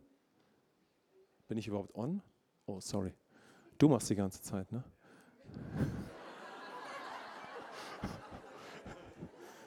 Bin 1.52 1.58
ich 1.58 1.68
überhaupt 1.68 1.94
on? 1.96 2.22
Oh, 2.66 2.80
sorry. 2.80 3.12
Du 3.78 3.90
machst 3.90 4.10
die 4.10 4.16
ganze 4.16 4.42
Zeit, 4.42 4.72
ne? 4.72 4.82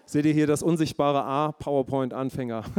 Seht 0.07 0.25
ihr 0.25 0.33
hier 0.33 0.47
das 0.47 0.63
unsichtbare 0.63 1.23
A, 1.23 1.53
PowerPoint-Anfänger? 1.53 2.65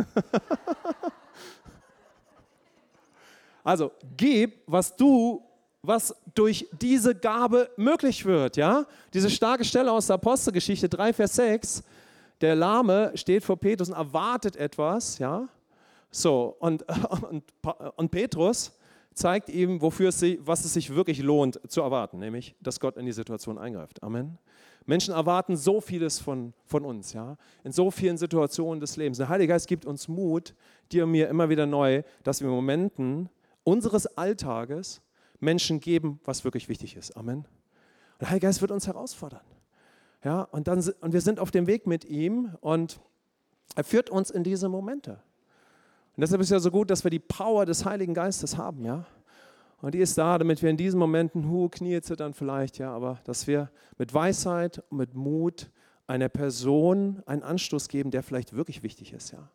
Also 3.64 3.92
gib, 4.18 4.64
was 4.66 4.96
du, 4.96 5.44
was 5.84 6.16
durch 6.34 6.68
diese 6.72 7.14
Gabe 7.14 7.70
möglich 7.78 8.26
wird. 8.26 8.58
Ja? 8.58 8.88
Diese 9.14 9.30
starke 9.30 9.66
Stelle 9.66 9.92
aus 9.92 10.08
der 10.08 10.16
Apostelgeschichte 10.16 10.90
3, 10.90 11.14
Vers 11.14 11.36
6. 11.36 11.84
Der 12.42 12.56
Lahme 12.56 13.12
steht 13.14 13.44
vor 13.44 13.58
Petrus 13.58 13.90
und 13.90 13.96
erwartet 13.96 14.56
etwas. 14.56 15.20
Ja? 15.20 15.48
So, 16.10 16.56
und, 16.60 16.84
und, 17.30 17.44
und 17.98 18.10
Petrus 18.10 18.72
zeigt 19.16 19.50
ihm, 19.50 19.82
wofür 19.82 20.10
es 20.10 20.22
was 20.40 20.66
es 20.66 20.74
sich 20.74 20.94
wirklich 20.94 21.20
lohnt 21.20 21.60
zu 21.68 21.82
erwarten, 21.82 22.20
nämlich, 22.20 22.56
dass 22.62 22.80
Gott 22.80 22.98
in 22.98 23.06
die 23.06 23.14
Situation 23.14 23.58
eingreift. 23.58 24.04
Amen. 24.04 24.38
Menschen 24.86 25.16
erwarten 25.16 25.58
so 25.58 25.82
vieles 25.82 26.20
von, 26.20 26.54
von 26.66 26.86
uns, 26.86 27.14
ja, 27.14 27.38
in 27.64 27.72
so 27.72 27.90
vielen 27.90 28.18
Situationen 28.18 28.80
des 28.80 28.98
Lebens. 28.98 29.18
Der 29.18 29.30
Heilige 29.30 29.54
Geist 29.54 29.68
gibt 29.68 29.86
uns 29.86 30.08
Mut, 30.08 30.54
dir 30.92 31.06
und 31.06 31.12
mir 31.12 31.28
immer 31.28 31.50
wieder 31.50 31.66
neu, 31.66 32.04
dass 32.24 32.42
wir 32.42 32.48
in 32.50 32.54
Momenten 32.54 33.30
unseres 33.64 34.06
Alltages 34.06 35.02
Menschen 35.40 35.80
geben, 35.80 36.20
was 36.24 36.44
wirklich 36.44 36.70
wichtig 36.70 36.96
ist. 36.96 37.18
Amen. 37.18 37.40
Und 37.40 38.22
der 38.22 38.30
Heilige 38.30 38.48
Geist 38.48 38.62
wird 38.62 38.72
uns 38.72 38.86
herausfordern. 38.86 39.42
Ja, 40.24 40.42
und, 40.42 40.68
dann, 40.68 40.84
und 41.02 41.14
wir 41.14 41.22
sind 41.22 41.40
auf 41.40 41.52
dem 41.52 41.68
Weg 41.68 41.88
mit 41.88 42.06
ihm 42.06 42.56
und 42.62 43.00
er 43.76 43.84
führt 43.84 44.10
uns 44.10 44.30
in 44.30 44.44
diese 44.44 44.70
Momente. 44.70 45.22
Und 46.16 46.22
deshalb 46.22 46.42
ist 46.42 46.48
es 46.48 46.52
ja 46.52 46.60
so 46.60 46.72
gut, 46.72 46.90
dass 46.90 47.04
wir 47.04 47.12
die 47.12 47.20
Power 47.20 47.66
des 47.66 47.86
Heiligen 47.86 48.14
Geistes 48.14 48.58
haben, 48.58 48.86
ja. 48.86 49.06
Und 49.82 49.94
die 49.94 50.00
ist 50.00 50.18
da, 50.18 50.38
damit 50.38 50.62
wir 50.62 50.70
in 50.70 50.78
diesen 50.78 51.00
Momenten, 51.00 51.50
hu, 51.50 51.70
Knie 51.70 52.02
zittern 52.02 52.34
vielleicht, 52.34 52.78
ja, 52.78 52.92
aber 52.92 53.20
dass 53.26 53.46
wir 53.48 53.70
mit 53.98 54.14
Weisheit 54.14 54.82
und 54.90 54.98
mit 54.98 55.14
Mut 55.14 55.70
einer 56.08 56.30
Person 56.30 57.22
einen 57.26 57.44
Anstoß 57.44 57.90
geben, 57.90 58.12
der 58.12 58.24
vielleicht 58.24 58.56
wirklich 58.56 58.82
wichtig 58.84 59.14
ist, 59.14 59.32
ja. 59.32 59.50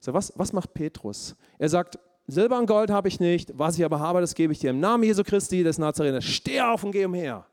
So, 0.00 0.14
was, 0.14 0.32
was 0.36 0.52
macht 0.52 0.74
Petrus? 0.74 1.36
Er 1.58 1.68
sagt, 1.68 1.98
Silber 2.26 2.58
und 2.58 2.66
Gold 2.66 2.90
habe 2.90 3.08
ich 3.08 3.20
nicht, 3.20 3.58
was 3.58 3.78
ich 3.78 3.84
aber 3.84 4.00
habe, 4.00 4.20
das 4.20 4.34
gebe 4.34 4.52
ich 4.52 4.58
dir 4.58 4.70
im 4.70 4.80
Namen 4.80 5.02
Jesu 5.02 5.24
Christi 5.24 5.62
des 5.62 5.78
Nazareners. 5.78 6.24
Steh 6.24 6.60
auf 6.60 6.84
und 6.84 6.92
geh 6.92 7.04
umher. 7.04 7.46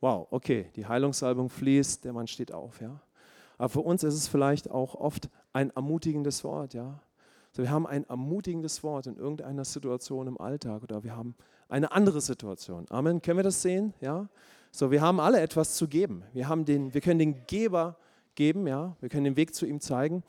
Wow, 0.00 0.28
okay, 0.30 0.70
die 0.76 0.86
Heilungssalbung 0.86 1.48
fließt, 1.48 2.04
der 2.04 2.12
Mann 2.12 2.26
steht 2.26 2.52
auf. 2.52 2.80
Ja? 2.80 3.00
Aber 3.58 3.68
für 3.68 3.80
uns 3.80 4.04
ist 4.04 4.14
es 4.14 4.28
vielleicht 4.28 4.70
auch 4.70 4.94
oft 4.94 5.28
ein 5.52 5.70
ermutigendes 5.70 6.44
Wort, 6.44 6.74
ja. 6.74 7.00
So, 7.56 7.62
wir 7.62 7.70
haben 7.70 7.86
ein 7.86 8.04
ermutigendes 8.04 8.82
Wort 8.82 9.06
in 9.06 9.16
irgendeiner 9.16 9.64
Situation 9.64 10.26
im 10.26 10.38
Alltag 10.38 10.82
oder 10.82 11.02
wir 11.02 11.16
haben 11.16 11.34
eine 11.70 11.90
andere 11.90 12.20
Situation. 12.20 12.84
Amen. 12.90 13.22
Können 13.22 13.38
wir 13.38 13.44
das 13.44 13.62
sehen? 13.62 13.94
Ja. 14.02 14.28
So, 14.70 14.90
wir 14.90 15.00
haben 15.00 15.20
alle 15.20 15.40
etwas 15.40 15.74
zu 15.74 15.88
geben. 15.88 16.22
Wir, 16.34 16.50
haben 16.50 16.66
den, 16.66 16.92
wir 16.92 17.00
können 17.00 17.18
den 17.18 17.46
Geber 17.46 17.96
geben, 18.34 18.66
ja. 18.66 18.94
Wir 19.00 19.08
können 19.08 19.24
den 19.24 19.36
Weg 19.38 19.54
zu 19.54 19.64
ihm 19.64 19.80
zeigen, 19.80 20.22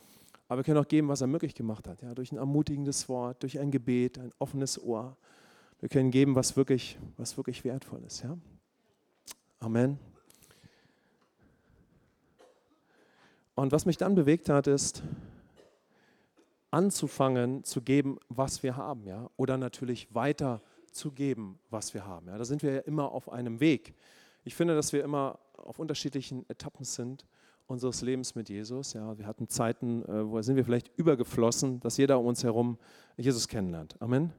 aber 0.48 0.60
wir 0.60 0.64
können 0.64 0.78
auch 0.78 0.88
geben, 0.88 1.10
was 1.10 1.20
er 1.20 1.28
möglich 1.28 1.54
gemacht 1.54 1.90
hat, 1.90 2.02
ja. 2.02 2.16
Durch 2.16 2.32
ein 2.32 2.38
ermutigendes 2.38 3.10
Wort, 3.10 3.44
durch 3.44 3.60
ein 3.60 3.72
Gebet, 3.72 4.18
ein 4.18 4.32
offenes 4.40 4.82
Ohr. 4.82 5.18
Wir 5.82 5.90
können 5.90 6.12
geben, 6.12 6.34
was 6.34 6.56
wirklich, 6.56 6.98
was 7.18 7.36
wirklich 7.36 7.66
wertvoll 7.66 8.06
ist, 8.08 8.24
ja. 8.24 8.38
Amen. 9.60 10.00
Und 13.54 13.74
was 13.74 13.86
mich 13.86 13.98
dann 13.98 14.16
bewegt 14.16 14.48
hat, 14.48 14.68
ist, 14.68 15.04
anzufangen 16.72 17.64
zu 17.64 17.82
geben, 17.82 18.18
was 18.30 18.64
wir 18.64 18.76
haben, 18.76 19.06
ja, 19.06 19.30
oder 19.38 19.58
natürlich 19.58 20.14
weiter 20.14 20.62
zu 20.92 21.12
geben, 21.12 21.60
was 21.70 21.94
wir 21.94 22.06
haben. 22.06 22.28
Ja. 22.28 22.38
Da 22.38 22.46
sind 22.46 22.64
wir 22.64 22.74
ja 22.74 22.80
immer 22.80 23.12
auf 23.12 23.32
einem 23.32 23.60
Weg. 23.60 23.96
Ich 24.44 24.56
finde, 24.56 24.76
dass 24.76 24.94
wir 24.94 25.04
immer 25.04 25.40
auf 25.58 25.80
unterschiedlichen 25.80 26.50
Etappen 26.50 26.86
sind 26.86 27.26
unseres 27.68 28.02
Lebens 28.02 28.36
mit 28.36 28.50
Jesus. 28.50 28.94
Ja. 28.94 29.18
Wir 29.18 29.28
hatten 29.28 29.48
Zeiten, 29.48 30.04
äh, 30.06 30.30
wo 30.30 30.42
sind 30.42 30.56
wir 30.56 30.66
vielleicht 30.66 30.92
übergeflossen, 30.98 31.80
dass 31.82 31.98
jeder 31.98 32.20
um 32.20 32.28
uns 32.28 32.44
herum 32.44 32.78
Jesus 33.18 33.48
kennenlernt. 33.48 33.96
Amen. 34.02 34.34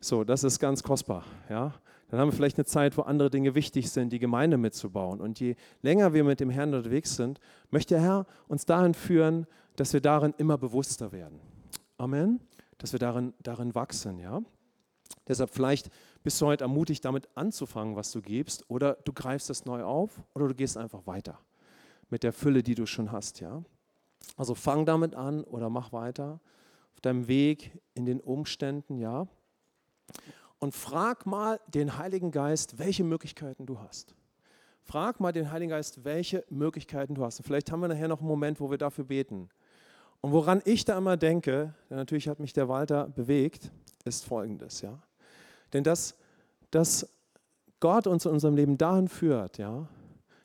So, 0.00 0.24
das 0.24 0.44
ist 0.44 0.58
ganz 0.58 0.82
kostbar. 0.82 1.24
Ja. 1.48 1.74
Dann 2.08 2.20
haben 2.20 2.28
wir 2.28 2.32
vielleicht 2.36 2.58
eine 2.58 2.66
Zeit, 2.66 2.96
wo 2.96 3.02
andere 3.02 3.30
Dinge 3.30 3.54
wichtig 3.54 3.90
sind, 3.90 4.12
die 4.12 4.18
Gemeinde 4.18 4.58
mitzubauen. 4.58 5.20
Und 5.20 5.40
je 5.40 5.56
länger 5.82 6.12
wir 6.12 6.22
mit 6.22 6.38
dem 6.38 6.50
Herrn 6.50 6.74
unterwegs 6.74 7.16
sind, 7.16 7.40
möchte 7.70 7.94
der 7.94 8.02
Herr 8.02 8.26
uns 8.46 8.64
dahin 8.64 8.94
führen, 8.94 9.46
dass 9.74 9.92
wir 9.92 10.00
darin 10.00 10.34
immer 10.38 10.56
bewusster 10.58 11.10
werden. 11.12 11.40
Amen. 11.98 12.40
Dass 12.78 12.92
wir 12.92 12.98
darin, 12.98 13.32
darin 13.42 13.74
wachsen, 13.74 14.18
ja. 14.18 14.42
Deshalb 15.28 15.50
vielleicht 15.50 15.90
bist 16.22 16.40
du 16.40 16.46
heute 16.46 16.64
ermutigt, 16.64 17.04
damit 17.04 17.28
anzufangen, 17.34 17.96
was 17.96 18.12
du 18.12 18.20
gibst, 18.20 18.68
oder 18.68 18.94
du 19.04 19.12
greifst 19.12 19.50
es 19.50 19.64
neu 19.64 19.82
auf, 19.82 20.22
oder 20.34 20.48
du 20.48 20.54
gehst 20.54 20.76
einfach 20.76 21.06
weiter 21.06 21.38
mit 22.10 22.22
der 22.22 22.32
Fülle, 22.32 22.62
die 22.62 22.74
du 22.74 22.86
schon 22.86 23.12
hast, 23.12 23.40
ja. 23.40 23.62
Also 24.36 24.54
fang 24.54 24.86
damit 24.86 25.14
an 25.14 25.44
oder 25.44 25.70
mach 25.70 25.92
weiter 25.92 26.40
auf 26.92 27.00
deinem 27.00 27.28
Weg 27.28 27.78
in 27.94 28.04
den 28.04 28.20
Umständen, 28.20 28.98
ja. 28.98 29.26
Und 30.58 30.74
frag 30.74 31.26
mal 31.26 31.60
den 31.68 31.98
Heiligen 31.98 32.30
Geist, 32.30 32.78
welche 32.78 33.04
Möglichkeiten 33.04 33.66
du 33.66 33.78
hast. 33.78 34.14
Frag 34.82 35.20
mal 35.20 35.32
den 35.32 35.50
Heiligen 35.50 35.70
Geist, 35.70 36.04
welche 36.04 36.44
Möglichkeiten 36.48 37.14
du 37.14 37.24
hast. 37.24 37.40
Und 37.40 37.44
vielleicht 37.44 37.70
haben 37.72 37.80
wir 37.80 37.88
nachher 37.88 38.08
noch 38.08 38.20
einen 38.20 38.28
Moment, 38.28 38.60
wo 38.60 38.70
wir 38.70 38.78
dafür 38.78 39.04
beten. 39.04 39.48
Und 40.20 40.32
woran 40.32 40.62
ich 40.64 40.84
da 40.84 40.98
immer 40.98 41.16
denke, 41.16 41.74
natürlich 41.88 42.28
hat 42.28 42.40
mich 42.40 42.52
der 42.52 42.68
Walter 42.68 43.08
bewegt, 43.08 43.70
ist 44.04 44.24
folgendes, 44.24 44.80
ja. 44.80 44.98
Denn 45.72 45.84
dass, 45.84 46.16
dass 46.70 47.08
Gott 47.80 48.06
uns 48.06 48.24
in 48.24 48.32
unserem 48.32 48.56
Leben 48.56 48.78
dahin 48.78 49.08
führt, 49.08 49.58
ja, 49.58 49.88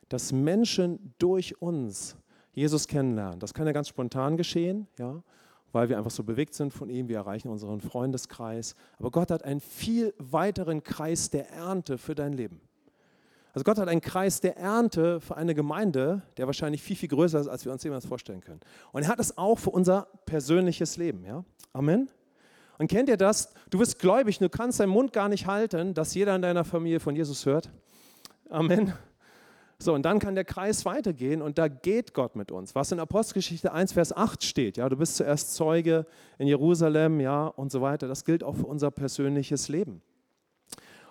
dass 0.08 0.32
Menschen 0.32 1.14
durch 1.18 1.60
uns 1.62 2.16
Jesus 2.52 2.86
kennenlernen. 2.86 3.40
Das 3.40 3.54
kann 3.54 3.66
ja 3.66 3.72
ganz 3.72 3.88
spontan 3.88 4.36
geschehen, 4.36 4.86
ja, 4.98 5.22
weil 5.72 5.88
wir 5.88 5.96
einfach 5.96 6.10
so 6.10 6.22
bewegt 6.22 6.54
sind 6.54 6.72
von 6.72 6.90
ihm, 6.90 7.08
wir 7.08 7.16
erreichen 7.16 7.48
unseren 7.48 7.80
Freundeskreis. 7.80 8.76
Aber 8.98 9.10
Gott 9.10 9.30
hat 9.30 9.44
einen 9.44 9.60
viel 9.60 10.14
weiteren 10.18 10.82
Kreis 10.82 11.30
der 11.30 11.50
Ernte 11.50 11.96
für 11.96 12.14
dein 12.14 12.34
Leben. 12.34 12.60
Also 13.52 13.64
Gott 13.64 13.78
hat 13.78 13.88
einen 13.88 14.00
Kreis 14.00 14.40
der 14.40 14.56
Ernte 14.56 15.20
für 15.20 15.36
eine 15.36 15.54
Gemeinde, 15.54 16.22
der 16.38 16.46
wahrscheinlich 16.46 16.82
viel, 16.82 16.96
viel 16.96 17.10
größer 17.10 17.40
ist, 17.40 17.48
als 17.48 17.64
wir 17.64 17.72
uns 17.72 17.84
jemals 17.84 18.06
vorstellen 18.06 18.40
können. 18.40 18.60
Und 18.92 19.02
er 19.02 19.08
hat 19.08 19.20
es 19.20 19.36
auch 19.36 19.58
für 19.58 19.70
unser 19.70 20.08
persönliches 20.24 20.96
Leben. 20.96 21.24
Ja? 21.24 21.44
Amen. 21.72 22.08
Und 22.78 22.88
kennt 22.88 23.10
ihr 23.10 23.18
das? 23.18 23.52
Du 23.68 23.78
bist 23.78 23.98
gläubig, 23.98 24.38
du 24.38 24.48
kannst 24.48 24.80
deinen 24.80 24.88
Mund 24.88 25.12
gar 25.12 25.28
nicht 25.28 25.46
halten, 25.46 25.92
dass 25.92 26.14
jeder 26.14 26.34
in 26.34 26.42
deiner 26.42 26.64
Familie 26.64 26.98
von 26.98 27.14
Jesus 27.14 27.44
hört. 27.44 27.70
Amen. 28.48 28.94
So, 29.78 29.94
und 29.94 30.02
dann 30.02 30.18
kann 30.18 30.36
der 30.36 30.44
Kreis 30.44 30.84
weitergehen 30.84 31.42
und 31.42 31.58
da 31.58 31.66
geht 31.68 32.14
Gott 32.14 32.36
mit 32.36 32.52
uns. 32.52 32.74
Was 32.74 32.92
in 32.92 33.00
Apostelgeschichte 33.00 33.72
1, 33.72 33.92
Vers 33.92 34.16
8 34.16 34.44
steht, 34.44 34.76
ja, 34.76 34.88
du 34.88 34.96
bist 34.96 35.16
zuerst 35.16 35.54
Zeuge 35.54 36.06
in 36.38 36.46
Jerusalem, 36.46 37.18
ja, 37.18 37.46
und 37.46 37.72
so 37.72 37.82
weiter, 37.82 38.06
das 38.06 38.24
gilt 38.24 38.44
auch 38.44 38.54
für 38.54 38.66
unser 38.66 38.92
persönliches 38.92 39.68
Leben. 39.68 40.00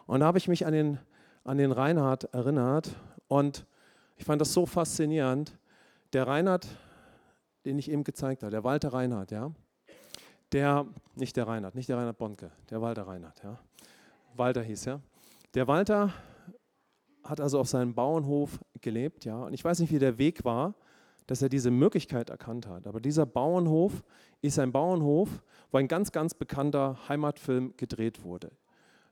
Und 0.07 0.21
da 0.21 0.25
habe 0.25 0.37
ich 0.37 0.47
mich 0.47 0.65
an 0.65 0.71
den 0.71 0.99
an 1.43 1.57
den 1.57 1.71
Reinhard 1.71 2.33
erinnert 2.33 2.95
und 3.27 3.65
ich 4.15 4.25
fand 4.25 4.41
das 4.41 4.53
so 4.53 4.65
faszinierend. 4.65 5.57
Der 6.13 6.27
Reinhard, 6.27 6.67
den 7.65 7.79
ich 7.79 7.89
eben 7.89 8.03
gezeigt 8.03 8.43
habe, 8.43 8.51
der 8.51 8.63
Walter 8.63 8.93
Reinhard, 8.93 9.31
ja, 9.31 9.51
der, 10.51 10.85
nicht 11.15 11.35
der 11.37 11.47
Reinhard, 11.47 11.75
nicht 11.75 11.89
der 11.89 11.97
Reinhard 11.97 12.17
Bonke, 12.17 12.51
der 12.69 12.81
Walter 12.81 13.07
Reinhard, 13.07 13.41
ja, 13.43 13.57
Walter 14.35 14.61
hieß 14.61 14.85
ja. 14.85 14.99
Der 15.53 15.67
Walter 15.67 16.13
hat 17.23 17.39
also 17.39 17.59
auf 17.59 17.67
seinem 17.67 17.93
Bauernhof 17.93 18.59
gelebt, 18.81 19.25
ja, 19.25 19.43
und 19.43 19.53
ich 19.53 19.63
weiß 19.63 19.79
nicht, 19.79 19.91
wie 19.91 19.99
der 19.99 20.17
Weg 20.17 20.43
war, 20.43 20.75
dass 21.27 21.41
er 21.41 21.49
diese 21.49 21.71
Möglichkeit 21.71 22.29
erkannt 22.29 22.67
hat. 22.67 22.87
Aber 22.87 22.99
dieser 22.99 23.25
Bauernhof 23.25 24.03
ist 24.41 24.59
ein 24.59 24.71
Bauernhof, 24.71 25.29
wo 25.71 25.77
ein 25.77 25.87
ganz, 25.87 26.11
ganz 26.11 26.33
bekannter 26.33 26.97
Heimatfilm 27.07 27.75
gedreht 27.77 28.23
wurde. 28.23 28.51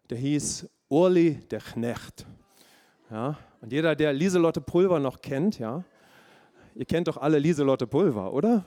Der 0.10 0.18
hieß 0.18 0.68
Urli 0.90 1.40
der 1.50 1.60
Knecht. 1.60 2.26
Ja, 3.12 3.38
und 3.62 3.72
jeder, 3.72 3.96
der 3.96 4.14
Lieselotte 4.14 4.62
Pulver 4.62 5.00
noch 5.00 5.22
kennt, 5.22 5.60
ja, 5.60 5.84
ihr 6.76 6.86
kennt 6.86 7.08
doch 7.08 7.18
alle 7.18 7.40
Lieselotte 7.40 7.88
Pulver, 7.88 8.34
oder? 8.34 8.66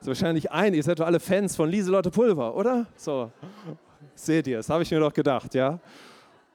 So 0.00 0.08
wahrscheinlich 0.08 0.50
ein, 0.50 0.74
ihr 0.74 0.82
seid 0.82 0.98
doch 0.98 1.06
alle 1.06 1.20
Fans 1.20 1.56
von 1.56 1.68
Lieselotte 1.68 2.10
Pulver, 2.10 2.54
oder? 2.54 2.86
So, 2.96 3.30
seht 4.14 4.46
ihr, 4.46 4.58
das 4.58 4.68
habe 4.68 4.82
ich 4.82 4.90
mir 4.90 5.00
doch 5.00 5.12
gedacht, 5.12 5.54
ja. 5.54 5.80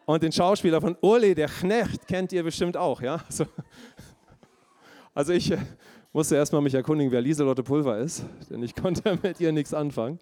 Und 0.05 0.23
den 0.23 0.31
Schauspieler 0.31 0.81
von 0.81 0.97
Urli 1.01 1.35
der 1.35 1.47
Knecht 1.47 2.07
kennt 2.07 2.31
ihr 2.33 2.43
bestimmt 2.43 2.75
auch, 2.75 3.01
ja. 3.01 3.19
So. 3.29 3.45
Also 5.13 5.33
ich 5.33 5.51
äh, 5.51 5.57
musste 6.13 6.35
erstmal 6.35 6.61
mich 6.61 6.73
erkundigen, 6.73 7.11
wer 7.11 7.21
Lieselotte 7.21 7.63
Pulver 7.63 7.97
ist, 7.97 8.23
denn 8.49 8.63
ich 8.63 8.75
konnte 8.75 9.17
mit 9.23 9.39
ihr 9.39 9.51
nichts 9.51 9.73
anfangen. 9.73 10.19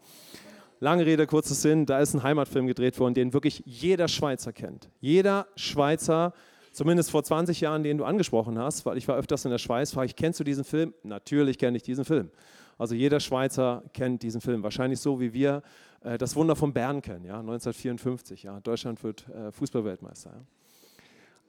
Lange 0.80 1.06
Rede, 1.06 1.26
kurzer 1.26 1.56
Sinn, 1.56 1.86
da 1.88 2.00
ist 2.00 2.14
ein 2.14 2.22
Heimatfilm 2.22 2.68
gedreht 2.68 3.00
worden, 3.00 3.16
den 3.16 3.34
wirklich 3.34 3.64
jeder 3.66 4.08
Schweizer 4.08 4.54
kennt. 4.54 4.90
Jeder 5.00 5.48
Schweizer, 5.56 6.34
zumindest 6.72 7.10
vor 7.10 7.24
20 7.24 7.62
Jahren, 7.62 7.82
den 7.82 7.98
du 7.98 8.06
angesprochen 8.06 8.60
hast, 8.60 8.86
weil 8.86 8.98
ich 8.98 9.08
war 9.08 9.18
öfters 9.18 9.44
in 9.46 9.52
der 9.52 9.58
Schweiz, 9.58 9.92
frage 9.92 10.08
ich, 10.08 10.16
kennst 10.16 10.40
du 10.40 10.44
diesen 10.44 10.64
Film? 10.64 10.94
Natürlich 11.02 11.58
kenne 11.58 11.78
ich 11.78 11.84
diesen 11.84 12.06
Film. 12.06 12.30
Also 12.78 12.94
jeder 12.94 13.20
Schweizer 13.20 13.84
kennt 13.94 14.22
diesen 14.22 14.40
Film. 14.40 14.62
Wahrscheinlich 14.62 15.00
so, 15.00 15.20
wie 15.20 15.34
wir 15.34 15.64
äh, 16.02 16.20
das 16.20 16.36
Wunder 16.36 16.56
von 16.56 16.74
Bern 16.74 17.02
kennen, 17.02 17.26
ja? 17.26 17.40
1954. 17.40 18.44
Ja? 18.44 18.60
Deutschland 18.60 19.04
wird 19.04 19.28
äh, 19.30 19.52
Fußballweltmeister. 19.52 20.30
Ja? 20.30 20.42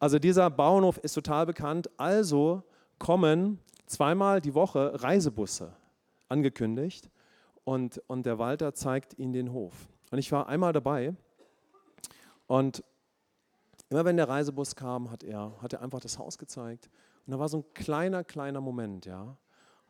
Also 0.01 0.19
dieser 0.19 0.49
Bauernhof 0.49 0.97
ist 0.99 1.13
total 1.13 1.45
bekannt. 1.45 1.91
Also 1.99 2.63
kommen 2.99 3.59
zweimal 3.87 4.41
die 4.41 4.55
Woche 4.55 5.03
Reisebusse 5.03 5.75
angekündigt 6.31 7.11
und, 7.69 8.03
und 8.07 8.25
der 8.25 8.39
Walter 8.39 8.73
zeigt 8.73 9.19
ihnen 9.19 9.35
den 9.35 9.53
Hof. 9.53 9.75
Und 10.11 10.17
ich 10.17 10.33
war 10.33 10.49
einmal 10.49 10.73
dabei 10.73 11.15
und 12.47 12.83
immer 13.91 14.07
wenn 14.07 14.17
der 14.17 14.27
Reisebus 14.27 14.75
kam, 14.75 15.11
hat 15.11 15.23
er, 15.23 15.53
hat 15.61 15.75
er 15.75 15.83
einfach 15.83 16.01
das 16.01 16.19
Haus 16.19 16.39
gezeigt. 16.39 16.89
Und 17.27 17.33
da 17.33 17.39
war 17.39 17.51
so 17.51 17.59
ein 17.59 17.65
kleiner, 17.75 18.25
kleiner 18.25 18.63
Moment, 18.63 19.05
ja, 19.05 19.37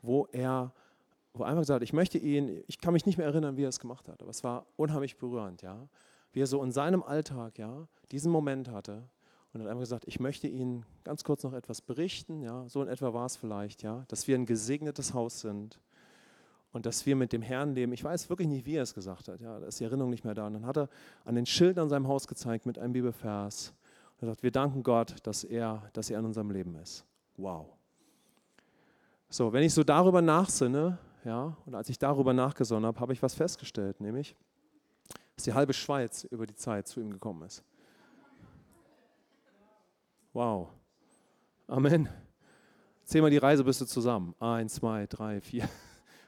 wo 0.03 0.27
er 0.33 0.73
wo 1.35 1.45
einfach 1.45 1.61
gesagt 1.61 1.77
hat, 1.77 1.83
ich 1.85 1.93
möchte 1.93 2.19
ihn, 2.19 2.65
ich 2.67 2.81
kann 2.81 2.93
mich 2.95 3.07
nicht 3.07 3.17
mehr 3.17 3.29
erinnern, 3.29 3.57
wie 3.57 3.63
er 3.63 3.69
es 3.69 3.79
gemacht 3.79 4.09
hat, 4.09 4.23
aber 4.23 4.31
es 4.31 4.43
war 4.43 4.67
unheimlich 4.75 5.17
berührend, 5.17 5.63
ja, 5.63 5.89
wie 6.33 6.41
er 6.41 6.49
so 6.49 6.61
in 6.65 6.73
seinem 6.73 7.05
Alltag, 7.05 7.59
ja, 7.59 7.87
diesen 8.11 8.33
Moment 8.33 8.71
hatte 8.73 9.09
und 9.53 9.61
hat 9.61 9.69
einfach 9.69 9.83
gesagt, 9.83 10.05
ich 10.09 10.19
möchte 10.19 10.49
Ihnen 10.49 10.85
ganz 11.05 11.23
kurz 11.23 11.45
noch 11.45 11.53
etwas 11.53 11.81
berichten, 11.81 12.43
ja, 12.43 12.69
so 12.69 12.83
in 12.83 12.89
etwa 12.89 13.15
war 13.15 13.27
es 13.27 13.37
vielleicht, 13.37 13.85
ja, 13.85 14.05
dass 14.09 14.27
wir 14.27 14.35
ein 14.35 14.47
gesegnetes 14.47 15.15
Haus 15.15 15.43
sind, 15.43 15.79
und 16.73 16.87
dass 16.87 17.07
wir 17.07 17.17
mit 17.17 17.33
dem 17.33 17.43
Herrn 17.43 17.75
leben. 17.75 17.93
Ich 17.93 18.05
weiß 18.05 18.29
wirklich 18.29 18.49
nicht, 18.49 18.67
wie 18.67 18.75
er 18.75 18.83
es 18.83 18.95
gesagt 18.95 19.29
hat. 19.29 19.41
Ja, 19.41 19.59
da 19.59 19.67
ist 19.67 19.81
die 19.81 19.85
Erinnerung 19.85 20.11
nicht 20.11 20.25
mehr 20.25 20.35
da. 20.35 20.47
Und 20.47 20.55
dann 20.55 20.67
hat 20.67 20.77
er 20.77 20.89
an 21.25 21.35
den 21.35 21.47
Schildern 21.47 21.85
an 21.85 21.89
seinem 21.89 22.09
Haus 22.09 22.27
gezeigt 22.27 22.67
mit 22.67 22.79
einem 22.79 22.93
Bibelvers. 22.93 23.73
Und 24.21 24.29
er 24.29 24.33
sagt, 24.33 24.43
wir 24.43 24.51
danken 24.51 24.83
Gott, 24.83 25.17
dass 25.23 25.45
er, 25.45 25.83
dass 25.93 26.11
er 26.11 26.19
in 26.19 26.27
unserem 26.27 26.51
Leben 26.51 26.75
ist. 26.77 27.05
Wow. 27.37 27.67
So, 29.31 29.53
wenn 29.53 29.63
ich 29.63 29.73
so 29.73 29.85
darüber 29.85 30.21
nachsinne, 30.21 30.99
ja, 31.25 31.57
und 31.67 31.75
als 31.75 31.89
ich 31.89 31.99
darüber 31.99 32.33
nachgesonnen 32.33 32.87
habe, 32.87 33.01
habe 33.01 33.13
ich 33.13 33.23
was 33.23 33.35
festgestellt, 33.35 34.01
nämlich, 34.01 34.35
dass 35.37 35.45
die 35.45 35.53
halbe 35.53 35.73
Schweiz 35.73 36.25
über 36.25 36.47
die 36.47 36.55
Zeit 36.55 36.89
zu 36.89 37.01
ihm 37.01 37.11
gekommen 37.11 37.43
ist. 37.43 37.63
Wow. 40.33 40.69
Amen. 41.67 42.09
Zähl 43.05 43.23
mal 43.23 43.31
die 43.31 43.39
Reisebüste 43.39 43.87
zusammen. 43.87 44.35
Eins, 44.39 44.75
zwei, 44.75 45.07
drei, 45.07 45.41
vier 45.41 45.69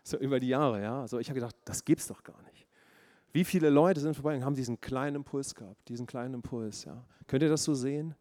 so 0.03 0.17
über 0.19 0.41
die 0.41 0.49
Jahre. 0.49 0.83
Ja? 0.83 1.07
So, 1.07 1.19
ich 1.19 1.29
habe 1.29 1.41
gedacht, 1.41 1.57
das 1.65 1.85
gibt's 1.85 2.07
doch 2.09 2.23
gar 2.23 2.41
nicht. 2.43 2.67
Wie 3.33 3.45
viele 3.45 3.71
Leute 3.71 4.01
sind 4.01 4.15
vorbei 4.15 4.37
und 4.37 4.45
haben 4.45 4.57
diesen 4.57 4.81
kleinen 4.81 5.17
Impuls 5.17 5.55
gehabt, 5.55 5.89
diesen 5.89 6.07
kleinen 6.07 6.35
Impuls. 6.35 6.85
Ja? 6.85 7.05
Könnt 7.27 7.43
ihr 7.43 7.49
das 7.49 7.65
so 7.65 7.75
sehen? 7.75 8.15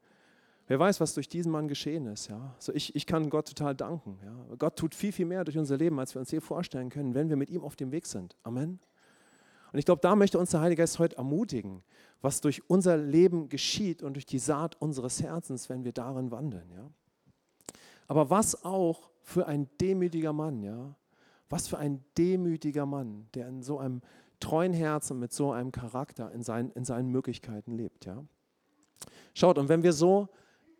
Wer 0.68 0.80
weiß, 0.80 1.00
was 1.02 1.16
durch 1.16 1.28
diesen 1.28 1.52
Mann 1.52 1.68
geschehen 1.68 2.06
ist. 2.06 2.28
Ja? 2.28 2.54
Also 2.56 2.74
ich, 2.74 2.96
ich 2.96 3.08
kann 3.08 3.30
Gott 3.32 3.48
total 3.48 3.74
danken. 3.74 4.20
Ja? 4.24 4.56
Gott 4.58 4.76
tut 4.76 4.94
viel, 4.94 5.12
viel 5.12 5.26
mehr 5.26 5.44
durch 5.44 5.58
unser 5.58 5.78
Leben, 5.78 6.00
als 6.00 6.14
wir 6.14 6.20
uns 6.20 6.30
je 6.30 6.40
vorstellen 6.40 6.90
können, 6.90 7.16
wenn 7.16 7.30
wir 7.30 7.38
mit 7.38 7.50
ihm 7.50 7.64
auf 7.64 7.76
dem 7.76 7.92
Weg 7.92 8.06
sind. 8.06 8.36
Amen. 8.44 8.80
Und 9.72 9.80
ich 9.80 9.86
glaube, 9.86 10.02
da 10.02 10.16
möchte 10.16 10.40
uns 10.40 10.52
der 10.52 10.62
Heilige 10.62 10.82
Geist 10.82 11.00
heute 11.00 11.18
ermutigen, 11.18 11.84
was 12.22 12.42
durch 12.42 12.70
unser 12.70 12.98
Leben 12.98 13.50
geschieht 13.50 14.04
und 14.04 14.14
durch 14.14 14.26
die 14.26 14.40
Saat 14.40 14.80
unseres 14.80 15.22
Herzens, 15.22 15.70
wenn 15.70 15.84
wir 15.84 15.92
darin 15.92 16.32
wandeln. 16.32 16.70
Ja? 16.76 16.90
Aber 18.08 18.30
was 18.30 18.64
auch 18.64 19.10
für 19.22 19.48
ein 19.48 19.70
demütiger 19.80 20.34
Mann, 20.34 20.64
ja? 20.64 20.96
Was 21.50 21.68
für 21.68 21.78
ein 21.78 22.04
demütiger 22.18 22.86
Mann, 22.86 23.28
der 23.34 23.48
in 23.48 23.64
so 23.64 23.80
einem 23.80 24.02
treuen 24.40 24.74
Herzen 24.74 25.20
mit 25.20 25.34
so 25.34 25.52
einem 25.52 25.72
Charakter 25.72 26.32
in 26.32 26.44
seinen, 26.44 26.72
in 26.72 26.86
seinen 26.86 27.10
Möglichkeiten 27.10 27.74
lebt. 27.74 28.06
Ja? 28.06 28.24
Schaut, 29.34 29.58
und 29.58 29.70
wenn 29.70 29.84
wir 29.84 29.94
so 29.94 30.30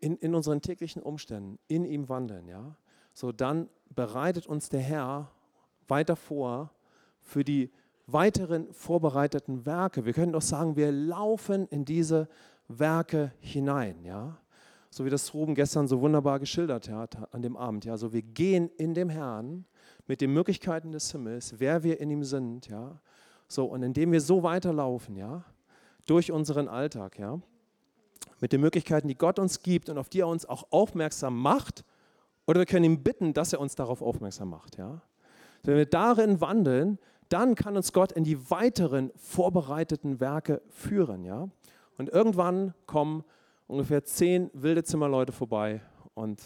in, 0.00 0.16
in 0.16 0.34
unseren 0.34 0.62
täglichen 0.62 1.02
Umständen 1.02 1.58
in 1.68 1.84
ihm 1.84 2.08
wandeln, 2.08 2.48
ja, 2.48 2.76
so 3.12 3.32
dann 3.32 3.68
bereitet 3.94 4.46
uns 4.46 4.68
der 4.68 4.80
Herr 4.80 5.30
weiter 5.88 6.16
vor 6.16 6.72
für 7.20 7.44
die 7.44 7.70
weiteren 8.06 8.72
vorbereiteten 8.72 9.66
Werke. 9.66 10.04
Wir 10.04 10.12
können 10.12 10.32
doch 10.32 10.42
sagen, 10.42 10.76
wir 10.76 10.90
laufen 10.90 11.66
in 11.68 11.84
diese 11.84 12.28
Werke 12.68 13.32
hinein, 13.40 14.04
ja. 14.04 14.38
So 14.92 15.04
wie 15.04 15.10
das 15.10 15.32
Ruben 15.34 15.54
gestern 15.54 15.86
so 15.86 16.00
wunderbar 16.00 16.40
geschildert 16.40 16.88
hat 16.88 17.32
an 17.32 17.42
dem 17.42 17.56
Abend, 17.56 17.84
ja. 17.84 17.96
So 17.96 18.12
wir 18.12 18.22
gehen 18.22 18.70
in 18.76 18.94
dem 18.94 19.08
Herrn 19.08 19.64
mit 20.10 20.20
den 20.20 20.32
Möglichkeiten 20.32 20.90
des 20.90 21.12
Himmels, 21.12 21.54
wer 21.58 21.84
wir 21.84 22.00
in 22.00 22.10
ihm 22.10 22.24
sind, 22.24 22.66
ja. 22.66 22.98
So 23.46 23.66
und 23.66 23.84
indem 23.84 24.10
wir 24.10 24.20
so 24.20 24.42
weiterlaufen, 24.42 25.14
ja, 25.14 25.44
durch 26.04 26.32
unseren 26.32 26.66
Alltag, 26.66 27.16
ja, 27.16 27.38
mit 28.40 28.52
den 28.52 28.60
Möglichkeiten, 28.60 29.06
die 29.06 29.14
Gott 29.14 29.38
uns 29.38 29.62
gibt 29.62 29.88
und 29.88 29.98
auf 29.98 30.08
die 30.08 30.22
er 30.22 30.26
uns 30.26 30.46
auch 30.46 30.66
aufmerksam 30.72 31.38
macht, 31.40 31.84
oder 32.48 32.58
wir 32.58 32.66
können 32.66 32.86
ihn 32.86 33.04
bitten, 33.04 33.34
dass 33.34 33.52
er 33.52 33.60
uns 33.60 33.76
darauf 33.76 34.02
aufmerksam 34.02 34.50
macht, 34.50 34.78
ja. 34.78 35.00
Wenn 35.62 35.76
wir 35.76 35.86
darin 35.86 36.40
wandeln, 36.40 36.98
dann 37.28 37.54
kann 37.54 37.76
uns 37.76 37.92
Gott 37.92 38.10
in 38.10 38.24
die 38.24 38.50
weiteren 38.50 39.12
vorbereiteten 39.14 40.18
Werke 40.18 40.60
führen. 40.70 41.24
Ja? 41.24 41.48
Und 41.98 42.08
irgendwann 42.08 42.74
kommen 42.86 43.22
ungefähr 43.68 44.02
zehn 44.02 44.50
wilde 44.54 44.82
Zimmerleute 44.82 45.30
vorbei 45.30 45.82
und 46.14 46.42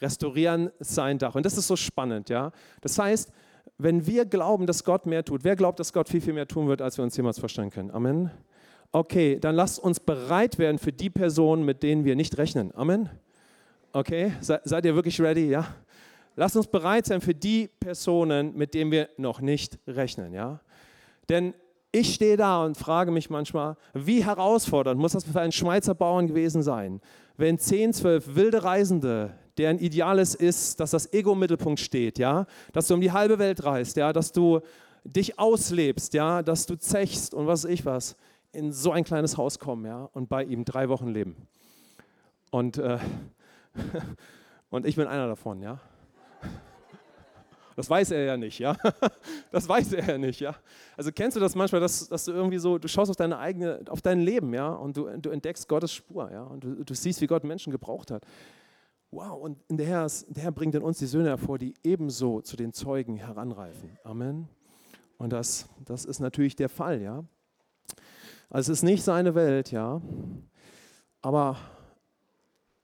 restaurieren 0.00 0.70
sein 0.78 1.18
Dach. 1.18 1.34
Und 1.34 1.46
das 1.46 1.56
ist 1.56 1.66
so 1.66 1.76
spannend. 1.76 2.28
Ja? 2.28 2.52
Das 2.80 2.98
heißt, 2.98 3.32
wenn 3.78 4.06
wir 4.06 4.24
glauben, 4.24 4.66
dass 4.66 4.84
Gott 4.84 5.06
mehr 5.06 5.24
tut, 5.24 5.44
wer 5.44 5.56
glaubt, 5.56 5.80
dass 5.80 5.92
Gott 5.92 6.08
viel, 6.08 6.20
viel 6.20 6.32
mehr 6.32 6.48
tun 6.48 6.68
wird, 6.68 6.80
als 6.80 6.96
wir 6.96 7.04
uns 7.04 7.16
jemals 7.16 7.38
vorstellen 7.38 7.70
können? 7.70 7.90
Amen. 7.90 8.30
Okay, 8.92 9.38
dann 9.38 9.54
lasst 9.54 9.78
uns 9.78 10.00
bereit 10.00 10.58
werden 10.58 10.78
für 10.78 10.92
die 10.92 11.10
Personen, 11.10 11.64
mit 11.64 11.82
denen 11.82 12.04
wir 12.04 12.16
nicht 12.16 12.38
rechnen. 12.38 12.74
Amen. 12.74 13.10
Okay, 13.92 14.32
seid 14.40 14.84
ihr 14.84 14.94
wirklich 14.94 15.20
ready? 15.20 15.48
Ja? 15.48 15.66
Lass 16.36 16.56
uns 16.56 16.66
bereit 16.66 17.06
sein 17.06 17.20
für 17.20 17.34
die 17.34 17.68
Personen, 17.80 18.54
mit 18.56 18.74
denen 18.74 18.90
wir 18.90 19.08
noch 19.16 19.40
nicht 19.40 19.78
rechnen. 19.86 20.32
Ja? 20.32 20.60
Denn 21.28 21.54
ich 21.92 22.14
stehe 22.14 22.36
da 22.36 22.64
und 22.64 22.76
frage 22.76 23.10
mich 23.10 23.30
manchmal, 23.30 23.76
wie 23.94 24.24
herausfordernd 24.24 25.00
muss 25.00 25.12
das 25.12 25.24
für 25.24 25.40
einen 25.40 25.52
Schweizer 25.52 25.94
Bauern 25.94 26.26
gewesen 26.26 26.62
sein, 26.62 27.00
wenn 27.36 27.58
10, 27.58 27.94
12 27.94 28.34
wilde 28.34 28.64
Reisende, 28.64 29.34
deren 29.58 29.78
Ideales 29.78 30.34
ist, 30.34 30.80
dass 30.80 30.90
das 30.90 31.12
Ego 31.12 31.32
im 31.32 31.38
Mittelpunkt 31.38 31.80
steht, 31.80 32.18
ja? 32.18 32.46
dass 32.72 32.88
du 32.88 32.94
um 32.94 33.00
die 33.00 33.12
halbe 33.12 33.38
Welt 33.38 33.64
reist, 33.64 33.96
ja? 33.96 34.12
dass 34.12 34.32
du 34.32 34.60
dich 35.04 35.38
auslebst, 35.38 36.14
ja? 36.14 36.42
dass 36.42 36.66
du 36.66 36.76
zechst 36.76 37.34
und 37.34 37.46
was 37.46 37.64
weiß 37.64 37.70
ich 37.70 37.84
was, 37.84 38.16
in 38.52 38.72
so 38.72 38.92
ein 38.92 39.04
kleines 39.04 39.36
Haus 39.36 39.58
kommen 39.58 39.86
ja? 39.86 40.08
und 40.12 40.28
bei 40.28 40.44
ihm 40.44 40.64
drei 40.64 40.88
Wochen 40.88 41.08
leben. 41.08 41.36
Und, 42.50 42.78
äh, 42.78 42.98
und 44.70 44.86
ich 44.86 44.96
bin 44.96 45.06
einer 45.06 45.26
davon, 45.26 45.60
ja. 45.62 45.80
Das 47.76 47.90
weiß 47.90 48.10
er 48.12 48.24
ja 48.24 48.36
nicht, 48.38 48.58
ja. 48.58 48.74
Das 49.52 49.68
weiß 49.68 49.92
er 49.92 50.06
ja 50.06 50.18
nicht, 50.18 50.40
ja. 50.40 50.56
Also 50.96 51.12
kennst 51.12 51.36
du 51.36 51.40
das 51.40 51.54
manchmal, 51.54 51.80
dass, 51.80 52.08
dass 52.08 52.24
du 52.24 52.32
irgendwie 52.32 52.58
so, 52.58 52.78
du 52.78 52.88
schaust 52.88 53.10
auf 53.10 53.16
deine 53.16 53.38
eigene, 53.38 53.80
auf 53.90 54.00
dein 54.00 54.20
Leben, 54.20 54.54
ja, 54.54 54.68
und 54.70 54.96
du, 54.96 55.08
du 55.18 55.30
entdeckst 55.30 55.68
Gottes 55.68 55.92
Spur, 55.92 56.30
ja, 56.32 56.42
und 56.42 56.64
du, 56.64 56.84
du 56.84 56.94
siehst, 56.94 57.20
wie 57.20 57.26
Gott 57.26 57.44
Menschen 57.44 57.70
gebraucht 57.70 58.10
hat. 58.10 58.24
Wow, 59.16 59.40
und 59.40 59.56
der 59.70 59.86
Herr, 59.86 60.04
ist, 60.04 60.26
der 60.28 60.42
Herr 60.42 60.52
bringt 60.52 60.74
in 60.74 60.82
uns 60.82 60.98
die 60.98 61.06
Söhne 61.06 61.30
hervor, 61.30 61.56
die 61.56 61.72
ebenso 61.82 62.42
zu 62.42 62.54
den 62.54 62.74
Zeugen 62.74 63.16
heranreifen. 63.16 63.96
Amen. 64.04 64.46
Und 65.16 65.32
das, 65.32 65.70
das 65.86 66.04
ist 66.04 66.20
natürlich 66.20 66.54
der 66.54 66.68
Fall, 66.68 67.00
ja. 67.00 67.24
Also 68.50 68.72
es 68.72 68.80
ist 68.80 68.82
nicht 68.82 69.02
seine 69.02 69.34
Welt, 69.34 69.70
ja. 69.70 70.02
Aber 71.22 71.56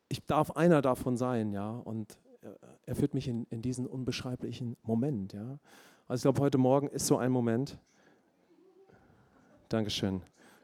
ich 0.09 0.25
darf 0.25 0.53
einer 0.53 0.81
davon 0.81 1.19
sein, 1.19 1.53
ja. 1.53 1.69
Und 1.69 2.17
er 2.87 2.95
führt 2.95 3.13
mich 3.13 3.29
in, 3.29 3.47
in 3.51 3.61
diesen 3.61 3.87
unbeschreiblichen 3.87 4.79
Moment. 4.83 5.35
Ja? 5.35 5.59
Also 6.09 6.21
ich 6.21 6.23
glaube, 6.23 6.41
heute 6.41 6.57
Morgen 6.57 6.89
ist 6.89 7.07
so 7.07 7.19
ein 7.19 7.31
Moment. 7.31 7.79
Dankeschön. 9.69 10.23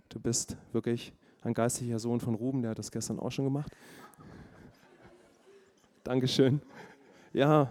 Du 0.08 0.18
bist 0.18 0.56
wirklich 0.72 1.12
ein 1.42 1.52
geistlicher 1.52 1.98
Sohn 1.98 2.20
von 2.20 2.34
Ruben, 2.34 2.62
der 2.62 2.70
hat 2.70 2.78
das 2.78 2.90
gestern 2.90 3.20
auch 3.20 3.30
schon 3.30 3.44
gemacht. 3.44 3.70
Dankeschön. 6.08 6.62
Ja. 7.34 7.70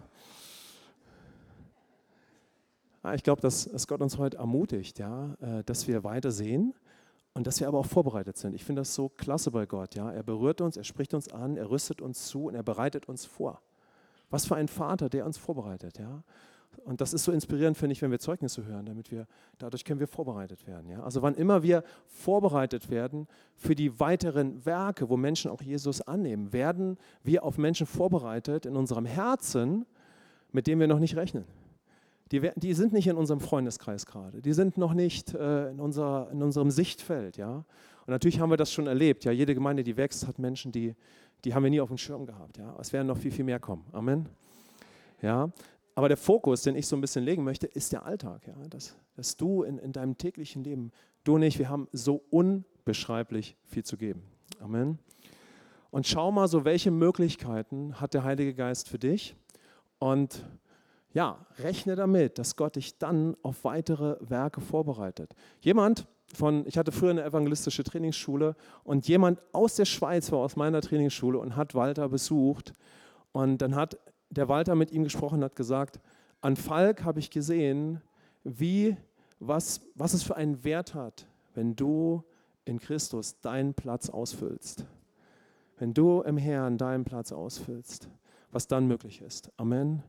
Ah, 3.02 3.16
ich 3.16 3.24
glaube, 3.24 3.42
dass, 3.42 3.66
dass 3.66 3.88
Gott 3.88 4.00
uns 4.00 4.20
heute 4.20 4.38
ermutigt, 4.38 5.00
ja, 5.00 5.34
äh, 5.42 5.64
dass 5.64 5.88
wir 5.88 6.04
weiter 6.04 6.30
sehen 6.30 6.76
und 7.34 7.48
dass 7.48 7.60
wir 7.60 7.68
aber 7.68 7.80
auch 7.80 7.88
vorbereitet 7.88 8.38
sind. 8.38 8.54
Ich 8.54 8.64
finde 8.64 8.82
das 8.82 8.94
so 8.94 9.10
klasse 9.10 9.50
bei 9.50 9.66
Gott. 9.66 9.96
Ja. 9.96 10.12
Er 10.12 10.22
berührt 10.22 10.62
uns, 10.62 10.78
er 10.78 10.84
spricht 10.84 11.16
uns 11.16 11.34
an, 11.34 11.58
er 11.58 11.72
rüstet 11.72 12.00
uns 12.00 12.28
zu 12.28 12.46
und 12.46 12.54
er 12.54 12.62
bereitet 12.62 13.10
uns 13.10 13.26
vor. 13.26 13.60
Was 14.30 14.46
für 14.46 14.56
ein 14.56 14.68
Vater, 14.68 15.10
der 15.10 15.26
uns 15.26 15.40
vorbereitet, 15.40 15.98
ja. 15.98 16.24
Und 16.86 17.02
das 17.02 17.14
ist 17.14 17.24
so 17.24 17.32
inspirierend, 17.32 17.78
finde 17.78 17.94
ich, 17.94 18.02
wenn 18.02 18.12
wir 18.12 18.20
Zeugnisse 18.20 18.66
hören, 18.66 18.86
damit 18.86 19.12
wir, 19.12 19.28
dadurch 19.58 19.84
können 19.84 20.00
wir 20.00 20.08
vorbereitet 20.08 20.66
werden. 20.68 20.90
Ja? 20.90 21.04
Also 21.04 21.22
wann 21.22 21.36
immer 21.36 21.64
wir 21.64 21.84
vorbereitet 22.08 22.90
werden 22.90 23.28
für 23.56 23.76
die 23.76 24.00
weiteren 24.00 24.66
Werke, 24.66 25.10
wo 25.10 25.18
Menschen 25.18 25.52
auch 25.52 25.62
Jesus 25.62 26.02
annehmen, 26.02 26.54
werden 26.54 26.98
wir 27.24 27.44
auf 27.44 27.58
Menschen 27.58 27.88
vorbereitet 27.88 28.66
in 28.66 28.76
unserem 28.76 29.06
Herzen, 29.06 29.86
mit 30.52 30.68
denen 30.68 30.80
wir 30.80 30.88
noch 30.88 31.00
nicht 31.00 31.16
rechnen. 31.16 31.46
Die, 32.32 32.52
die 32.56 32.74
sind 32.74 32.92
nicht 32.94 33.08
in 33.08 33.16
unserem 33.16 33.40
Freundeskreis 33.40 34.06
gerade, 34.06 34.42
die 34.42 34.54
sind 34.54 34.78
noch 34.78 34.94
nicht 34.94 35.34
äh, 35.34 35.70
in, 35.70 35.80
unser, 35.80 36.30
in 36.32 36.44
unserem 36.44 36.72
Sichtfeld. 36.72 37.38
Ja? 37.38 37.56
Und 37.56 37.66
natürlich 38.08 38.40
haben 38.40 38.50
wir 38.50 38.58
das 38.58 38.72
schon 38.72 38.88
erlebt. 38.88 39.24
Ja? 39.24 39.32
Jede 39.32 39.54
Gemeinde, 39.54 39.84
die 39.84 39.96
wächst, 39.96 40.28
hat 40.28 40.38
Menschen, 40.40 40.72
die, 40.72 40.94
die 41.46 41.54
haben 41.54 41.64
wir 41.64 41.70
nie 41.70 41.80
auf 41.80 41.88
dem 41.88 41.98
Schirm 41.98 42.26
gehabt. 42.26 42.58
Ja? 42.58 42.76
Es 42.80 42.92
werden 42.92 43.08
noch 43.08 43.18
viel, 43.18 43.32
viel 43.32 43.46
mehr 43.46 43.60
kommen. 43.60 43.86
Amen. 43.94 44.28
Ja? 45.22 45.50
Aber 45.98 46.10
der 46.10 46.18
Fokus, 46.18 46.62
den 46.62 46.76
ich 46.76 46.86
so 46.86 46.96
ein 46.96 47.02
bisschen 47.02 47.24
legen 47.24 47.44
möchte, 47.44 47.66
ist 47.66 47.92
der 47.92 48.06
Alltag. 48.06 48.46
Ja? 48.46 48.54
Dass, 48.70 48.96
dass 49.16 49.36
du 49.36 49.64
in, 49.64 49.80
in 49.80 49.94
deinem 49.94 50.16
täglichen 50.16 50.64
Leben, 50.64 50.92
du 51.24 51.34
und 51.34 51.42
ich, 51.42 51.58
wir 51.58 51.70
haben 51.70 51.88
so 51.92 52.22
unbeschreiblich 52.30 53.58
viel 53.66 53.84
zu 53.84 53.98
geben. 53.98 54.22
Amen. 54.60 55.00
Und 55.90 56.06
schau 56.06 56.32
mal 56.32 56.48
so, 56.48 56.66
welche 56.66 56.92
Möglichkeiten 56.92 58.00
hat 58.00 58.14
der 58.14 58.24
Heilige 58.24 58.54
Geist 58.54 58.90
für 58.90 59.00
dich? 59.00 59.36
Und 59.98 60.46
ja, 61.14 61.48
rechne 61.58 61.96
damit, 61.96 62.38
dass 62.38 62.56
Gott 62.56 62.76
dich 62.76 63.00
dann 63.00 63.36
auf 63.42 63.64
weitere 63.64 64.18
Werke 64.20 64.62
vorbereitet. 64.62 65.34
Jemand, 65.62 66.06
von, 66.32 66.68
ich 66.68 66.78
hatte 66.78 66.92
früher 66.92 67.10
eine 67.10 67.24
evangelistische 67.24 67.84
Trainingsschule 67.84 68.56
und 68.84 69.08
jemand 69.08 69.42
aus 69.52 69.78
der 69.78 69.86
Schweiz 69.86 70.32
war 70.32 70.42
aus 70.42 70.58
meiner 70.58 70.82
Trainingsschule 70.82 71.40
und 71.40 71.56
hat 71.56 71.74
Walter 71.74 72.08
besucht. 72.08 72.76
Und 73.32 73.64
dann 73.64 73.76
hat 73.76 73.98
der 74.30 74.50
Walter 74.50 74.76
mit 74.76 74.92
ihm 74.92 75.04
gesprochen 75.04 75.44
hat 75.44 75.56
gesagt, 75.56 76.00
an 76.42 76.56
Falk 76.56 77.04
habe 77.04 77.20
ich 77.20 77.30
gesehen, 77.30 78.02
wie, 78.44 78.96
was, 79.40 79.82
was 79.96 80.14
es 80.14 80.24
für 80.24 80.36
einen 80.36 80.64
Wert 80.64 80.94
hat, 80.94 81.28
wenn 81.54 81.76
du 81.76 82.24
in 82.66 82.80
Christus 82.80 83.40
deinen 83.40 83.74
Platz 83.74 84.10
ausfüllst. 84.10 84.86
Wenn 85.80 85.94
du 85.94 86.22
im 86.22 86.38
Herrn 86.38 86.78
deinen 86.78 87.06
Platz 87.06 87.32
ausfüllst, 87.32 88.10
was 88.52 88.68
dann 88.68 88.88
möglich 88.88 89.22
ist. 89.22 89.52
Amen. 89.58 90.04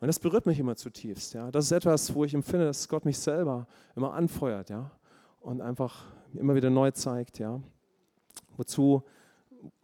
Und 0.00 0.08
das 0.08 0.18
berührt 0.18 0.46
mich 0.46 0.58
immer 0.58 0.76
zutiefst. 0.76 1.34
Ja. 1.34 1.50
Das 1.50 1.66
ist 1.66 1.72
etwas, 1.72 2.12
wo 2.14 2.24
ich 2.24 2.34
empfinde, 2.34 2.66
dass 2.66 2.88
Gott 2.88 3.04
mich 3.04 3.18
selber 3.18 3.66
immer 3.94 4.14
anfeuert. 4.14 4.70
Ja 4.70 4.90
und 5.42 5.60
einfach 5.60 6.06
immer 6.34 6.54
wieder 6.54 6.70
neu 6.70 6.90
zeigt, 6.92 7.38
ja, 7.38 7.60
wozu, 8.56 9.02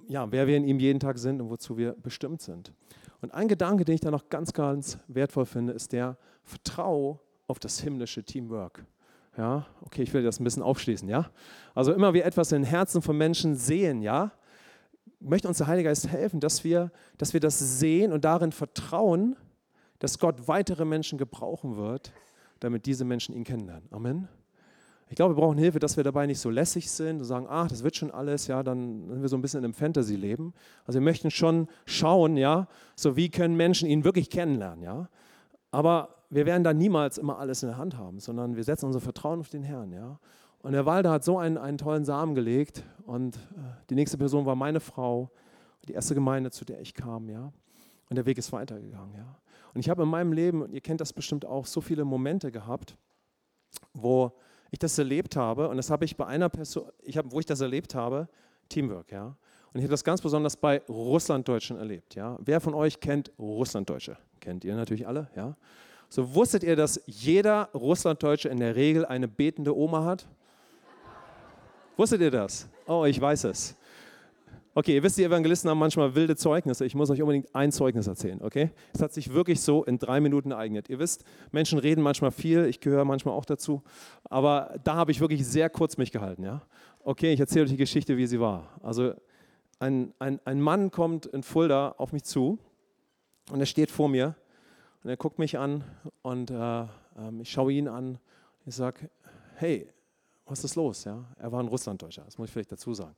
ja, 0.08 0.30
wer 0.30 0.46
wir 0.46 0.56
in 0.56 0.64
ihm 0.64 0.78
jeden 0.78 1.00
Tag 1.00 1.18
sind 1.18 1.40
und 1.40 1.50
wozu 1.50 1.76
wir 1.76 1.92
bestimmt 1.92 2.40
sind. 2.40 2.72
Und 3.20 3.34
ein 3.34 3.48
Gedanke, 3.48 3.84
den 3.84 3.96
ich 3.96 4.00
da 4.00 4.10
noch 4.10 4.28
ganz, 4.28 4.52
ganz 4.52 4.98
wertvoll 5.08 5.46
finde, 5.46 5.72
ist 5.72 5.92
der 5.92 6.16
Vertrau 6.44 7.20
auf 7.46 7.58
das 7.58 7.80
himmlische 7.80 8.22
Teamwork. 8.22 8.84
Ja, 9.36 9.66
okay, 9.82 10.02
ich 10.02 10.12
will 10.12 10.22
das 10.22 10.40
ein 10.40 10.44
bisschen 10.44 10.62
aufschließen, 10.62 11.08
ja. 11.08 11.30
Also 11.74 11.92
immer 11.92 12.12
wir 12.14 12.24
etwas 12.24 12.52
in 12.52 12.62
den 12.62 12.68
Herzen 12.68 13.02
von 13.02 13.16
Menschen 13.16 13.54
sehen, 13.54 14.02
ja, 14.02 14.32
möchte 15.20 15.48
uns 15.48 15.58
der 15.58 15.66
Heilige 15.66 15.88
Geist 15.88 16.08
helfen, 16.08 16.40
dass 16.40 16.64
wir, 16.64 16.90
dass 17.16 17.32
wir 17.32 17.40
das 17.40 17.58
sehen 17.78 18.12
und 18.12 18.24
darin 18.24 18.52
vertrauen, 18.52 19.36
dass 19.98 20.18
Gott 20.18 20.46
weitere 20.48 20.84
Menschen 20.84 21.18
gebrauchen 21.18 21.76
wird, 21.76 22.12
damit 22.60 22.86
diese 22.86 23.04
Menschen 23.04 23.34
ihn 23.34 23.44
kennenlernen. 23.44 23.88
Amen. 23.90 24.28
Ich 25.10 25.16
glaube, 25.16 25.34
wir 25.34 25.40
brauchen 25.40 25.56
Hilfe, 25.58 25.78
dass 25.78 25.96
wir 25.96 26.04
dabei 26.04 26.26
nicht 26.26 26.38
so 26.38 26.50
lässig 26.50 26.90
sind 26.90 27.18
und 27.18 27.24
sagen, 27.24 27.46
ach, 27.48 27.68
das 27.68 27.82
wird 27.82 27.96
schon 27.96 28.10
alles, 28.10 28.46
ja, 28.46 28.62
dann 28.62 29.08
sind 29.08 29.22
wir 29.22 29.28
so 29.28 29.36
ein 29.36 29.42
bisschen 29.42 29.58
in 29.58 29.64
einem 29.64 29.74
Fantasy-Leben. 29.74 30.52
Also 30.84 30.98
wir 30.98 31.04
möchten 31.04 31.30
schon 31.30 31.68
schauen, 31.86 32.36
ja, 32.36 32.68
so 32.94 33.16
wie 33.16 33.30
können 33.30 33.56
Menschen 33.56 33.88
ihn 33.88 34.04
wirklich 34.04 34.28
kennenlernen, 34.28 34.82
ja. 34.82 35.08
Aber 35.70 36.10
wir 36.30 36.44
werden 36.44 36.62
da 36.62 36.74
niemals 36.74 37.16
immer 37.16 37.38
alles 37.38 37.62
in 37.62 37.70
der 37.70 37.78
Hand 37.78 37.96
haben, 37.96 38.20
sondern 38.20 38.56
wir 38.56 38.64
setzen 38.64 38.86
unser 38.86 39.00
Vertrauen 39.00 39.40
auf 39.40 39.48
den 39.48 39.62
Herrn, 39.62 39.92
ja. 39.92 40.18
Und 40.60 40.72
der 40.72 40.84
Walder 40.84 41.10
hat 41.10 41.24
so 41.24 41.38
einen, 41.38 41.56
einen 41.56 41.78
tollen 41.78 42.04
Samen 42.04 42.34
gelegt 42.34 42.82
und 43.06 43.36
äh, 43.36 43.38
die 43.88 43.94
nächste 43.94 44.18
Person 44.18 44.44
war 44.44 44.56
meine 44.56 44.80
Frau, 44.80 45.30
die 45.86 45.92
erste 45.92 46.14
Gemeinde, 46.14 46.50
zu 46.50 46.64
der 46.66 46.80
ich 46.80 46.92
kam, 46.92 47.30
ja. 47.30 47.52
Und 48.10 48.16
der 48.16 48.26
Weg 48.26 48.36
ist 48.36 48.52
weitergegangen, 48.52 49.14
ja. 49.14 49.36
Und 49.72 49.80
ich 49.80 49.88
habe 49.88 50.02
in 50.02 50.08
meinem 50.08 50.32
Leben, 50.32 50.62
und 50.62 50.72
ihr 50.72 50.80
kennt 50.80 51.00
das 51.00 51.12
bestimmt 51.12 51.46
auch, 51.46 51.64
so 51.64 51.80
viele 51.80 52.04
Momente 52.04 52.50
gehabt, 52.50 52.96
wo 53.94 54.32
ich 54.70 54.78
das 54.78 54.98
erlebt 54.98 55.36
habe, 55.36 55.68
und 55.68 55.76
das 55.76 55.90
habe 55.90 56.04
ich 56.04 56.16
bei 56.16 56.26
einer 56.26 56.48
Person, 56.48 56.90
ich 57.02 57.16
hab, 57.16 57.30
wo 57.32 57.40
ich 57.40 57.46
das 57.46 57.60
erlebt 57.60 57.94
habe, 57.94 58.28
Teamwork, 58.68 59.10
ja. 59.12 59.34
Und 59.72 59.80
ich 59.80 59.82
habe 59.82 59.90
das 59.90 60.04
ganz 60.04 60.20
besonders 60.20 60.56
bei 60.56 60.82
Russlanddeutschen 60.88 61.78
erlebt, 61.78 62.14
ja. 62.14 62.36
Wer 62.40 62.60
von 62.60 62.74
euch 62.74 63.00
kennt 63.00 63.32
Russlanddeutsche? 63.38 64.16
Kennt 64.40 64.64
ihr 64.64 64.74
natürlich 64.76 65.06
alle, 65.06 65.28
ja. 65.36 65.56
So 66.10 66.34
wusstet 66.34 66.62
ihr, 66.62 66.74
dass 66.76 67.02
jeder 67.06 67.68
Russlanddeutsche 67.74 68.48
in 68.48 68.58
der 68.58 68.76
Regel 68.76 69.04
eine 69.04 69.28
betende 69.28 69.76
Oma 69.76 70.04
hat? 70.04 70.26
Wusstet 71.96 72.20
ihr 72.20 72.30
das? 72.30 72.68
Oh, 72.86 73.04
ich 73.04 73.20
weiß 73.20 73.44
es. 73.44 73.76
Okay, 74.78 74.94
ihr 74.94 75.02
wisst, 75.02 75.18
die 75.18 75.24
Evangelisten 75.24 75.68
haben 75.68 75.78
manchmal 75.80 76.14
wilde 76.14 76.36
Zeugnisse. 76.36 76.86
Ich 76.86 76.94
muss 76.94 77.10
euch 77.10 77.20
unbedingt 77.20 77.52
ein 77.52 77.72
Zeugnis 77.72 78.06
erzählen, 78.06 78.40
okay? 78.40 78.70
Es 78.94 79.02
hat 79.02 79.12
sich 79.12 79.32
wirklich 79.32 79.60
so 79.60 79.82
in 79.82 79.98
drei 79.98 80.20
Minuten 80.20 80.52
ereignet. 80.52 80.88
Ihr 80.88 81.00
wisst, 81.00 81.24
Menschen 81.50 81.80
reden 81.80 82.00
manchmal 82.00 82.30
viel, 82.30 82.64
ich 82.66 82.78
gehöre 82.78 83.04
manchmal 83.04 83.34
auch 83.34 83.44
dazu, 83.44 83.82
aber 84.22 84.78
da 84.84 84.94
habe 84.94 85.10
ich 85.10 85.18
wirklich 85.18 85.44
sehr 85.44 85.68
kurz 85.68 85.96
mich 85.96 86.12
gehalten, 86.12 86.44
ja? 86.44 86.62
Okay, 87.00 87.32
ich 87.32 87.40
erzähle 87.40 87.64
euch 87.64 87.72
die 87.72 87.76
Geschichte, 87.76 88.16
wie 88.16 88.28
sie 88.28 88.38
war. 88.38 88.78
Also 88.80 89.14
ein, 89.80 90.14
ein, 90.20 90.38
ein 90.44 90.60
Mann 90.60 90.92
kommt 90.92 91.26
in 91.26 91.42
Fulda 91.42 91.96
auf 91.98 92.12
mich 92.12 92.22
zu 92.22 92.60
und 93.50 93.58
er 93.58 93.66
steht 93.66 93.90
vor 93.90 94.08
mir 94.08 94.36
und 95.02 95.10
er 95.10 95.16
guckt 95.16 95.40
mich 95.40 95.58
an 95.58 95.82
und 96.22 96.52
äh, 96.52 96.82
äh, 96.82 96.86
ich 97.40 97.50
schaue 97.50 97.72
ihn 97.72 97.88
an. 97.88 98.20
Ich 98.64 98.76
sage, 98.76 99.10
hey, 99.56 99.88
was 100.46 100.62
ist 100.62 100.76
los? 100.76 101.02
Ja? 101.02 101.24
Er 101.36 101.50
war 101.50 101.60
ein 101.60 101.66
Russlanddeutscher, 101.66 102.22
das 102.24 102.38
muss 102.38 102.46
ich 102.46 102.52
vielleicht 102.52 102.70
dazu 102.70 102.94
sagen. 102.94 103.16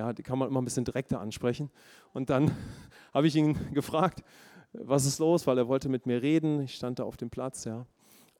Ja, 0.00 0.14
die 0.14 0.22
kann 0.22 0.38
man 0.38 0.48
immer 0.48 0.62
ein 0.62 0.64
bisschen 0.64 0.86
direkter 0.86 1.20
ansprechen. 1.20 1.70
Und 2.14 2.30
dann 2.30 2.50
habe 3.12 3.26
ich 3.26 3.36
ihn 3.36 3.54
gefragt, 3.74 4.24
was 4.72 5.04
ist 5.04 5.18
los, 5.18 5.46
weil 5.46 5.58
er 5.58 5.68
wollte 5.68 5.90
mit 5.90 6.06
mir 6.06 6.22
reden. 6.22 6.62
Ich 6.62 6.74
stand 6.74 6.98
da 6.98 7.04
auf 7.04 7.18
dem 7.18 7.28
Platz, 7.28 7.64
ja. 7.64 7.84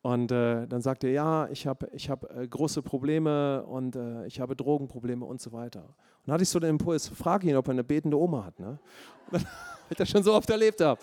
Und 0.01 0.33
äh, 0.33 0.67
dann 0.67 0.81
sagte 0.81 1.09
er, 1.09 1.13
ja, 1.13 1.49
ich 1.51 1.67
habe 1.67 1.91
ich 1.93 2.09
hab, 2.09 2.25
äh, 2.35 2.49
große 2.49 2.81
Probleme 2.81 3.63
und 3.67 3.95
äh, 3.95 4.27
ich 4.27 4.41
habe 4.41 4.57
Drogenprobleme 4.57 5.23
und 5.23 5.43
so 5.43 5.53
weiter. 5.53 5.81
Und 5.83 6.29
dann 6.29 6.33
hatte 6.33 6.45
ich 6.45 6.49
so 6.49 6.59
den 6.59 6.71
Impuls, 6.71 7.09
frage 7.09 7.51
ihn, 7.51 7.57
ob 7.57 7.69
er 7.69 7.73
eine 7.73 7.85
betende 7.85 8.19
Oma 8.19 8.47
hat. 8.47 8.59
Ne? 8.59 8.79
Und 9.31 9.35
dann, 9.35 9.47
ich 9.91 9.97
das 9.99 10.09
schon 10.09 10.23
so 10.23 10.33
oft 10.33 10.49
erlebt 10.49 10.81
habe. 10.81 10.99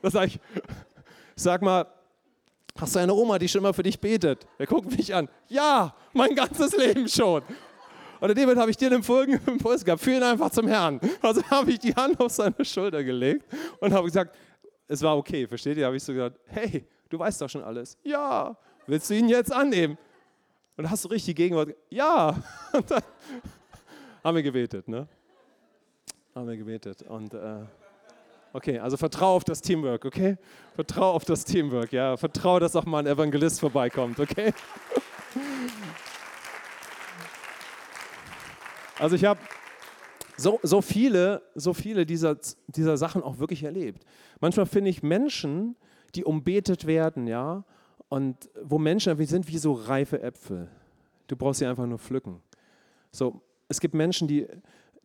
Da 0.00 0.10
sage 0.10 0.26
ich, 0.26 0.40
sag 1.34 1.60
mal, 1.62 1.86
hast 2.78 2.94
du 2.94 3.00
eine 3.00 3.14
Oma, 3.14 3.38
die 3.38 3.48
schon 3.48 3.60
immer 3.60 3.74
für 3.74 3.82
dich 3.82 3.98
betet? 3.98 4.46
Er 4.58 4.66
guckt 4.66 4.96
mich 4.96 5.12
an. 5.12 5.28
Ja, 5.48 5.92
mein 6.12 6.36
ganzes 6.36 6.76
Leben 6.76 7.08
schon. 7.08 7.42
Und 8.22 8.38
David 8.38 8.56
habe 8.56 8.70
ich 8.70 8.76
dir 8.76 8.88
den 8.88 9.02
folgenden 9.02 9.44
Impuls 9.54 9.84
gehabt, 9.84 10.00
führ 10.00 10.18
ihn 10.18 10.22
einfach 10.22 10.50
zum 10.50 10.68
Herrn. 10.68 11.00
Also 11.20 11.42
habe 11.50 11.72
ich 11.72 11.80
die 11.80 11.92
Hand 11.92 12.20
auf 12.20 12.30
seine 12.30 12.64
Schulter 12.64 13.02
gelegt 13.02 13.44
und 13.80 13.92
habe 13.92 14.06
gesagt, 14.06 14.36
es 14.86 15.02
war 15.02 15.16
okay, 15.16 15.44
versteht 15.48 15.76
ihr? 15.76 15.86
Habe 15.86 15.96
ich 15.96 16.04
so 16.04 16.12
gesagt, 16.12 16.38
hey, 16.46 16.86
du 17.08 17.18
weißt 17.18 17.42
doch 17.42 17.48
schon 17.48 17.64
alles. 17.64 17.98
Ja, 18.04 18.56
willst 18.86 19.10
du 19.10 19.14
ihn 19.14 19.28
jetzt 19.28 19.52
annehmen? 19.52 19.98
Und 20.76 20.88
hast 20.88 21.04
du 21.04 21.08
richtig 21.08 21.34
Gegenwart? 21.34 21.74
Ja. 21.90 22.36
Und 22.72 22.88
dann 22.92 23.02
haben 24.22 24.36
wir 24.36 24.42
gebetet, 24.44 24.86
ne? 24.86 25.08
Haben 26.32 26.46
wir 26.46 26.56
gebetet 26.56 27.02
und 27.02 27.34
äh, 27.34 27.64
Okay, 28.54 28.78
also 28.78 28.96
vertrau 28.98 29.34
auf 29.34 29.44
das 29.44 29.62
Teamwork, 29.62 30.04
okay? 30.04 30.36
Vertrau 30.74 31.12
auf 31.12 31.24
das 31.24 31.44
Teamwork, 31.44 31.90
ja. 31.92 32.16
Vertrau, 32.16 32.60
dass 32.60 32.76
auch 32.76 32.84
mal 32.84 33.00
ein 33.00 33.06
Evangelist 33.06 33.58
vorbeikommt, 33.58 34.20
okay? 34.20 34.52
Also 39.02 39.16
ich 39.16 39.24
habe 39.24 39.40
so, 40.36 40.60
so 40.62 40.80
viele, 40.80 41.42
so 41.56 41.74
viele 41.74 42.06
dieser, 42.06 42.38
dieser 42.68 42.96
Sachen 42.96 43.20
auch 43.20 43.40
wirklich 43.40 43.64
erlebt. 43.64 44.04
Manchmal 44.38 44.64
finde 44.64 44.90
ich 44.90 45.02
Menschen, 45.02 45.74
die 46.14 46.24
umbetet 46.24 46.86
werden, 46.86 47.26
ja, 47.26 47.64
und 48.08 48.48
wo 48.62 48.78
Menschen 48.78 49.16
sind 49.26 49.48
wie 49.48 49.58
so 49.58 49.72
reife 49.72 50.22
Äpfel. 50.22 50.68
Du 51.26 51.34
brauchst 51.34 51.58
sie 51.58 51.66
einfach 51.66 51.84
nur 51.84 51.98
pflücken. 51.98 52.40
So, 53.10 53.42
es 53.68 53.80
gibt 53.80 53.92
Menschen, 53.92 54.28
die, 54.28 54.46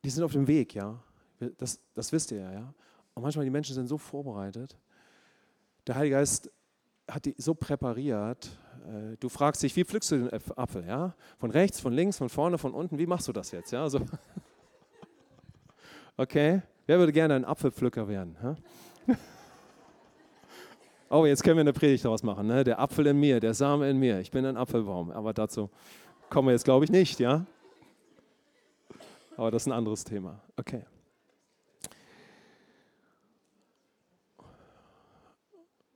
die 0.05 0.11
sind 0.11 0.23
auf 0.23 0.33
dem 0.33 0.47
Weg, 0.47 0.75
ja. 0.75 1.01
Das, 1.57 1.79
das 1.95 2.11
wisst 2.11 2.31
ihr 2.31 2.41
ja, 2.41 2.51
ja. 2.51 2.73
Und 3.15 3.23
manchmal 3.23 3.45
die 3.45 3.51
Menschen 3.51 3.73
sind 3.73 3.87
so 3.87 3.97
vorbereitet. 3.97 4.77
Der 5.87 5.95
Heilige 5.95 6.17
Geist 6.17 6.51
hat 7.09 7.25
die 7.25 7.33
so 7.39 7.55
präpariert. 7.55 8.47
Äh, 8.87 9.17
du 9.19 9.29
fragst 9.29 9.63
dich, 9.63 9.75
wie 9.75 9.83
pflückst 9.83 10.11
du 10.11 10.17
den 10.17 10.41
Apfel? 10.55 10.85
Ja? 10.87 11.13
Von 11.37 11.51
rechts, 11.51 11.79
von 11.79 11.93
links, 11.93 12.17
von 12.17 12.29
vorne, 12.29 12.57
von 12.57 12.73
unten. 12.73 12.97
Wie 12.97 13.05
machst 13.05 13.27
du 13.27 13.33
das 13.33 13.51
jetzt? 13.51 13.71
Ja, 13.71 13.83
also 13.83 13.99
okay. 16.17 16.61
Wer 16.85 16.99
würde 16.99 17.11
gerne 17.11 17.35
ein 17.35 17.45
Apfelpflücker 17.45 18.07
werden? 18.07 18.37
Oh, 21.09 21.25
jetzt 21.25 21.41
können 21.41 21.55
wir 21.55 21.61
eine 21.61 21.71
Predigt 21.71 22.03
daraus 22.03 22.21
machen. 22.21 22.47
Ne? 22.47 22.65
Der 22.65 22.79
Apfel 22.79 23.07
in 23.07 23.17
mir, 23.17 23.39
der 23.39 23.53
Same 23.53 23.89
in 23.89 23.97
mir. 23.97 24.19
Ich 24.19 24.29
bin 24.29 24.45
ein 24.45 24.57
Apfelbaum. 24.57 25.09
Aber 25.11 25.33
dazu 25.33 25.69
kommen 26.29 26.49
wir 26.49 26.51
jetzt, 26.51 26.65
glaube 26.65 26.83
ich, 26.83 26.91
nicht. 26.91 27.21
Ja? 27.21 27.45
Aber 29.37 29.49
das 29.49 29.63
ist 29.63 29.67
ein 29.67 29.71
anderes 29.71 30.03
Thema. 30.03 30.41
Okay. 30.57 30.83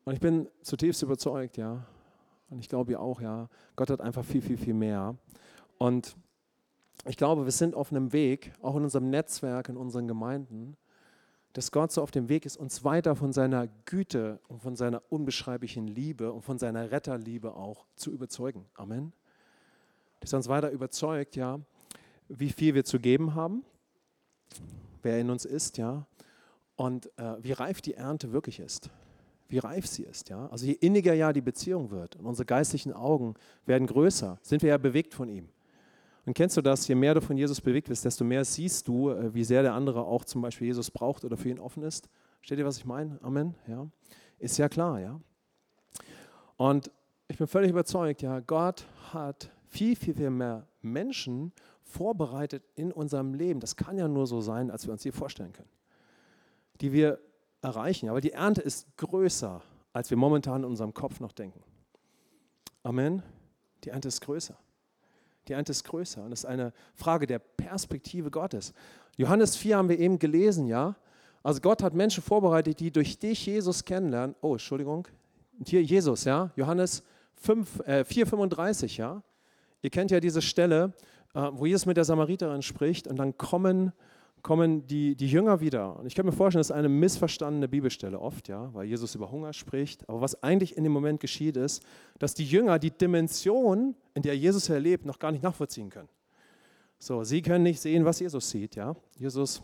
Und 0.05 0.13
ich 0.13 0.21
bin 0.21 0.47
zutiefst 0.61 1.03
überzeugt, 1.03 1.57
ja, 1.57 1.85
und 2.51 2.59
ich 2.59 2.69
glaube 2.69 2.91
ihr 2.91 2.99
auch, 2.99 3.21
ja, 3.21 3.49
Gott 3.75 3.89
hat 3.89 4.01
einfach 4.01 4.25
viel, 4.25 4.41
viel, 4.41 4.57
viel 4.57 4.73
mehr. 4.73 5.15
Und 5.77 6.15
ich 7.05 7.17
glaube, 7.17 7.45
wir 7.45 7.51
sind 7.51 7.73
auf 7.73 7.91
einem 7.91 8.11
Weg, 8.13 8.53
auch 8.61 8.75
in 8.75 8.83
unserem 8.83 9.09
Netzwerk, 9.09 9.69
in 9.69 9.77
unseren 9.77 10.07
Gemeinden, 10.07 10.75
dass 11.53 11.71
Gott 11.71 11.91
so 11.91 12.01
auf 12.01 12.11
dem 12.11 12.29
Weg 12.29 12.45
ist, 12.45 12.57
uns 12.57 12.83
weiter 12.83 13.15
von 13.15 13.33
seiner 13.33 13.67
Güte 13.85 14.39
und 14.47 14.61
von 14.61 14.75
seiner 14.75 15.01
unbeschreiblichen 15.09 15.87
Liebe 15.87 16.31
und 16.31 16.43
von 16.43 16.59
seiner 16.59 16.91
Retterliebe 16.91 17.55
auch 17.55 17.85
zu 17.95 18.11
überzeugen. 18.11 18.65
Amen. 18.75 19.13
Dass 20.19 20.33
er 20.33 20.37
uns 20.37 20.49
weiter 20.49 20.71
überzeugt, 20.71 21.35
ja, 21.35 21.59
wie 22.27 22.49
viel 22.49 22.75
wir 22.75 22.83
zu 22.83 22.99
geben 22.99 23.33
haben, 23.33 23.63
wer 25.01 25.19
in 25.19 25.29
uns 25.29 25.45
ist, 25.45 25.77
ja, 25.77 26.05
und 26.75 27.07
äh, 27.17 27.43
wie 27.43 27.53
reif 27.53 27.81
die 27.81 27.93
Ernte 27.93 28.33
wirklich 28.33 28.59
ist 28.59 28.89
wie 29.51 29.59
reif 29.59 29.85
sie 29.85 30.03
ist. 30.03 30.29
Ja? 30.29 30.47
Also 30.47 30.65
je 30.65 30.73
inniger 30.73 31.13
ja 31.13 31.33
die 31.33 31.41
Beziehung 31.41 31.91
wird 31.91 32.15
und 32.15 32.25
unsere 32.25 32.45
geistlichen 32.45 32.93
Augen 32.93 33.35
werden 33.65 33.85
größer, 33.85 34.39
sind 34.41 34.61
wir 34.61 34.69
ja 34.69 34.77
bewegt 34.77 35.13
von 35.13 35.27
ihm. 35.29 35.49
Und 36.25 36.33
kennst 36.35 36.55
du 36.55 36.61
das, 36.61 36.87
je 36.87 36.95
mehr 36.95 37.15
du 37.15 37.21
von 37.21 37.37
Jesus 37.37 37.59
bewegt 37.59 37.89
bist, 37.89 38.05
desto 38.05 38.23
mehr 38.23 38.45
siehst 38.45 38.87
du, 38.87 39.09
äh, 39.09 39.33
wie 39.33 39.43
sehr 39.43 39.63
der 39.63 39.73
andere 39.73 40.05
auch 40.05 40.23
zum 40.23 40.41
Beispiel 40.41 40.67
Jesus 40.67 40.91
braucht 40.91 41.25
oder 41.25 41.35
für 41.35 41.49
ihn 41.49 41.59
offen 41.59 41.83
ist. 41.83 42.09
Steht 42.41 42.59
ihr, 42.59 42.65
was 42.65 42.77
ich 42.77 42.85
meine? 42.85 43.19
Amen. 43.21 43.55
Ja? 43.67 43.87
Ist 44.39 44.57
ja 44.57 44.69
klar, 44.69 44.99
ja. 44.99 45.19
Und 46.57 46.91
ich 47.27 47.37
bin 47.37 47.47
völlig 47.47 47.71
überzeugt, 47.71 48.21
ja, 48.21 48.39
Gott 48.39 48.85
hat 49.13 49.51
viel, 49.67 49.95
viel, 49.95 50.13
viel 50.13 50.29
mehr 50.29 50.67
Menschen 50.81 51.53
vorbereitet 51.81 52.63
in 52.75 52.91
unserem 52.91 53.33
Leben. 53.33 53.59
Das 53.59 53.75
kann 53.75 53.97
ja 53.97 54.07
nur 54.07 54.27
so 54.27 54.41
sein, 54.41 54.69
als 54.69 54.85
wir 54.85 54.93
uns 54.93 55.03
hier 55.03 55.13
vorstellen 55.13 55.53
können. 55.53 55.69
Die 56.81 56.91
wir 56.91 57.19
erreichen. 57.61 58.09
Aber 58.09 58.21
die 58.21 58.31
Ernte 58.31 58.61
ist 58.61 58.85
größer, 58.97 59.61
als 59.93 60.09
wir 60.09 60.17
momentan 60.17 60.63
in 60.63 60.69
unserem 60.69 60.93
Kopf 60.93 61.19
noch 61.19 61.31
denken. 61.31 61.61
Amen. 62.83 63.23
Die 63.83 63.89
Ernte 63.89 64.07
ist 64.07 64.21
größer. 64.21 64.57
Die 65.47 65.53
Ernte 65.53 65.71
ist 65.71 65.83
größer. 65.83 66.23
Und 66.23 66.31
das 66.31 66.41
ist 66.41 66.45
eine 66.45 66.73
Frage 66.95 67.27
der 67.27 67.39
Perspektive 67.39 68.31
Gottes. 68.31 68.73
Johannes 69.17 69.55
4 69.55 69.77
haben 69.77 69.89
wir 69.89 69.99
eben 69.99 70.19
gelesen, 70.19 70.67
ja. 70.67 70.95
Also 71.43 71.59
Gott 71.59 71.81
hat 71.81 71.93
Menschen 71.93 72.23
vorbereitet, 72.23 72.79
die 72.79 72.91
durch 72.91 73.17
dich 73.17 73.45
Jesus 73.45 73.83
kennenlernen. 73.83 74.35
Oh, 74.41 74.53
Entschuldigung. 74.53 75.07
Und 75.57 75.69
hier 75.69 75.83
Jesus, 75.83 76.23
ja. 76.23 76.51
Johannes 76.55 77.03
5, 77.35 77.79
äh, 77.81 78.05
4, 78.05 78.27
35, 78.27 78.97
ja. 78.97 79.23
Ihr 79.81 79.89
kennt 79.89 80.11
ja 80.11 80.19
diese 80.19 80.41
Stelle, 80.41 80.93
äh, 81.33 81.49
wo 81.51 81.65
Jesus 81.65 81.87
mit 81.87 81.97
der 81.97 82.03
Samariterin 82.03 82.61
spricht 82.61 83.07
und 83.07 83.17
dann 83.17 83.37
kommen 83.37 83.93
kommen 84.41 84.87
die, 84.87 85.15
die 85.15 85.27
Jünger 85.27 85.61
wieder. 85.61 85.97
Und 85.99 86.05
ich 86.05 86.15
kann 86.15 86.25
mir 86.25 86.31
vorstellen, 86.31 86.61
das 86.61 86.69
ist 86.69 86.75
eine 86.75 86.89
missverstandene 86.89 87.67
Bibelstelle 87.67 88.19
oft, 88.19 88.47
ja, 88.47 88.73
weil 88.73 88.85
Jesus 88.85 89.15
über 89.15 89.31
Hunger 89.31 89.53
spricht. 89.53 90.07
Aber 90.09 90.21
was 90.21 90.41
eigentlich 90.43 90.77
in 90.77 90.83
dem 90.83 90.93
Moment 90.93 91.19
geschieht, 91.19 91.57
ist, 91.57 91.83
dass 92.19 92.33
die 92.33 92.45
Jünger 92.45 92.79
die 92.79 92.91
Dimension, 92.91 93.95
in 94.13 94.21
der 94.21 94.37
Jesus 94.37 94.69
erlebt, 94.69 95.05
noch 95.05 95.19
gar 95.19 95.31
nicht 95.31 95.43
nachvollziehen 95.43 95.89
können. 95.89 96.09
So, 96.99 97.23
sie 97.23 97.41
können 97.41 97.63
nicht 97.63 97.79
sehen, 97.79 98.05
was 98.05 98.19
Jesus 98.19 98.49
sieht, 98.49 98.75
ja. 98.75 98.95
Jesus 99.17 99.63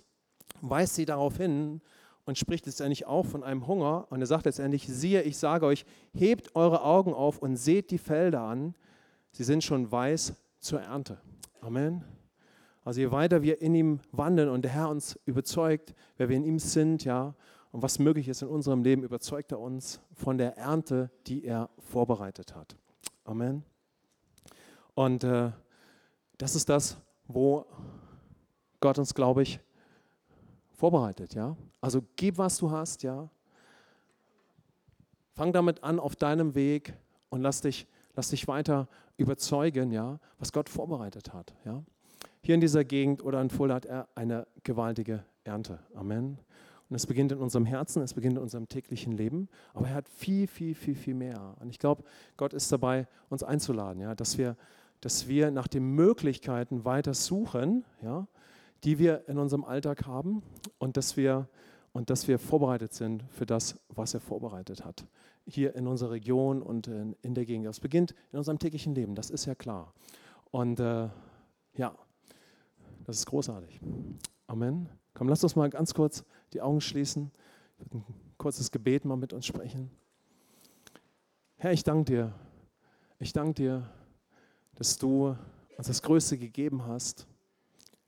weist 0.62 0.96
sie 0.96 1.06
darauf 1.06 1.38
hin 1.38 1.82
und 2.26 2.38
spricht 2.38 2.66
letztendlich 2.66 3.06
auch 3.06 3.26
von 3.26 3.44
einem 3.44 3.68
Hunger. 3.68 4.08
Und 4.10 4.22
er 4.22 4.28
sagt 4.28 4.46
letztendlich, 4.46 4.88
siehe, 4.88 5.22
ich 5.22 5.38
sage 5.38 5.66
euch, 5.66 5.86
hebt 6.14 6.56
eure 6.56 6.84
Augen 6.84 7.14
auf 7.14 7.40
und 7.40 7.56
seht 7.56 7.92
die 7.92 7.98
Felder 7.98 8.42
an. 8.42 8.76
Sie 9.32 9.44
sind 9.44 9.64
schon 9.64 9.92
weiß 9.92 10.34
zur 10.60 10.82
Ernte. 10.82 11.20
Amen. 11.62 12.17
Also 12.88 13.02
je 13.02 13.12
weiter 13.12 13.42
wir 13.42 13.62
in 13.62 13.76
ihm 13.76 14.00
wandeln 14.14 14.48
und 14.48 14.62
der 14.62 14.72
Herr 14.72 14.88
uns 14.88 15.20
überzeugt, 15.26 15.94
wer 16.16 16.30
wir 16.30 16.38
in 16.38 16.46
ihm 16.46 16.58
sind, 16.58 17.04
ja, 17.04 17.36
und 17.74 17.82
was 17.82 18.00
möglich 18.00 18.30
ist 18.30 18.44
in 18.44 18.48
unserem 18.48 18.82
Leben, 18.82 19.04
überzeugt 19.04 19.52
er 19.52 19.60
uns 19.60 20.00
von 20.14 20.38
der 20.38 20.56
Ernte, 20.56 21.12
die 21.28 21.44
er 21.44 21.70
vorbereitet 21.80 22.56
hat. 22.56 22.78
Amen. 23.26 23.66
Und 24.94 25.26
äh, 25.26 25.52
das 26.38 26.56
ist 26.56 26.70
das, 26.70 26.96
wo 27.28 27.66
Gott 28.80 28.98
uns, 29.00 29.14
glaube 29.14 29.44
ich, 29.44 29.60
vorbereitet, 30.72 31.34
ja. 31.34 31.58
Also 31.82 32.02
gib, 32.16 32.38
was 32.38 32.58
du 32.58 32.72
hast, 32.72 33.04
ja. 33.04 33.30
Fang 35.34 35.52
damit 35.52 35.84
an 35.84 36.00
auf 36.00 36.16
deinem 36.16 36.56
Weg 36.56 36.94
und 37.28 37.42
lass 37.42 37.60
dich, 37.60 37.86
lass 38.16 38.30
dich 38.30 38.48
weiter 38.48 38.88
überzeugen, 39.18 39.92
ja, 39.92 40.22
was 40.40 40.54
Gott 40.54 40.70
vorbereitet 40.70 41.34
hat, 41.34 41.54
ja. 41.66 41.84
Hier 42.48 42.56
in 42.56 42.62
dieser 42.62 42.86
Gegend 42.86 43.26
oder 43.26 43.42
in 43.42 43.50
Fulda 43.50 43.76
hat 43.76 43.86
er 43.86 44.08
eine 44.16 44.48
gewaltige 44.64 45.26
Ernte. 45.44 45.80
Amen. 45.94 46.40
Und 46.90 46.96
es 46.96 47.06
beginnt 47.06 47.34
in 47.34 47.40
unserem 47.40 47.66
Herzen, 47.66 48.02
es 48.02 48.14
beginnt 48.14 48.38
in 48.38 48.42
unserem 48.42 48.70
täglichen 48.70 49.12
Leben, 49.12 49.50
aber 49.74 49.90
er 49.90 49.96
hat 49.96 50.08
viel, 50.08 50.48
viel, 50.48 50.74
viel, 50.74 50.96
viel 50.96 51.14
mehr. 51.14 51.56
Und 51.60 51.70
ich 51.72 51.78
glaube, 51.78 52.06
Gott 52.38 52.54
ist 52.54 52.72
dabei, 52.72 53.06
uns 53.28 53.44
einzuladen, 53.44 54.02
ja, 54.02 54.16
dass, 54.16 54.38
wir, 54.38 54.56
dass 55.02 55.28
wir 55.28 55.52
nach 55.52 55.68
den 55.68 55.94
Möglichkeiten 55.94 56.86
weiter 56.86 57.14
suchen, 57.14 57.84
ja, 58.02 58.30
die 58.86 58.98
wir 58.98 59.28
in 59.28 59.40
unserem 59.40 59.66
Alltag 59.66 60.06
haben 60.06 60.42
und 60.78 60.96
dass 60.96 61.18
wir, 61.18 61.50
und 61.92 62.10
dass 62.10 62.30
wir 62.30 62.40
vorbereitet 62.40 62.94
sind 62.94 63.26
für 63.30 63.46
das, 63.46 63.78
was 63.90 64.14
er 64.14 64.22
vorbereitet 64.22 64.86
hat. 64.86 65.06
Hier 65.46 65.76
in 65.76 65.86
unserer 65.86 66.12
Region 66.12 66.62
und 66.62 66.88
in, 66.88 67.34
der 67.34 67.46
Gegend. 67.46 67.68
Das 67.68 67.82
beginnt 67.82 68.16
in 68.32 68.38
unserem 68.38 68.58
täglichen 68.58 68.96
Leben, 68.96 69.16
das 69.16 69.32
ist 69.32 69.44
ja 69.44 69.54
klar. 69.54 69.94
Und 70.50 70.80
äh, 70.80 71.10
ja, 71.74 71.94
das 73.08 73.18
ist 73.18 73.26
großartig. 73.26 73.80
Amen. 74.48 74.90
Komm, 75.14 75.30
lass 75.30 75.44
uns 75.44 75.56
mal 75.56 75.70
ganz 75.70 75.94
kurz 75.94 76.24
die 76.54 76.62
Augen 76.62 76.82
schließen. 76.82 77.32
Ich 77.80 77.80
würde 77.80 77.98
ein 77.98 78.06
kurzes 78.38 78.70
Gebet 78.70 79.06
mal 79.06 79.16
mit 79.16 79.34
uns 79.34 79.46
sprechen. 79.46 79.90
Herr, 81.56 81.72
ich 81.72 81.84
danke 81.84 82.06
dir. 82.12 82.34
Ich 83.18 83.34
danke 83.34 83.54
dir, 83.54 83.90
dass 84.76 84.98
du 84.98 85.36
uns 85.78 85.88
das 85.88 86.02
Größte 86.02 86.38
gegeben 86.38 86.86
hast, 86.86 87.26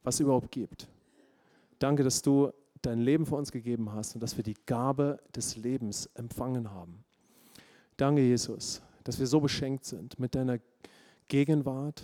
was 0.04 0.16
es 0.16 0.20
überhaupt 0.20 0.52
gibt. 0.52 0.88
Danke, 1.80 2.04
dass 2.04 2.22
du 2.22 2.52
dein 2.82 3.00
Leben 3.00 3.26
für 3.26 3.36
uns 3.36 3.52
gegeben 3.52 3.91
hast 3.91 4.16
und 4.16 4.22
dass 4.22 4.38
wir 4.38 4.43
die 4.43 4.58
Gabe 4.66 5.20
des 5.34 5.56
Lebens 5.56 6.08
empfangen 6.14 6.72
haben. 6.72 7.04
Danke, 7.97 8.22
Jesus, 8.22 8.82
dass 9.04 9.18
wir 9.18 9.28
so 9.28 9.39
beschenkt 9.39 9.86
sind 9.86 10.20
mit 10.20 10.36
deiner 10.36 10.60
Gegenwart 11.28 12.04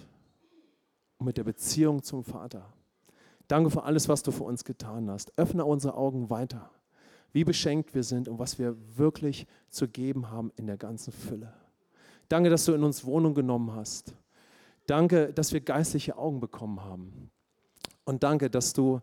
und 1.17 1.25
mit 1.25 1.37
der 1.37 1.43
Beziehung 1.43 2.01
zum 2.01 2.23
Vater. 2.23 2.73
Danke 3.47 3.69
für 3.69 3.83
alles, 3.83 4.09
was 4.09 4.23
du 4.23 4.31
für 4.31 4.43
uns 4.43 4.63
getan 4.63 5.09
hast. 5.09 5.33
Öffne 5.37 5.65
unsere 5.65 5.95
Augen 5.95 6.29
weiter, 6.29 6.69
wie 7.31 7.43
beschenkt 7.43 7.93
wir 7.93 8.03
sind 8.03 8.27
und 8.27 8.39
was 8.39 8.57
wir 8.57 8.75
wirklich 8.97 9.45
zu 9.69 9.87
geben 9.87 10.31
haben 10.31 10.51
in 10.55 10.67
der 10.67 10.77
ganzen 10.77 11.11
Fülle. 11.11 11.53
Danke, 12.27 12.49
dass 12.49 12.65
du 12.65 12.73
in 12.73 12.83
uns 12.83 13.05
Wohnung 13.05 13.33
genommen 13.33 13.73
hast. 13.73 14.15
Danke, 14.87 15.31
dass 15.33 15.53
wir 15.53 15.61
geistliche 15.61 16.17
Augen 16.17 16.39
bekommen 16.39 16.83
haben. 16.83 17.29
Und 18.03 18.23
danke, 18.23 18.49
dass 18.49 18.73
du 18.73 19.01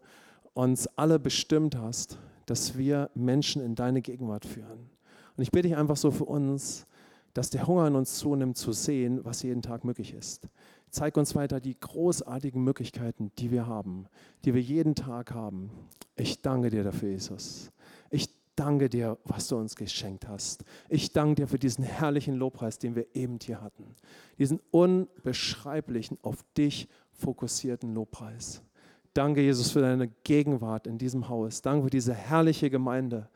uns 0.54 0.86
alle 0.96 1.18
bestimmt 1.18 1.76
hast, 1.76 2.18
dass 2.46 2.76
wir 2.76 3.10
Menschen 3.14 3.62
in 3.62 3.74
deine 3.74 4.02
Gegenwart 4.02 4.44
führen. 4.44 4.90
Und 5.36 5.42
ich 5.42 5.50
bitte 5.50 5.68
dich 5.68 5.76
einfach 5.76 5.96
so 5.96 6.10
für 6.10 6.24
uns, 6.24 6.86
dass 7.34 7.50
der 7.50 7.66
Hunger 7.66 7.86
in 7.86 7.96
uns 7.96 8.18
zunimmt, 8.18 8.56
zu 8.56 8.72
sehen, 8.72 9.24
was 9.24 9.42
jeden 9.42 9.62
Tag 9.62 9.84
möglich 9.84 10.12
ist. 10.14 10.48
Zeig 10.92 11.16
uns 11.16 11.34
weiter 11.34 11.58
die 11.58 11.80
großartigen 11.80 12.62
Möglichkeiten, 12.62 13.32
die 13.38 13.50
wir 13.50 13.66
haben, 13.66 14.06
die 14.44 14.52
wir 14.52 14.60
jeden 14.60 14.94
Tag 14.94 15.32
haben. 15.32 15.70
Ich 16.16 16.42
danke 16.42 16.68
dir 16.68 16.84
dafür, 16.84 17.08
Jesus. 17.08 17.72
Ich 18.10 18.28
danke 18.56 18.90
dir, 18.90 19.16
was 19.24 19.48
du 19.48 19.56
uns 19.56 19.74
geschenkt 19.74 20.28
hast. 20.28 20.64
Ich 20.90 21.10
danke 21.14 21.36
dir 21.36 21.48
für 21.48 21.58
diesen 21.58 21.82
herrlichen 21.82 22.34
Lobpreis, 22.34 22.78
den 22.78 22.94
wir 22.94 23.06
eben 23.16 23.38
hier 23.42 23.62
hatten. 23.62 23.96
Diesen 24.38 24.60
unbeschreiblichen, 24.70 26.18
auf 26.20 26.44
dich 26.58 26.88
fokussierten 27.10 27.94
Lobpreis. 27.94 28.62
Danke, 29.14 29.40
Jesus, 29.40 29.70
für 29.70 29.80
deine 29.80 30.08
Gegenwart 30.08 30.86
in 30.86 30.98
diesem 30.98 31.30
Haus. 31.30 31.62
Danke 31.62 31.84
für 31.84 31.90
diese 31.90 32.12
herrliche 32.12 32.68
Gemeinde. 32.68 33.30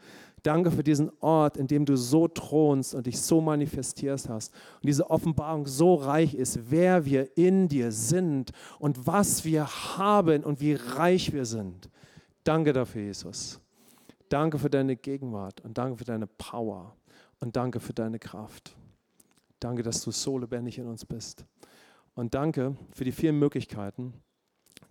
Danke 0.47 0.71
für 0.71 0.85
diesen 0.85 1.11
Ort, 1.19 1.57
in 1.57 1.67
dem 1.67 1.85
du 1.85 1.97
so 1.97 2.29
thronst 2.29 2.95
und 2.95 3.09
dich 3.09 3.21
so 3.21 3.41
manifestierst 3.41 4.29
hast. 4.29 4.55
Und 4.77 4.87
diese 4.87 5.11
Offenbarung 5.11 5.67
so 5.67 5.97
reich 5.97 6.35
ist, 6.35 6.71
wer 6.71 7.05
wir 7.05 7.37
in 7.37 7.67
dir 7.67 7.91
sind 7.91 8.53
und 8.79 9.09
was 9.09 9.45
wir 9.45 9.67
haben 9.67 10.45
und 10.45 10.61
wie 10.61 10.75
reich 10.75 11.33
wir 11.33 11.47
sind. 11.47 11.91
Danke 12.45 12.73
dafür, 12.73 13.03
Jesus. 13.03 13.59
Danke 14.29 14.61
für 14.61 14.71
deine 14.71 14.95
Gegenwart 14.95 15.63
und 15.63 15.79
danke 15.79 15.99
für 15.99 16.05
deine 16.05 16.29
Power 16.29 16.95
und 17.41 17.57
danke 17.57 17.81
für 17.81 17.93
deine 17.93 18.21
Kraft. 18.21 18.77
Danke, 19.59 19.83
dass 19.83 20.01
du 20.03 20.13
so 20.13 20.39
lebendig 20.39 20.79
in 20.79 20.87
uns 20.87 21.05
bist. 21.05 21.45
Und 22.15 22.35
danke 22.35 22.77
für 22.93 23.03
die 23.03 23.11
vielen 23.11 23.41
Möglichkeiten, 23.41 24.15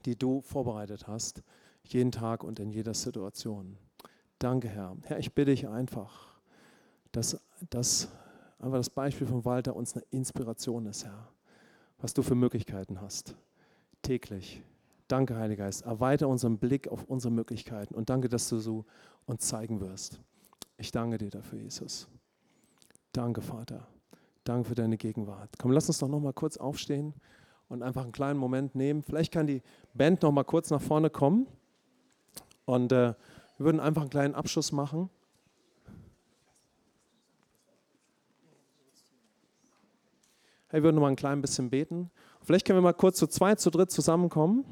die 0.05 0.17
du 0.17 0.41
vorbereitet 0.41 1.07
hast, 1.07 1.43
jeden 1.85 2.11
Tag 2.11 2.43
und 2.43 2.59
in 2.59 2.71
jeder 2.71 2.93
Situation. 2.93 3.77
Danke, 4.39 4.67
Herr. 4.67 4.97
Herr, 5.03 5.19
ich 5.19 5.33
bitte 5.33 5.51
dich 5.51 5.67
einfach, 5.67 6.39
dass, 7.11 7.39
dass 7.69 8.09
einfach 8.59 8.77
das 8.77 8.89
Beispiel 8.89 9.27
von 9.27 9.45
Walter 9.45 9.75
uns 9.75 9.93
eine 9.95 10.03
Inspiration 10.11 10.85
ist, 10.87 11.05
Herr, 11.05 11.29
was 11.99 12.13
du 12.13 12.21
für 12.21 12.35
Möglichkeiten 12.35 12.99
hast, 13.01 13.35
täglich. 14.01 14.61
Danke, 15.07 15.35
Heiliger 15.37 15.65
Geist. 15.65 15.85
Erweiter 15.85 16.27
unseren 16.27 16.57
Blick 16.57 16.87
auf 16.87 17.03
unsere 17.05 17.31
Möglichkeiten 17.31 17.93
und 17.93 18.09
danke, 18.09 18.27
dass 18.27 18.49
du 18.49 18.57
so 18.57 18.85
uns 19.25 19.47
zeigen 19.47 19.79
wirst. 19.79 20.19
Ich 20.77 20.91
danke 20.91 21.17
dir 21.17 21.29
dafür, 21.29 21.59
Jesus. 21.59 22.07
Danke, 23.13 23.41
Vater. 23.41 23.87
Danke 24.43 24.69
für 24.69 24.75
deine 24.75 24.97
Gegenwart. 24.97 25.49
Komm, 25.57 25.71
lass 25.71 25.87
uns 25.87 25.99
doch 25.99 26.07
noch 26.07 26.19
mal 26.19 26.33
kurz 26.33 26.57
aufstehen 26.57 27.13
und 27.69 27.81
einfach 27.81 28.03
einen 28.03 28.11
kleinen 28.11 28.39
Moment 28.39 28.75
nehmen. 28.75 29.03
Vielleicht 29.03 29.31
kann 29.31 29.47
die 29.47 29.61
Band 29.93 30.21
noch 30.21 30.31
mal 30.31 30.43
kurz 30.43 30.69
nach 30.69 30.81
vorne 30.81 31.09
kommen 31.09 31.47
und 32.65 32.91
äh, 32.91 33.13
wir 33.57 33.65
würden 33.65 33.79
einfach 33.79 34.01
einen 34.01 34.09
kleinen 34.09 34.35
Abschluss 34.35 34.71
machen. 34.71 35.09
Hey, 40.67 40.81
wir 40.81 40.83
würden 40.83 40.95
noch 40.95 41.03
mal 41.03 41.09
ein 41.09 41.15
klein 41.15 41.41
bisschen 41.41 41.69
beten. 41.69 42.11
Vielleicht 42.41 42.65
können 42.65 42.77
wir 42.77 42.81
mal 42.83 42.93
kurz 42.93 43.17
zu 43.17 43.27
zweit, 43.27 43.59
zu 43.61 43.69
dritt 43.69 43.91
zusammenkommen. 43.91 44.65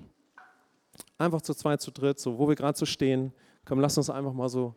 Einfach 1.18 1.42
zu 1.42 1.54
zweit, 1.54 1.82
zu 1.82 1.92
dritt, 1.92 2.20
so 2.20 2.38
wo 2.38 2.48
wir 2.48 2.56
gerade 2.56 2.78
so 2.78 2.86
stehen. 2.86 3.32
Komm, 3.64 3.80
lass 3.80 3.98
uns 3.98 4.10
einfach 4.10 4.34
mal 4.34 4.50
so 4.50 4.76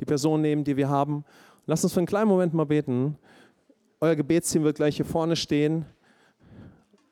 die 0.00 0.04
Person 0.04 0.40
nehmen, 0.40 0.64
die 0.64 0.76
wir 0.76 0.88
haben. 0.88 1.24
Lass 1.66 1.84
uns 1.84 1.92
für 1.92 2.00
einen 2.00 2.08
kleinen 2.08 2.28
Moment 2.28 2.52
mal 2.52 2.66
beten. 2.66 3.16
Euer 4.00 4.16
Gebetsteam 4.16 4.64
wird 4.64 4.76
gleich 4.76 4.96
hier 4.96 5.06
vorne 5.06 5.36
stehen. 5.36 5.86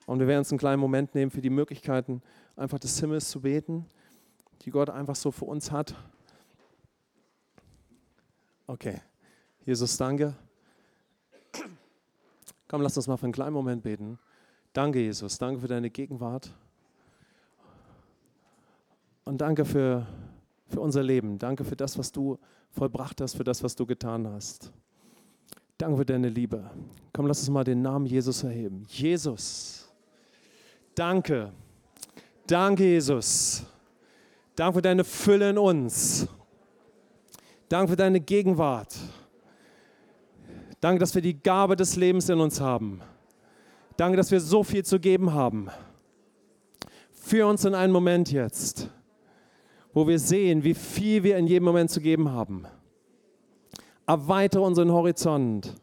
Und 0.06 0.18
wir 0.18 0.26
werden 0.26 0.40
uns 0.40 0.50
einen 0.50 0.58
kleinen 0.58 0.80
Moment 0.80 1.14
nehmen 1.14 1.30
für 1.30 1.40
die 1.40 1.50
Möglichkeiten, 1.50 2.22
einfach 2.56 2.80
des 2.80 2.98
Himmels 2.98 3.30
zu 3.30 3.42
beten 3.42 3.86
die 4.62 4.70
Gott 4.70 4.90
einfach 4.90 5.16
so 5.16 5.30
für 5.30 5.46
uns 5.46 5.70
hat. 5.70 5.94
Okay, 8.66 9.00
Jesus, 9.64 9.96
danke. 9.96 10.34
Komm, 12.68 12.82
lass 12.82 12.96
uns 12.96 13.08
mal 13.08 13.16
für 13.16 13.24
einen 13.24 13.32
kleinen 13.32 13.52
Moment 13.52 13.82
beten. 13.82 14.18
Danke, 14.72 15.00
Jesus, 15.00 15.38
danke 15.38 15.60
für 15.60 15.66
deine 15.66 15.90
Gegenwart. 15.90 16.54
Und 19.24 19.40
danke 19.40 19.64
für, 19.64 20.06
für 20.68 20.80
unser 20.80 21.02
Leben. 21.02 21.38
Danke 21.38 21.64
für 21.64 21.74
das, 21.74 21.98
was 21.98 22.12
du 22.12 22.38
vollbracht 22.70 23.20
hast, 23.20 23.36
für 23.36 23.44
das, 23.44 23.62
was 23.64 23.74
du 23.74 23.86
getan 23.86 24.28
hast. 24.28 24.72
Danke 25.78 25.96
für 25.96 26.04
deine 26.04 26.28
Liebe. 26.28 26.70
Komm, 27.12 27.26
lass 27.26 27.40
uns 27.40 27.50
mal 27.50 27.64
den 27.64 27.82
Namen 27.82 28.06
Jesus 28.06 28.44
erheben. 28.44 28.84
Jesus, 28.88 29.90
danke. 30.94 31.52
Danke, 32.46 32.84
Jesus. 32.84 33.64
Danke 34.60 34.74
für 34.74 34.82
deine 34.82 35.04
Fülle 35.04 35.48
in 35.48 35.56
uns. 35.56 36.28
Danke 37.70 37.92
für 37.92 37.96
deine 37.96 38.20
Gegenwart. 38.20 38.94
Danke, 40.82 40.98
dass 40.98 41.14
wir 41.14 41.22
die 41.22 41.42
Gabe 41.42 41.76
des 41.76 41.96
Lebens 41.96 42.28
in 42.28 42.40
uns 42.40 42.60
haben. 42.60 43.00
Danke, 43.96 44.18
dass 44.18 44.30
wir 44.30 44.38
so 44.38 44.62
viel 44.62 44.84
zu 44.84 45.00
geben 45.00 45.32
haben. 45.32 45.70
Führ 47.10 47.46
uns 47.46 47.64
in 47.64 47.74
einen 47.74 47.90
Moment 47.90 48.32
jetzt, 48.32 48.90
wo 49.94 50.06
wir 50.06 50.18
sehen, 50.18 50.62
wie 50.62 50.74
viel 50.74 51.22
wir 51.22 51.38
in 51.38 51.46
jedem 51.46 51.64
Moment 51.64 51.90
zu 51.90 52.02
geben 52.02 52.30
haben. 52.30 52.66
Erweitere 54.06 54.60
unseren 54.60 54.92
Horizont 54.92 55.74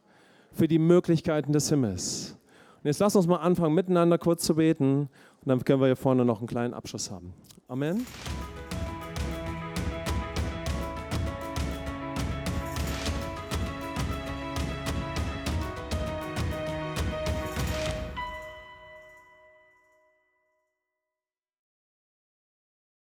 für 0.52 0.68
die 0.68 0.78
Möglichkeiten 0.78 1.52
des 1.52 1.68
Himmels. 1.70 2.38
Und 2.84 2.86
jetzt 2.86 3.00
lass 3.00 3.16
uns 3.16 3.26
mal 3.26 3.38
anfangen, 3.38 3.74
miteinander 3.74 4.20
kurz 4.20 4.44
zu 4.44 4.54
beten. 4.54 5.10
Und 5.42 5.48
dann 5.48 5.66
können 5.66 5.82
wir 5.82 5.88
hier 5.88 5.96
vorne 5.96 6.26
noch 6.26 6.38
einen 6.38 6.48
kleinen 6.48 6.76
Abschluss 6.76 7.10
haben. 7.10 7.34
Amen. 7.68 8.06